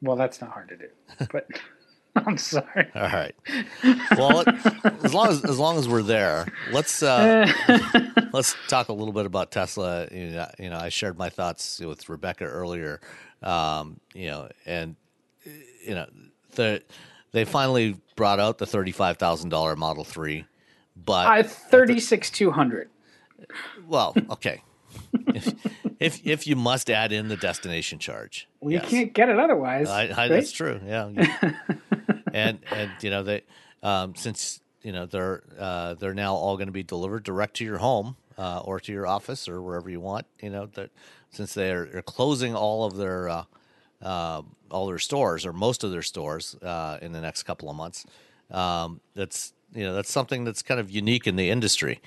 [0.01, 0.88] Well, that's not hard to do,
[1.31, 1.47] but
[2.27, 2.90] I'm sorry.
[2.95, 3.35] All right.
[4.18, 4.44] Well,
[5.03, 7.52] as long as as long as we're there, let's uh,
[8.34, 10.07] let's talk a little bit about Tesla.
[10.11, 13.02] You know, you know, I shared my thoughts with Rebecca earlier.
[13.41, 14.95] Um, you know, and
[15.44, 16.06] you know,
[16.56, 16.84] the
[17.31, 20.45] they finally brought out the thirty five thousand dollar Model Three,
[20.95, 22.90] but uh, thirty six two hundred.
[23.88, 24.61] Well, okay
[25.14, 25.53] if,
[25.99, 29.89] if if you must add in the destination charge, well, you can't get it otherwise.
[29.89, 30.27] I, I, right?
[30.29, 30.79] That's true.
[30.85, 31.09] Yeah,
[32.33, 33.43] and and you know they
[33.81, 37.65] um, since you know they're uh, they're now all going to be delivered direct to
[37.65, 40.25] your home uh, or to your office or wherever you want.
[40.41, 40.91] You know that
[41.31, 43.43] since they're, they're closing all of their uh,
[44.01, 47.75] uh all their stores or most of their stores uh, in the next couple of
[47.75, 48.05] months.
[48.51, 52.01] Um, that's you know that's something that's kind of unique in the industry.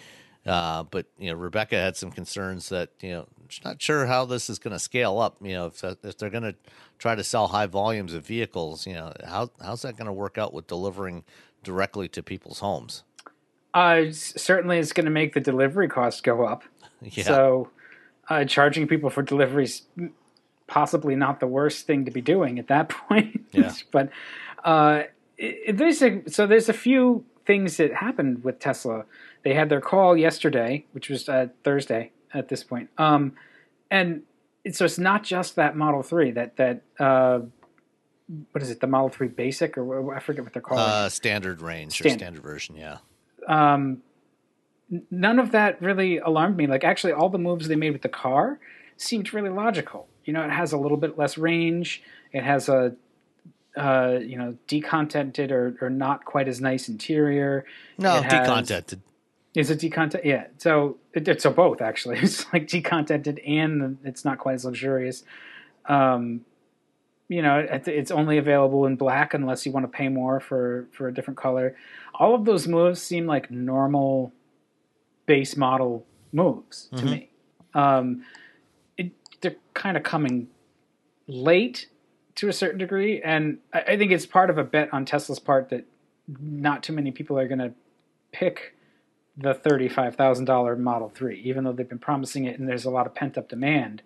[0.47, 3.27] Uh, but you know, Rebecca had some concerns that you know
[3.65, 5.37] not sure how this is going to scale up.
[5.41, 6.55] You know, if if they're going to
[6.99, 10.39] try to sell high volumes of vehicles, you know, how how's that going to work
[10.39, 11.25] out with delivering
[11.63, 13.05] directly to people's homes?
[13.75, 16.65] Uh, certainly, it's going to make the delivery costs go up.
[17.03, 17.25] Yeah.
[17.25, 17.69] So,
[18.31, 19.83] uh, charging people for deliveries
[20.67, 23.45] possibly not the worst thing to be doing at that point.
[23.53, 23.73] Yeah.
[23.91, 24.09] but
[24.65, 25.03] uh,
[25.37, 29.05] it, there's a so there's a few things that happened with Tesla
[29.43, 32.91] they had their call yesterday, which was uh, Thursday at this point.
[32.99, 33.33] Um,
[33.91, 34.23] and
[34.73, 37.41] so it's not just that Model Three that that uh,
[38.53, 38.81] what is it?
[38.81, 40.81] The Model Three Basic or I forget what they're called.
[40.81, 42.15] Uh, standard range standard.
[42.15, 42.99] or standard version, yeah.
[43.47, 44.03] Um,
[45.11, 46.67] none of that really alarmed me.
[46.67, 48.59] Like actually, all the moves they made with the car
[48.97, 50.09] seemed really logical.
[50.25, 52.03] You know, it has a little bit less range.
[52.33, 52.97] It has a
[53.77, 57.65] uh, you know decontented or, or not quite as nice interior.
[57.99, 59.01] No, it decontented.
[59.57, 60.25] Is it decontent?
[60.25, 60.47] Yeah.
[60.59, 62.19] So it, it's so both actually.
[62.23, 65.25] It's like decontented and it's not quite as luxurious.
[65.87, 66.43] Um,
[67.29, 71.09] you know, it's only available in black unless you want to pay more for for
[71.09, 71.75] a different color.
[72.15, 74.33] All of those moves seem like normal
[75.27, 77.11] base model moves to mm-hmm.
[77.11, 77.31] me.
[77.75, 78.23] Um,
[78.97, 79.11] it,
[79.41, 80.49] they're kind of coming
[81.27, 81.89] late,
[82.37, 85.41] to a certain degree, and I, I think it's part of a bet on Tesla's
[85.41, 85.85] part that
[86.29, 87.73] not too many people are going to
[88.31, 88.76] pick
[89.37, 92.91] the thirty-five thousand dollar Model Three, even though they've been promising it, and there's a
[92.91, 94.03] lot of pent-up demand.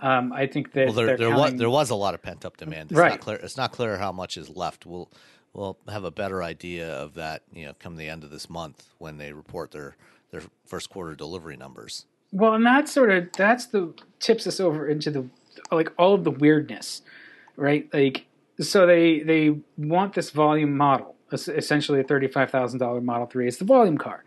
[0.00, 2.44] Um, I think that Well, there, there counting, was there was a lot of pent
[2.44, 2.92] up demand.
[2.92, 3.10] It's Right.
[3.10, 3.36] not clear.
[3.38, 4.86] It's not clear how much is left.
[4.86, 5.10] We'll
[5.52, 7.42] we'll have a better idea of that.
[7.52, 9.96] You know, come the end of this month when they report their
[10.30, 12.06] their first quarter delivery numbers.
[12.30, 15.26] Well, and that sort of that's the tips us over into the
[15.72, 17.02] like all of the weirdness,
[17.56, 17.88] right?
[17.92, 18.26] Like,
[18.60, 23.48] so they they want this volume model, essentially a thirty-five thousand dollar Model Three.
[23.48, 24.22] It's the volume car.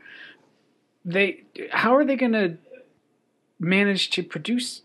[1.04, 2.58] They how are they going to
[3.60, 4.82] manage to produce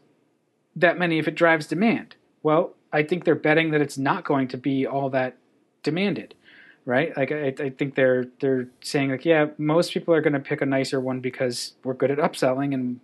[0.74, 2.16] that many if it drives demand?
[2.42, 5.36] Well, I think they're betting that it's not going to be all that
[5.82, 6.34] demanded,
[6.84, 7.16] right?
[7.16, 10.60] Like I, I think they're they're saying like, yeah, most people are going to pick
[10.60, 13.00] a nicer one because we're good at upselling and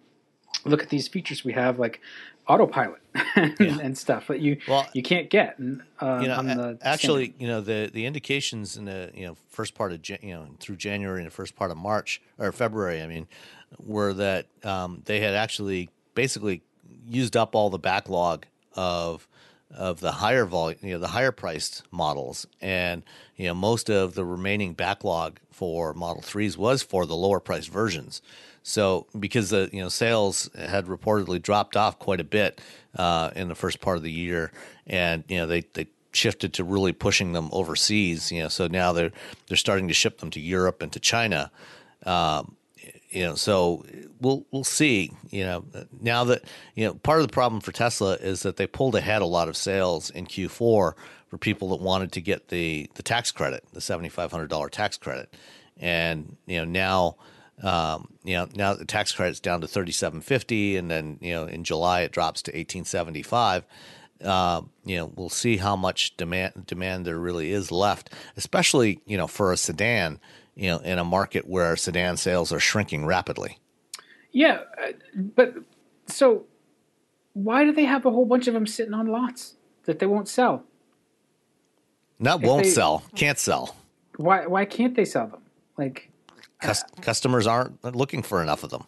[0.64, 2.00] look at these features we have like
[2.48, 3.00] autopilot
[3.36, 5.58] and, and stuff that you Well, you can't get
[6.00, 7.42] uh, you know, on the actually, standard.
[7.42, 10.76] you know, the the indications in the you know first part of you know through
[10.76, 13.26] January and the first part of March or February, I mean,
[13.78, 16.62] were that um, they had actually basically
[17.06, 19.28] used up all the backlog of
[19.74, 23.02] of the higher volume, you know, the higher priced models, and
[23.36, 27.70] you know most of the remaining backlog for Model Threes was for the lower priced
[27.70, 28.20] versions.
[28.62, 32.60] So because the you know sales had reportedly dropped off quite a bit
[32.96, 34.52] uh, in the first part of the year,
[34.86, 38.30] and you know they they shifted to really pushing them overseas.
[38.30, 39.12] You know, so now they're
[39.48, 41.50] they're starting to ship them to Europe and to China.
[42.04, 42.56] Um,
[43.10, 43.84] you know, so
[44.20, 45.12] we'll we'll see.
[45.30, 45.64] You know,
[46.00, 46.44] now that
[46.74, 49.48] you know part of the problem for Tesla is that they pulled ahead a lot
[49.48, 50.94] of sales in Q4
[51.28, 54.68] for people that wanted to get the the tax credit, the seventy five hundred dollar
[54.68, 55.34] tax credit,
[55.78, 57.16] and you know now.
[57.62, 61.32] Um, you know now the tax credit's down to thirty seven fifty, and then you
[61.32, 63.64] know in July it drops to eighteen seventy five.
[64.22, 69.16] Uh, you know we'll see how much demand demand there really is left, especially you
[69.16, 70.18] know for a sedan.
[70.54, 73.58] You know in a market where sedan sales are shrinking rapidly.
[74.32, 75.54] yeah uh, but
[76.06, 76.44] so
[77.32, 79.54] why do they have a whole bunch of them sitting on lots
[79.86, 80.64] that they won't sell
[82.20, 83.76] That won't they- sell, can't sell.
[84.18, 85.40] why why can't they sell them
[85.78, 86.10] like
[86.62, 88.84] Cus- customers aren't looking for enough of them.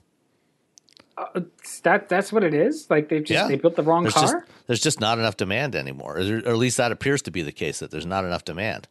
[1.16, 1.40] uh,
[1.82, 3.48] that that's what it is like they've just Yeah.
[3.48, 4.36] they built the wrong there's car Just,
[4.66, 7.52] there's just not enough demand anymore, or, or at least that appears to be the
[7.52, 7.78] case.
[7.80, 8.88] That there's not enough demand.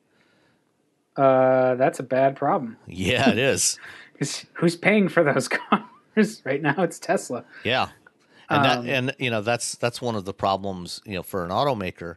[1.18, 3.78] uh that's a bad problem Yeah, it is.
[4.54, 7.90] who's paying for those cars right now it's tesla Yeah,
[8.50, 11.44] and Um, that and you know that's that's one of the problems you know for
[11.44, 12.16] an automaker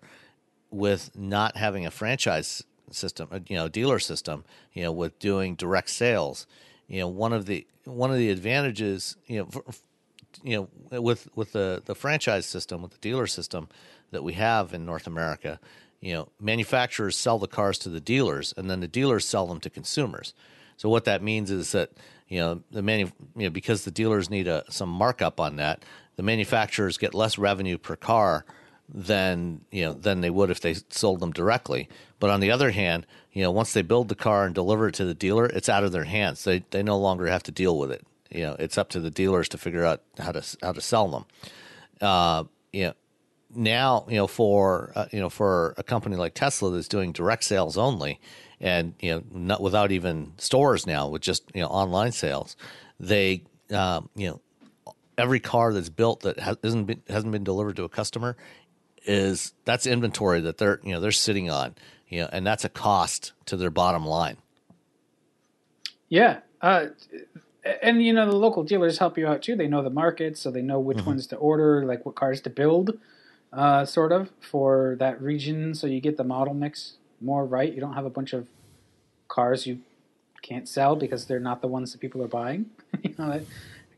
[0.70, 5.54] with not having a franchise system, uh, you know, dealer system, you know, with doing
[5.54, 6.46] direct sales.
[6.88, 9.64] You know, one of the one of the advantages, you know, for,
[10.42, 13.68] you know, with with the the franchise system, with the dealer system
[14.10, 15.58] that we have in North America,
[16.00, 19.60] you know, manufacturers sell the cars to the dealers, and then the dealers sell them
[19.60, 20.34] to consumers.
[20.76, 21.90] So what that means is that
[22.28, 25.84] you know the manu- you know because the dealers need a some markup on that,
[26.16, 28.44] the manufacturers get less revenue per car
[28.88, 31.88] than you know than they would if they sold them directly.
[32.18, 34.94] But on the other hand, you know once they build the car and deliver it
[34.94, 36.44] to the dealer, it's out of their hands.
[36.44, 38.04] They they no longer have to deal with it.
[38.30, 41.08] You know, it's up to the dealers to figure out how to how to sell
[41.08, 41.24] them.
[42.00, 42.92] Uh, you know,
[43.54, 47.44] now you know for uh, you know for a company like Tesla that's doing direct
[47.44, 48.20] sales only,
[48.60, 52.56] and you know not without even stores now with just you know online sales,
[52.98, 54.40] they um, you know
[55.18, 58.36] every car that's built that has, isn't been, hasn't been delivered to a customer
[59.06, 61.74] is that's inventory that they're you know they're sitting on
[62.08, 64.36] you know and that's a cost to their bottom line.
[66.08, 66.40] Yeah.
[66.60, 66.86] Uh,
[67.82, 69.56] and you know the local dealers help you out too.
[69.56, 72.50] They know the market, so they know which ones to order, like what cars to
[72.50, 72.98] build,
[73.52, 75.74] uh, sort of for that region.
[75.74, 77.72] So you get the model mix more right.
[77.72, 78.46] You don't have a bunch of
[79.28, 79.80] cars you
[80.42, 82.70] can't sell because they're not the ones that people are buying.
[83.02, 83.42] you know that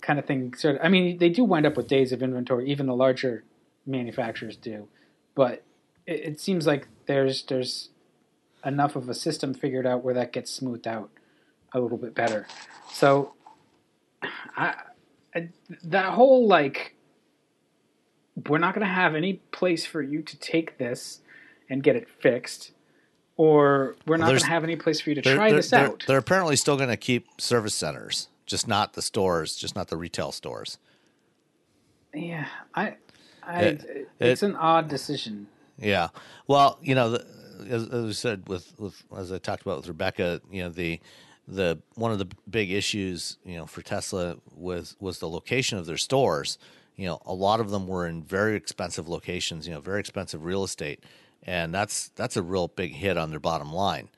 [0.00, 0.54] kind of thing.
[0.54, 0.80] Sort of.
[0.82, 2.70] I mean, they do wind up with days of inventory.
[2.70, 3.44] Even the larger
[3.86, 4.88] manufacturers do,
[5.34, 5.62] but
[6.06, 7.90] it, it seems like there's there's
[8.68, 11.10] enough of a system figured out where that gets smoothed out
[11.72, 12.46] a little bit better.
[12.92, 13.34] So,
[14.56, 14.74] I,
[15.34, 15.48] I
[15.84, 16.94] that whole like,
[18.48, 21.20] we're not going to have any place for you to take this
[21.68, 22.70] and get it fixed,
[23.36, 25.70] or we're not going to have any place for you to They're, try they're- this
[25.70, 26.04] they're- out.
[26.06, 29.96] They're apparently still going to keep service centers, just not the stores, just not the
[29.96, 30.78] retail stores.
[32.14, 32.96] yeah, I,
[33.46, 35.48] I, It- it's it- an odd decision.
[35.80, 36.08] Yeah.
[36.48, 37.26] Well, you know, the,
[37.68, 41.00] as, as we said with, with as I talked about with Rebecca, you know, the
[41.46, 45.86] the one of the big issues, you know, for Tesla was was the location of
[45.86, 46.58] their stores.
[46.96, 50.44] You know, a lot of them were in very expensive locations, you know, very expensive
[50.44, 51.04] real estate,
[51.42, 54.10] and that's that's a real big hit on their bottom line.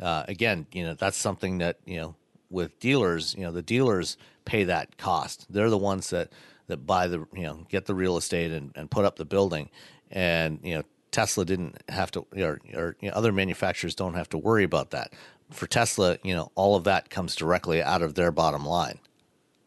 [0.00, 2.14] Uh, again, you know that's something that you know
[2.50, 5.46] with dealers, you know the dealers pay that cost.
[5.50, 6.32] They're the ones that
[6.68, 9.68] that buy the you know get the real estate and, and put up the building,
[10.10, 14.28] and you know Tesla didn't have to, or, or you know, other manufacturers don't have
[14.30, 15.12] to worry about that.
[15.50, 18.98] For Tesla, you know, all of that comes directly out of their bottom line.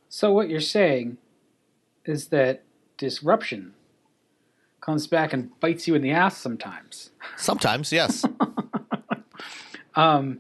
[0.09, 1.17] So what you're saying
[2.05, 2.63] is that
[2.97, 3.73] disruption
[4.81, 7.11] comes back and bites you in the ass sometimes.
[7.37, 8.25] Sometimes, yes.
[9.95, 10.39] um,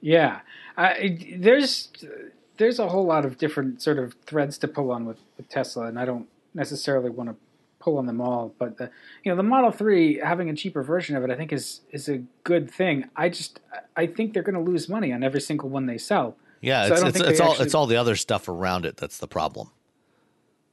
[0.00, 0.40] yeah,
[0.76, 1.88] I, there's
[2.56, 5.86] there's a whole lot of different sort of threads to pull on with, with Tesla,
[5.86, 7.36] and I don't necessarily want to
[7.84, 8.54] pull on them all.
[8.58, 8.90] But the
[9.22, 12.08] you know the Model Three having a cheaper version of it, I think is is
[12.08, 13.08] a good thing.
[13.14, 13.60] I just
[13.96, 16.36] I think they're going to lose money on every single one they sell.
[16.60, 19.18] Yeah, so it's, it's, it's all actually, it's all the other stuff around it that's
[19.18, 19.70] the problem.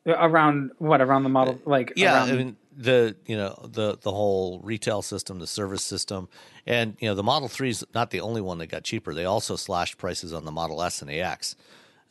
[0.08, 1.02] Around what?
[1.02, 5.02] Around the model, like yeah, around, I mean the you know the the whole retail
[5.02, 6.30] system, the service system,
[6.66, 9.14] and you know the Model Three is not the only one that got cheaper.
[9.14, 11.56] They also slashed prices on the Model S and AX,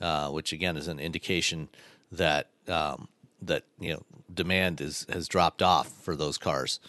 [0.01, 1.69] uh, which again is an indication
[2.13, 3.09] that um,
[3.43, 4.03] that you know
[4.33, 6.81] demand is has dropped off for those cars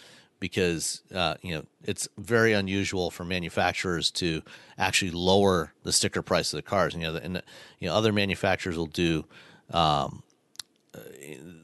[0.42, 4.42] because uh, you know it's very unusual for manufacturers to
[4.76, 6.94] actually lower the sticker price of the cars.
[6.94, 7.42] You know, and
[7.78, 9.24] you know other manufacturers will do
[9.70, 10.24] um,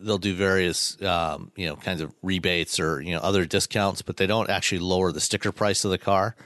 [0.01, 4.16] they'll do various um, you know kinds of rebates or you know other discounts, but
[4.16, 6.36] they don't actually lower the sticker price of the car.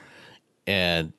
[0.65, 1.13] And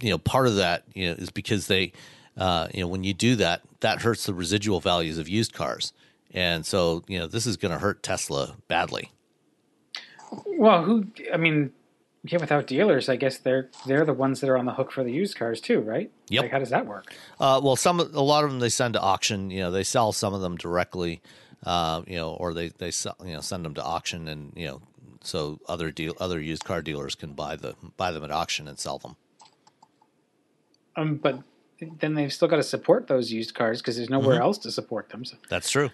[0.00, 1.92] you know part of that you know is because they
[2.38, 5.92] uh, you know when you do that, that hurts the residual values of used cars.
[6.34, 9.12] And so, you know, this is going to hurt Tesla badly.
[10.46, 11.06] Well, who?
[11.32, 11.72] I mean,
[12.24, 15.04] yeah, without dealers, I guess they're they're the ones that are on the hook for
[15.04, 16.10] the used cars too, right?
[16.28, 16.42] Yep.
[16.42, 17.14] Like, how does that work?
[17.38, 19.50] Uh, well, some a lot of them they send to auction.
[19.50, 21.22] You know, they sell some of them directly.
[21.64, 24.66] Uh, you know, or they they sell, you know send them to auction, and you
[24.66, 24.82] know,
[25.22, 28.78] so other deal other used car dealers can buy the buy them at auction and
[28.78, 29.16] sell them.
[30.96, 31.40] Um, but
[32.00, 34.42] then they've still got to support those used cars because there's nowhere mm-hmm.
[34.42, 35.24] else to support them.
[35.24, 35.36] So.
[35.48, 35.90] That's true.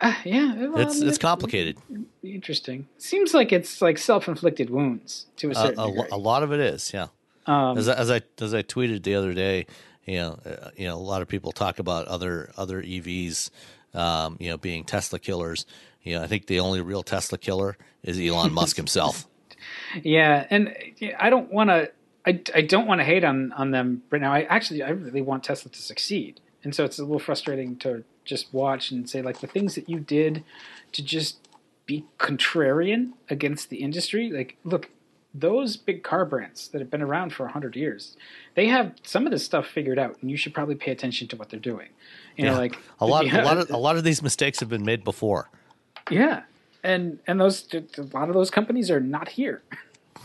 [0.00, 1.76] Uh, yeah, well, it's it's complicated.
[2.22, 2.88] Interesting.
[2.96, 6.08] Seems like it's like self-inflicted wounds to a certain uh, a, degree.
[6.10, 7.08] A lot of it is, yeah.
[7.46, 9.66] Um, as, as I as I tweeted the other day,
[10.06, 13.50] you know, uh, you know, a lot of people talk about other other EVs,
[13.92, 15.66] um, you know, being Tesla killers.
[16.02, 19.26] You know, I think the only real Tesla killer is Elon Musk himself.
[20.02, 20.74] Yeah, and
[21.18, 21.90] I don't want to.
[22.26, 24.32] I, I don't want to hate on on them right now.
[24.32, 28.04] I actually I really want Tesla to succeed, and so it's a little frustrating to
[28.30, 30.44] just watch and say like the things that you did
[30.92, 31.48] to just
[31.84, 34.30] be contrarian against the industry.
[34.30, 34.88] Like, look,
[35.34, 38.16] those big car brands that have been around for 100 years
[38.54, 41.36] they have some of this stuff figured out and you should probably pay attention to
[41.36, 41.88] what they're doing.
[42.36, 42.50] You yeah.
[42.52, 44.84] know like a lot yeah, a lot of a lot of these mistakes have been
[44.84, 45.50] made before.
[46.10, 46.42] Yeah.
[46.82, 49.62] And and those a lot of those companies are not here.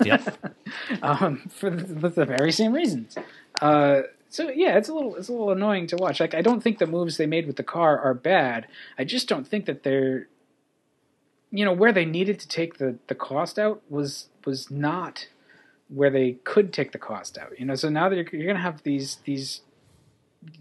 [0.04, 0.54] Yep.
[1.02, 3.18] Um, for the, the, very same reasons.
[3.62, 4.02] Uh,
[4.36, 6.20] so yeah, it's a little it's a little annoying to watch.
[6.20, 8.68] Like I don't think the moves they made with the car are bad.
[8.98, 10.28] I just don't think that they're
[11.52, 15.30] you know where they needed to take the the cost out was was not
[15.88, 17.58] where they could take the cost out.
[17.58, 19.62] You know, so now that you're, you're going to have these, these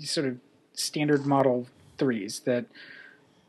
[0.01, 0.39] sort of
[0.75, 1.67] standard model
[1.99, 2.67] threes that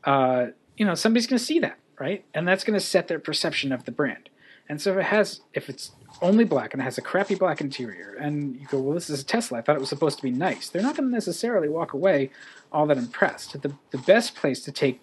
[0.04, 0.46] uh,
[0.76, 3.70] you know somebody's going to see that right, and that's going to set their perception
[3.70, 4.28] of the brand.
[4.68, 5.92] And so if it has if it's
[6.22, 9.20] only black and it has a crappy black interior, and you go, well, this is
[9.20, 9.58] a Tesla.
[9.58, 10.68] I thought it was supposed to be nice.
[10.68, 12.30] They're not going to necessarily walk away
[12.72, 13.60] all that impressed.
[13.60, 15.00] The the best place to take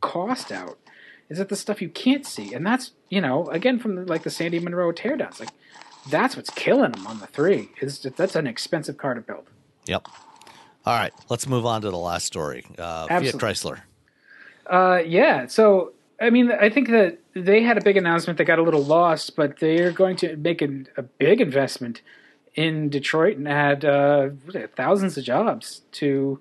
[0.00, 0.78] cost out
[1.28, 4.22] is at the stuff you can't see, and that's you know again from the, like
[4.22, 5.40] the Sandy Munro teardowns.
[5.40, 5.50] Like
[6.08, 7.70] that's what's killing them on the three.
[7.80, 9.48] Is that's an expensive car to build.
[9.86, 10.08] Yep.
[10.86, 12.64] All right, let's move on to the last story.
[12.78, 13.80] Uh, Fiat Chrysler.
[14.66, 15.46] Uh, yeah.
[15.46, 18.84] So I mean, I think that they had a big announcement that got a little
[18.84, 22.02] lost, but they're going to make a, a big investment
[22.54, 24.30] in Detroit and add uh,
[24.76, 26.40] thousands of jobs to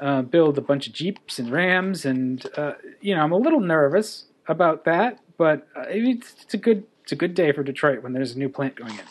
[0.00, 2.04] uh, build a bunch of Jeeps and Rams.
[2.04, 6.58] And uh, you know, I'm a little nervous about that, but uh, it's, it's, a
[6.58, 9.04] good it's a good day for Detroit when there's a new plant going in.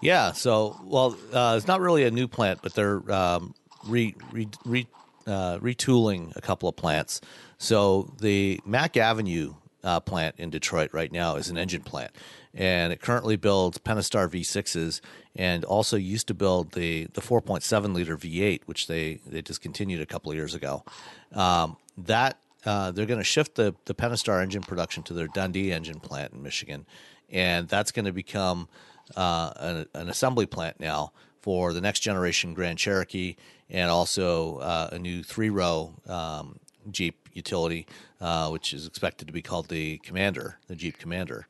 [0.00, 0.32] Yeah.
[0.32, 3.54] So, well, uh, it's not really a new plant, but they're um,
[3.86, 4.86] re, re, re
[5.26, 7.20] uh, retooling a couple of plants.
[7.58, 12.12] So the Mack Avenue uh, plant in Detroit right now is an engine plant,
[12.54, 15.00] and it currently builds Pentastar V6s
[15.34, 20.06] and also used to build the the 4.7 liter V8, which they they discontinued a
[20.06, 20.84] couple of years ago.
[21.32, 25.72] Um, that uh, they're going to shift the the Pentastar engine production to their Dundee
[25.72, 26.86] engine plant in Michigan,
[27.30, 28.68] and that's going to become
[29.16, 33.36] uh, an, an, assembly plant now for the next generation Grand Cherokee
[33.68, 36.58] and also uh, a new three row um,
[36.90, 37.86] Jeep utility,
[38.22, 41.48] uh, which is expected to be called the Commander, the Jeep Commander.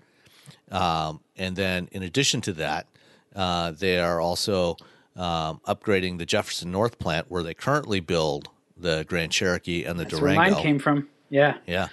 [0.70, 2.86] Um, and then, in addition to that,
[3.36, 4.76] uh, they are also
[5.14, 10.04] um, upgrading the Jefferson North plant where they currently build the Grand Cherokee and the
[10.04, 10.54] That's where Durango.
[10.54, 11.08] mine came from.
[11.28, 11.58] Yeah.
[11.66, 11.88] Yeah.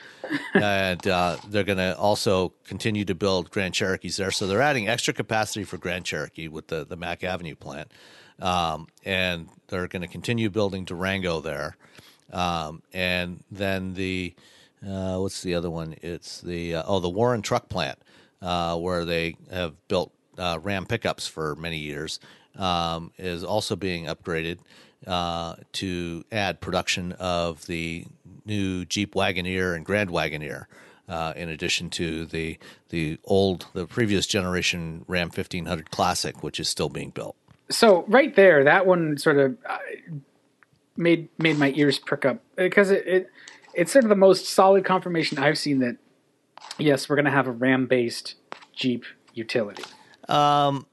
[0.53, 4.31] and uh, they're going to also continue to build Grand Cherokees there.
[4.31, 7.91] So they're adding extra capacity for Grand Cherokee with the, the Mack Avenue plant.
[8.41, 11.75] Um, and they're going to continue building Durango there.
[12.31, 14.35] Um, and then the,
[14.87, 15.95] uh, what's the other one?
[16.01, 17.99] It's the, uh, oh, the Warren truck plant,
[18.41, 22.19] uh, where they have built uh, Ram pickups for many years,
[22.55, 24.59] um, is also being upgraded
[25.07, 28.05] uh, to add production of the
[28.45, 30.65] new Jeep Wagoneer and Grand Wagoneer.
[31.07, 36.69] Uh, in addition to the the old, the previous generation Ram 1500 Classic, which is
[36.69, 37.35] still being built.
[37.71, 39.57] So right there, that one sort of
[40.95, 43.31] made made my ears prick up because it, it
[43.79, 45.97] it's sort of the most solid confirmation I've seen that
[46.77, 48.35] yes, we're going to have a Ram based
[48.73, 49.83] Jeep utility.
[50.27, 50.85] Um,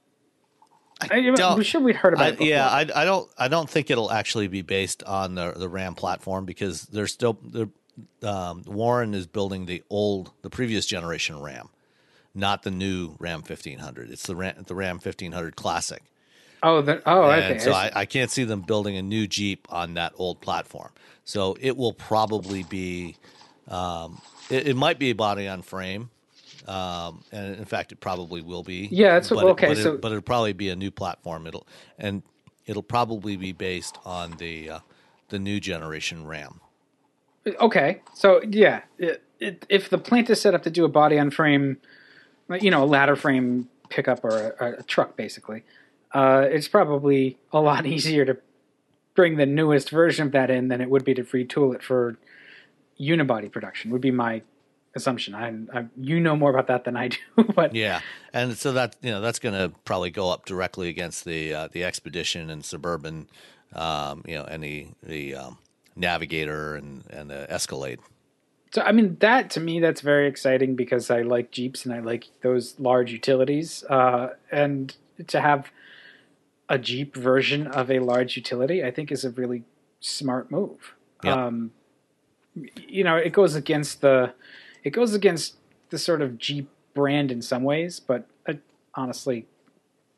[1.00, 2.32] I, am sure we'd heard about I, it.
[2.32, 2.46] Before.
[2.46, 5.94] yeah, I, I don't I don't think it'll actually be based on the the Ram
[5.94, 7.68] platform because there's still the
[8.22, 11.68] um, Warren is building the old the previous generation Ram,
[12.34, 14.10] not the new Ram 1500.
[14.10, 16.02] It's the Ram the Ram 1500 Classic.
[16.62, 17.58] Oh, the, oh, And okay.
[17.58, 20.90] so I, I can't see them building a new Jeep on that old platform.
[21.26, 23.16] So it will probably be,
[23.68, 26.08] um, it, it might be a body on frame.
[26.66, 28.88] Um, and in fact, it probably will be.
[28.90, 31.46] Yeah, what- but it- okay, but, it, so- but it'll probably be a new platform.
[31.46, 31.66] It'll
[31.98, 32.22] and
[32.64, 34.78] it'll probably be based on the uh,
[35.28, 36.60] the new generation Ram.
[37.60, 41.18] Okay, so yeah, it, it, if the plant is set up to do a body
[41.18, 41.76] on frame,
[42.60, 45.62] you know, a ladder frame pickup or a, a truck, basically,
[46.12, 48.36] uh, it's probably a lot easier to
[49.16, 52.16] bring the newest version of that in than it would be to retool it for
[53.00, 53.90] unibody production.
[53.90, 54.42] Would be my
[54.94, 55.34] assumption.
[55.34, 57.18] I, I you know more about that than I do,
[57.54, 58.00] but Yeah,
[58.32, 61.68] and so that you know that's going to probably go up directly against the uh,
[61.72, 63.28] the expedition and suburban,
[63.74, 65.58] um, you know, any the um,
[65.94, 68.00] Navigator and and the Escalade.
[68.72, 72.00] So I mean that to me that's very exciting because I like Jeeps and I
[72.00, 73.84] like those large utilities.
[73.84, 74.94] Uh, and
[75.28, 75.70] to have
[76.68, 79.64] a Jeep version of a large utility, I think is a really
[80.00, 80.94] smart move.
[81.24, 81.46] Yeah.
[81.46, 81.72] Um,
[82.88, 84.32] you know, it goes against the
[84.84, 85.56] it goes against
[85.90, 88.54] the sort of Jeep brand in some ways, but uh,
[88.94, 89.46] honestly,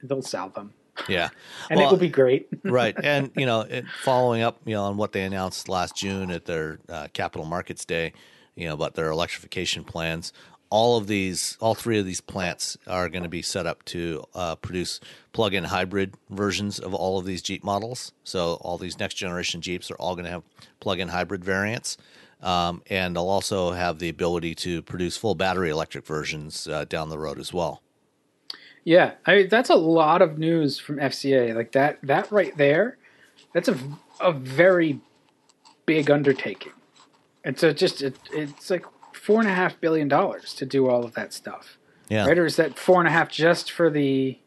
[0.03, 0.73] they'll sell them,
[1.09, 1.31] Yeah,
[1.71, 2.49] and it Well, will be great.
[2.65, 2.95] right.
[3.03, 6.45] And you know, it, following up, you know, on what they announced last June at
[6.45, 8.13] their uh, Capital Markets Day,
[8.55, 10.33] you know, about their electrification plans.
[10.71, 14.25] All of these, all three of these plants are going to be set up to
[14.35, 15.01] uh, produce
[15.33, 18.13] plug-in hybrid versions of all of these Jeep models.
[18.25, 20.43] So all these next generation Jeeps are all going to have
[20.81, 21.97] plug-in hybrid variants.
[22.43, 27.09] Um, and they'll also have the ability to produce full battery electric versions uh, down
[27.09, 27.83] the road as well.
[28.85, 31.55] Yeah, I mean, that's a lot of news from FCA.
[31.55, 32.97] Like that that right there,
[33.53, 33.77] that's a
[34.21, 35.01] a very
[35.85, 36.73] big undertaking.
[37.45, 38.87] And so just it, it's like
[39.29, 41.77] four and a half billion dollars to do all of that stuff.
[42.09, 42.39] Yeah, Right?
[42.39, 44.39] Or is that four and a half just for the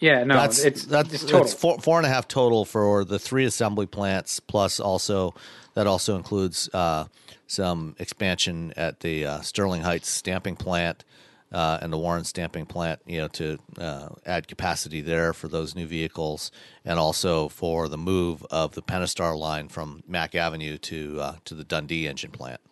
[0.00, 1.40] Yeah, no, that's it's that's, it's total.
[1.40, 5.34] that's four four and a half total for the three assembly plants plus also
[5.74, 7.04] that also includes uh,
[7.46, 11.04] some expansion at the uh, Sterling Heights stamping plant
[11.52, 15.74] uh, and the Warren stamping plant, you know, to uh, add capacity there for those
[15.74, 16.50] new vehicles,
[16.86, 21.54] and also for the move of the Pentastar line from Mack Avenue to uh, to
[21.54, 22.62] the Dundee engine plant.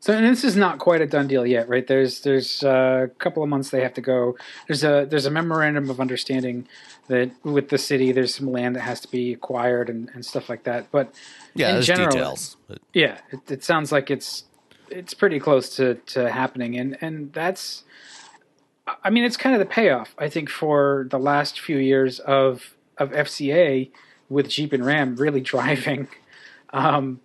[0.00, 1.86] So and this is not quite a done deal yet, right?
[1.86, 4.36] There's there's a couple of months they have to go.
[4.66, 6.68] There's a there's a memorandum of understanding
[7.08, 10.48] that with the city there's some land that has to be acquired and, and stuff
[10.48, 10.90] like that.
[10.92, 11.12] But
[11.54, 12.56] Yeah, in there's general, details.
[12.68, 14.44] But yeah, it, it sounds like it's
[14.90, 17.84] it's pretty close to, to happening, and and that's,
[19.02, 22.74] I mean, it's kind of the payoff I think for the last few years of
[22.98, 23.90] of FCA
[24.28, 26.08] with Jeep and Ram really driving,
[26.72, 27.20] um,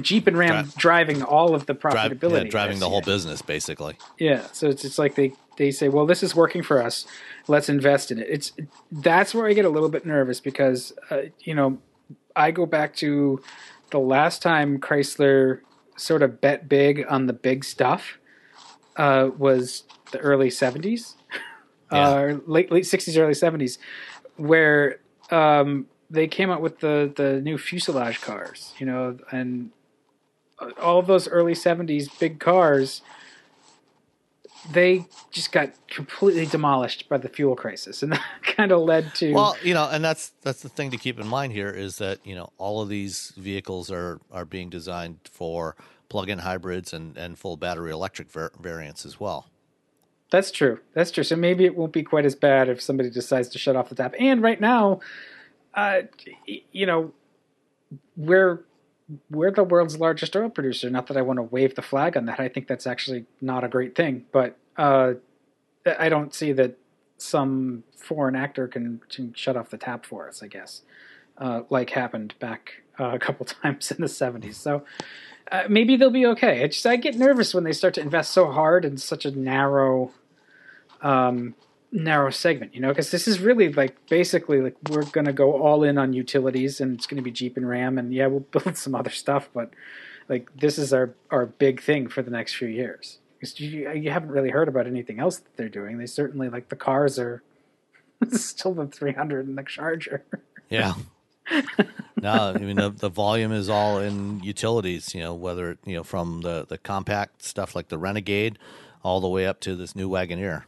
[0.00, 3.42] Jeep and Ram Dri- driving all of the profitability, yeah, of driving the whole business
[3.42, 3.96] basically.
[4.18, 7.06] Yeah, so it's it's like they they say, well, this is working for us.
[7.48, 8.26] Let's invest in it.
[8.28, 8.52] It's
[8.90, 11.78] that's where I get a little bit nervous because uh, you know
[12.34, 13.42] I go back to
[13.90, 15.60] the last time Chrysler
[15.96, 18.18] sort of bet big on the big stuff
[18.96, 21.14] uh, was the early '70s,
[21.92, 21.98] Yeah.
[22.08, 23.78] uh, late late '60s, early '70s,
[24.36, 29.70] where um, they came out with the the new fuselage cars, you know, and
[30.80, 33.02] all of those early '70s big cars
[34.70, 39.32] they just got completely demolished by the fuel crisis, and that kind of led to
[39.32, 42.18] Well, you know, and that's that's the thing to keep in mind here is that
[42.24, 45.76] you know all of these vehicles are are being designed for
[46.08, 49.48] plug-in hybrids and and full battery electric var- variants as well.
[50.30, 50.78] That's true.
[50.94, 51.24] That's true.
[51.24, 53.96] So maybe it won't be quite as bad if somebody decides to shut off the
[53.96, 54.14] tap.
[54.16, 55.00] And right now,
[55.74, 56.02] uh,
[56.46, 57.12] you know,
[58.16, 58.64] we're
[59.30, 60.88] we're the world's largest oil producer.
[60.88, 62.38] Not that I want to wave the flag on that.
[62.38, 64.26] I think that's actually not a great thing.
[64.32, 65.14] But uh,
[65.98, 66.76] I don't see that
[67.18, 70.42] some foreign actor can, can, shut off the tap for us.
[70.42, 70.82] I guess,
[71.38, 74.54] uh, like happened back uh, a couple times in the '70s.
[74.54, 74.84] So
[75.50, 76.64] uh, maybe they'll be okay.
[76.64, 79.30] I just I get nervous when they start to invest so hard in such a
[79.30, 80.12] narrow
[81.02, 81.54] um,
[81.92, 85.60] narrow segment, you know, because this is really like basically like we're going to go
[85.60, 88.40] all in on utilities and it's going to be Jeep and Ram and yeah, we'll
[88.52, 89.70] build some other stuff, but
[90.28, 93.18] like this is our our big thing for the next few years.
[93.56, 95.96] You, you haven't really heard about anything else that they're doing.
[95.96, 97.42] They certainly like the cars are
[98.30, 100.22] still the 300 and the Charger.
[100.68, 100.94] Yeah.
[102.20, 105.14] no, I mean the, the volume is all in utilities.
[105.14, 108.58] You know, whether you know from the the compact stuff like the Renegade,
[109.02, 110.64] all the way up to this new Wagoneer.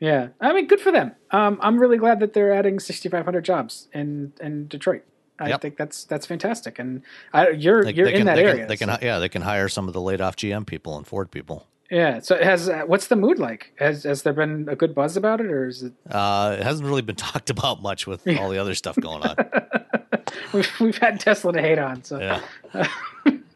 [0.00, 1.12] Yeah, I mean, good for them.
[1.30, 5.02] Um, I'm really glad that they're adding 6,500 jobs in in Detroit.
[5.40, 5.60] I yep.
[5.60, 7.02] think that's that's fantastic, and
[7.32, 8.58] I, you're they, you're they in can, that they area.
[8.58, 11.06] Can, they can, yeah, they can hire some of the laid off GM people and
[11.06, 11.66] Ford people.
[11.90, 12.18] Yeah.
[12.20, 13.72] So has uh, what's the mood like?
[13.78, 15.92] Has has there been a good buzz about it, or is it?
[16.10, 19.36] Uh, it hasn't really been talked about much with all the other stuff going on.
[20.52, 22.40] we've we've had Tesla to hate on, so yeah.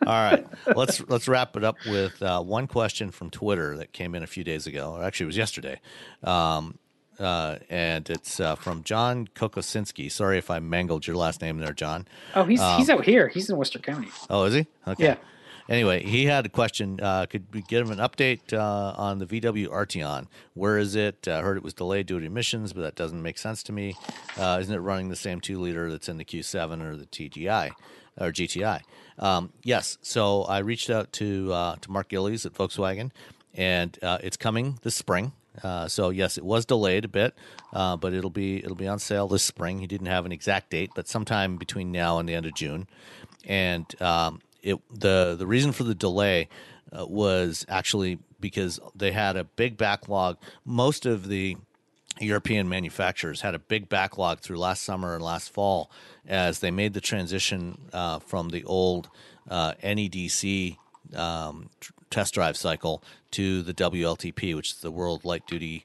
[0.05, 0.45] All right,
[0.75, 4.27] let's let's wrap it up with uh, one question from Twitter that came in a
[4.27, 4.95] few days ago.
[4.97, 5.81] Or actually, it was yesterday,
[6.25, 6.79] um,
[7.21, 10.11] uh, and it's uh, from John Kokosinski.
[10.11, 12.09] Sorry if I mangled your last name there, John.
[12.35, 13.29] Oh, he's um, he's out here.
[13.29, 14.09] He's in Worcester County.
[14.29, 14.67] Oh, is he?
[14.89, 15.05] Okay.
[15.05, 15.17] Yeah.
[15.69, 16.99] Anyway, he had a question.
[17.01, 20.27] Uh, could we give him an update uh, on the VW Arteon?
[20.55, 21.29] Where is it?
[21.29, 23.95] I heard it was delayed due to emissions, but that doesn't make sense to me.
[24.37, 27.73] Uh, isn't it running the same two liter that's in the Q7 or the TGI
[28.21, 28.83] or GTI?
[29.19, 29.99] Um, yes.
[30.03, 33.11] So I reached out to uh, to Mark Gillies at Volkswagen,
[33.55, 35.33] and uh, it's coming this spring.
[35.63, 37.35] Uh, so yes, it was delayed a bit,
[37.73, 39.79] uh, but it'll be it'll be on sale this spring.
[39.79, 42.89] He didn't have an exact date, but sometime between now and the end of June.
[43.47, 46.49] And um, it the the reason for the delay
[46.97, 50.37] uh, was actually because they had a big backlog.
[50.65, 51.57] Most of the
[52.21, 55.91] European manufacturers had a big backlog through last summer and last fall
[56.27, 59.09] as they made the transition uh, from the old
[59.49, 60.77] uh, NEDC
[61.17, 63.03] um, tr- test drive cycle
[63.33, 65.85] to the WLTP, which is the World Light Duty,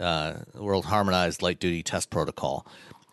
[0.00, 2.66] uh, World Harmonized Light Duty Test Protocol.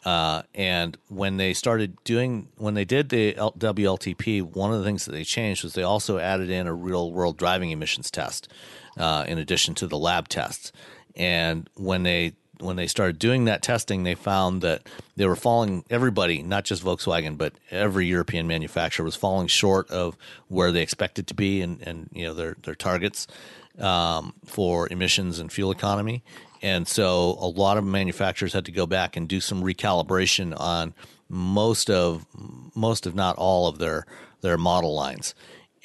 [0.05, 5.05] Uh, and when they started doing, when they did the WLTP, one of the things
[5.05, 8.51] that they changed was they also added in a real world driving emissions test
[8.97, 10.71] uh, in addition to the lab tests.
[11.15, 15.83] And when they when they started doing that testing, they found that they were falling.
[15.89, 20.17] Everybody, not just Volkswagen, but every European manufacturer was falling short of
[20.47, 23.27] where they expected to be, and, and you know their their targets
[23.79, 26.23] um, for emissions and fuel economy.
[26.61, 30.93] And so, a lot of manufacturers had to go back and do some recalibration on
[31.29, 32.25] most of
[32.75, 34.05] most, if not all, of their
[34.41, 35.35] their model lines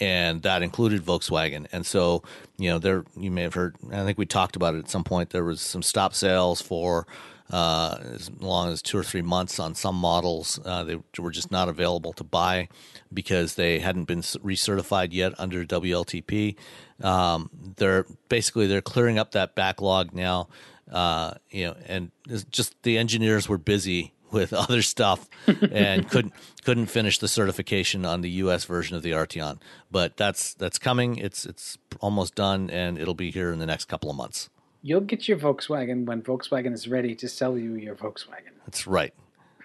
[0.01, 1.67] and that included Volkswagen.
[1.73, 2.23] And so,
[2.57, 3.77] you know, there you may have heard.
[3.93, 5.31] I think we talked about it at some point.
[5.31, 7.07] There was some stop sales for
[7.51, 10.61] uh, as long as two or three months on some models.
[10.65, 12.69] Uh, they were just not available to buy
[13.13, 16.57] because they hadn't been recertified yet under WLTP.
[17.03, 20.49] Um, they're basically they're clearing up that backlog now.
[20.91, 22.11] Uh, you know, and
[22.51, 25.29] just the engineers were busy with other stuff
[25.71, 26.35] and couldn't
[26.65, 29.59] couldn't finish the certification on the US version of the Arteon.
[29.91, 31.17] But that's that's coming.
[31.17, 34.51] It's it's almost done and it'll be here in the next couple of months.
[34.89, 38.55] You'll get your Volkswagen when Volkswagen is ready to sell you your Volkswagen.
[38.65, 39.13] That's right.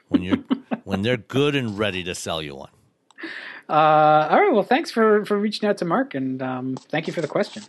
[0.10, 0.44] When you're
[0.84, 2.70] when they're good and ready to sell you one.
[3.70, 4.52] Uh, all right.
[4.52, 7.64] Well, thanks for for reaching out to Mark, and um, thank you for the question.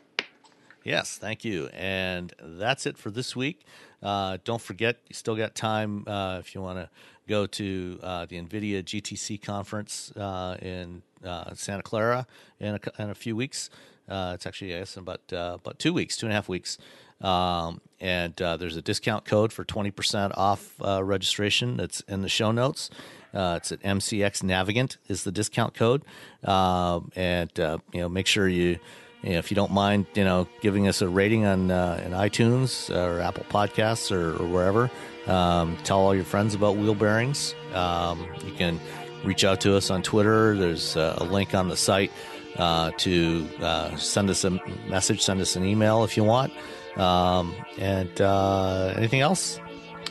[0.83, 1.69] Yes, thank you.
[1.73, 3.65] And that's it for this week.
[4.03, 6.91] Uh, don't forget, you still got time uh, if you want to
[7.29, 12.27] go to uh, the NVIDIA GTC conference uh, in uh, Santa Clara
[12.59, 13.71] in a, in a few weeks.
[14.07, 16.77] Uh, it's actually, I guess, in about, about two weeks, two and a half weeks.
[17.21, 22.91] Um, and there's a discount code for 20% off registration that's in the show notes.
[23.33, 26.05] it's at MCX Navigant is the discount code.
[26.45, 28.79] Um, and, you know, make sure you
[29.25, 32.13] you know, if you don't mind, you know, giving us a rating on uh, in
[32.13, 34.91] iTunes or Apple Podcasts or, or wherever.
[35.27, 37.55] Um, tell all your friends about wheel bearings.
[37.73, 38.79] Um, you can
[39.25, 40.55] reach out to us on Twitter.
[40.59, 42.13] There's uh, a link on the site
[42.57, 44.51] uh, to uh, send us a
[44.89, 46.53] message, send us an email if you want.
[46.97, 49.61] Um, and uh, anything else?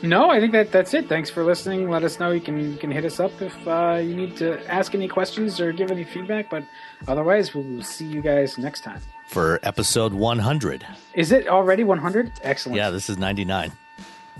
[0.02, 1.08] No, I think that that's it.
[1.08, 1.88] Thanks for listening.
[1.88, 2.30] Let us know.
[2.30, 5.60] You can you can hit us up if uh, you need to ask any questions
[5.60, 6.50] or give any feedback.
[6.50, 6.64] But
[7.08, 9.00] otherwise, we'll see you guys next time.
[9.26, 10.86] For episode 100.
[11.14, 12.32] Is it already 100?
[12.42, 12.76] Excellent.
[12.76, 13.72] Yeah, this is 99.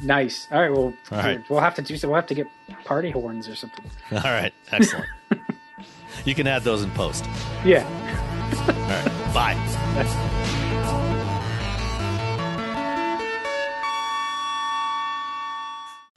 [0.02, 0.48] Nice.
[0.52, 0.70] All right.
[0.70, 1.48] Well, All right.
[1.48, 2.08] we'll have to do so.
[2.08, 2.46] We'll have to get
[2.84, 3.84] party horns or something.
[4.12, 5.08] All right, excellent.
[6.26, 7.24] you can add those in post.
[7.64, 7.86] Yeah.
[8.68, 11.00] All right, bye.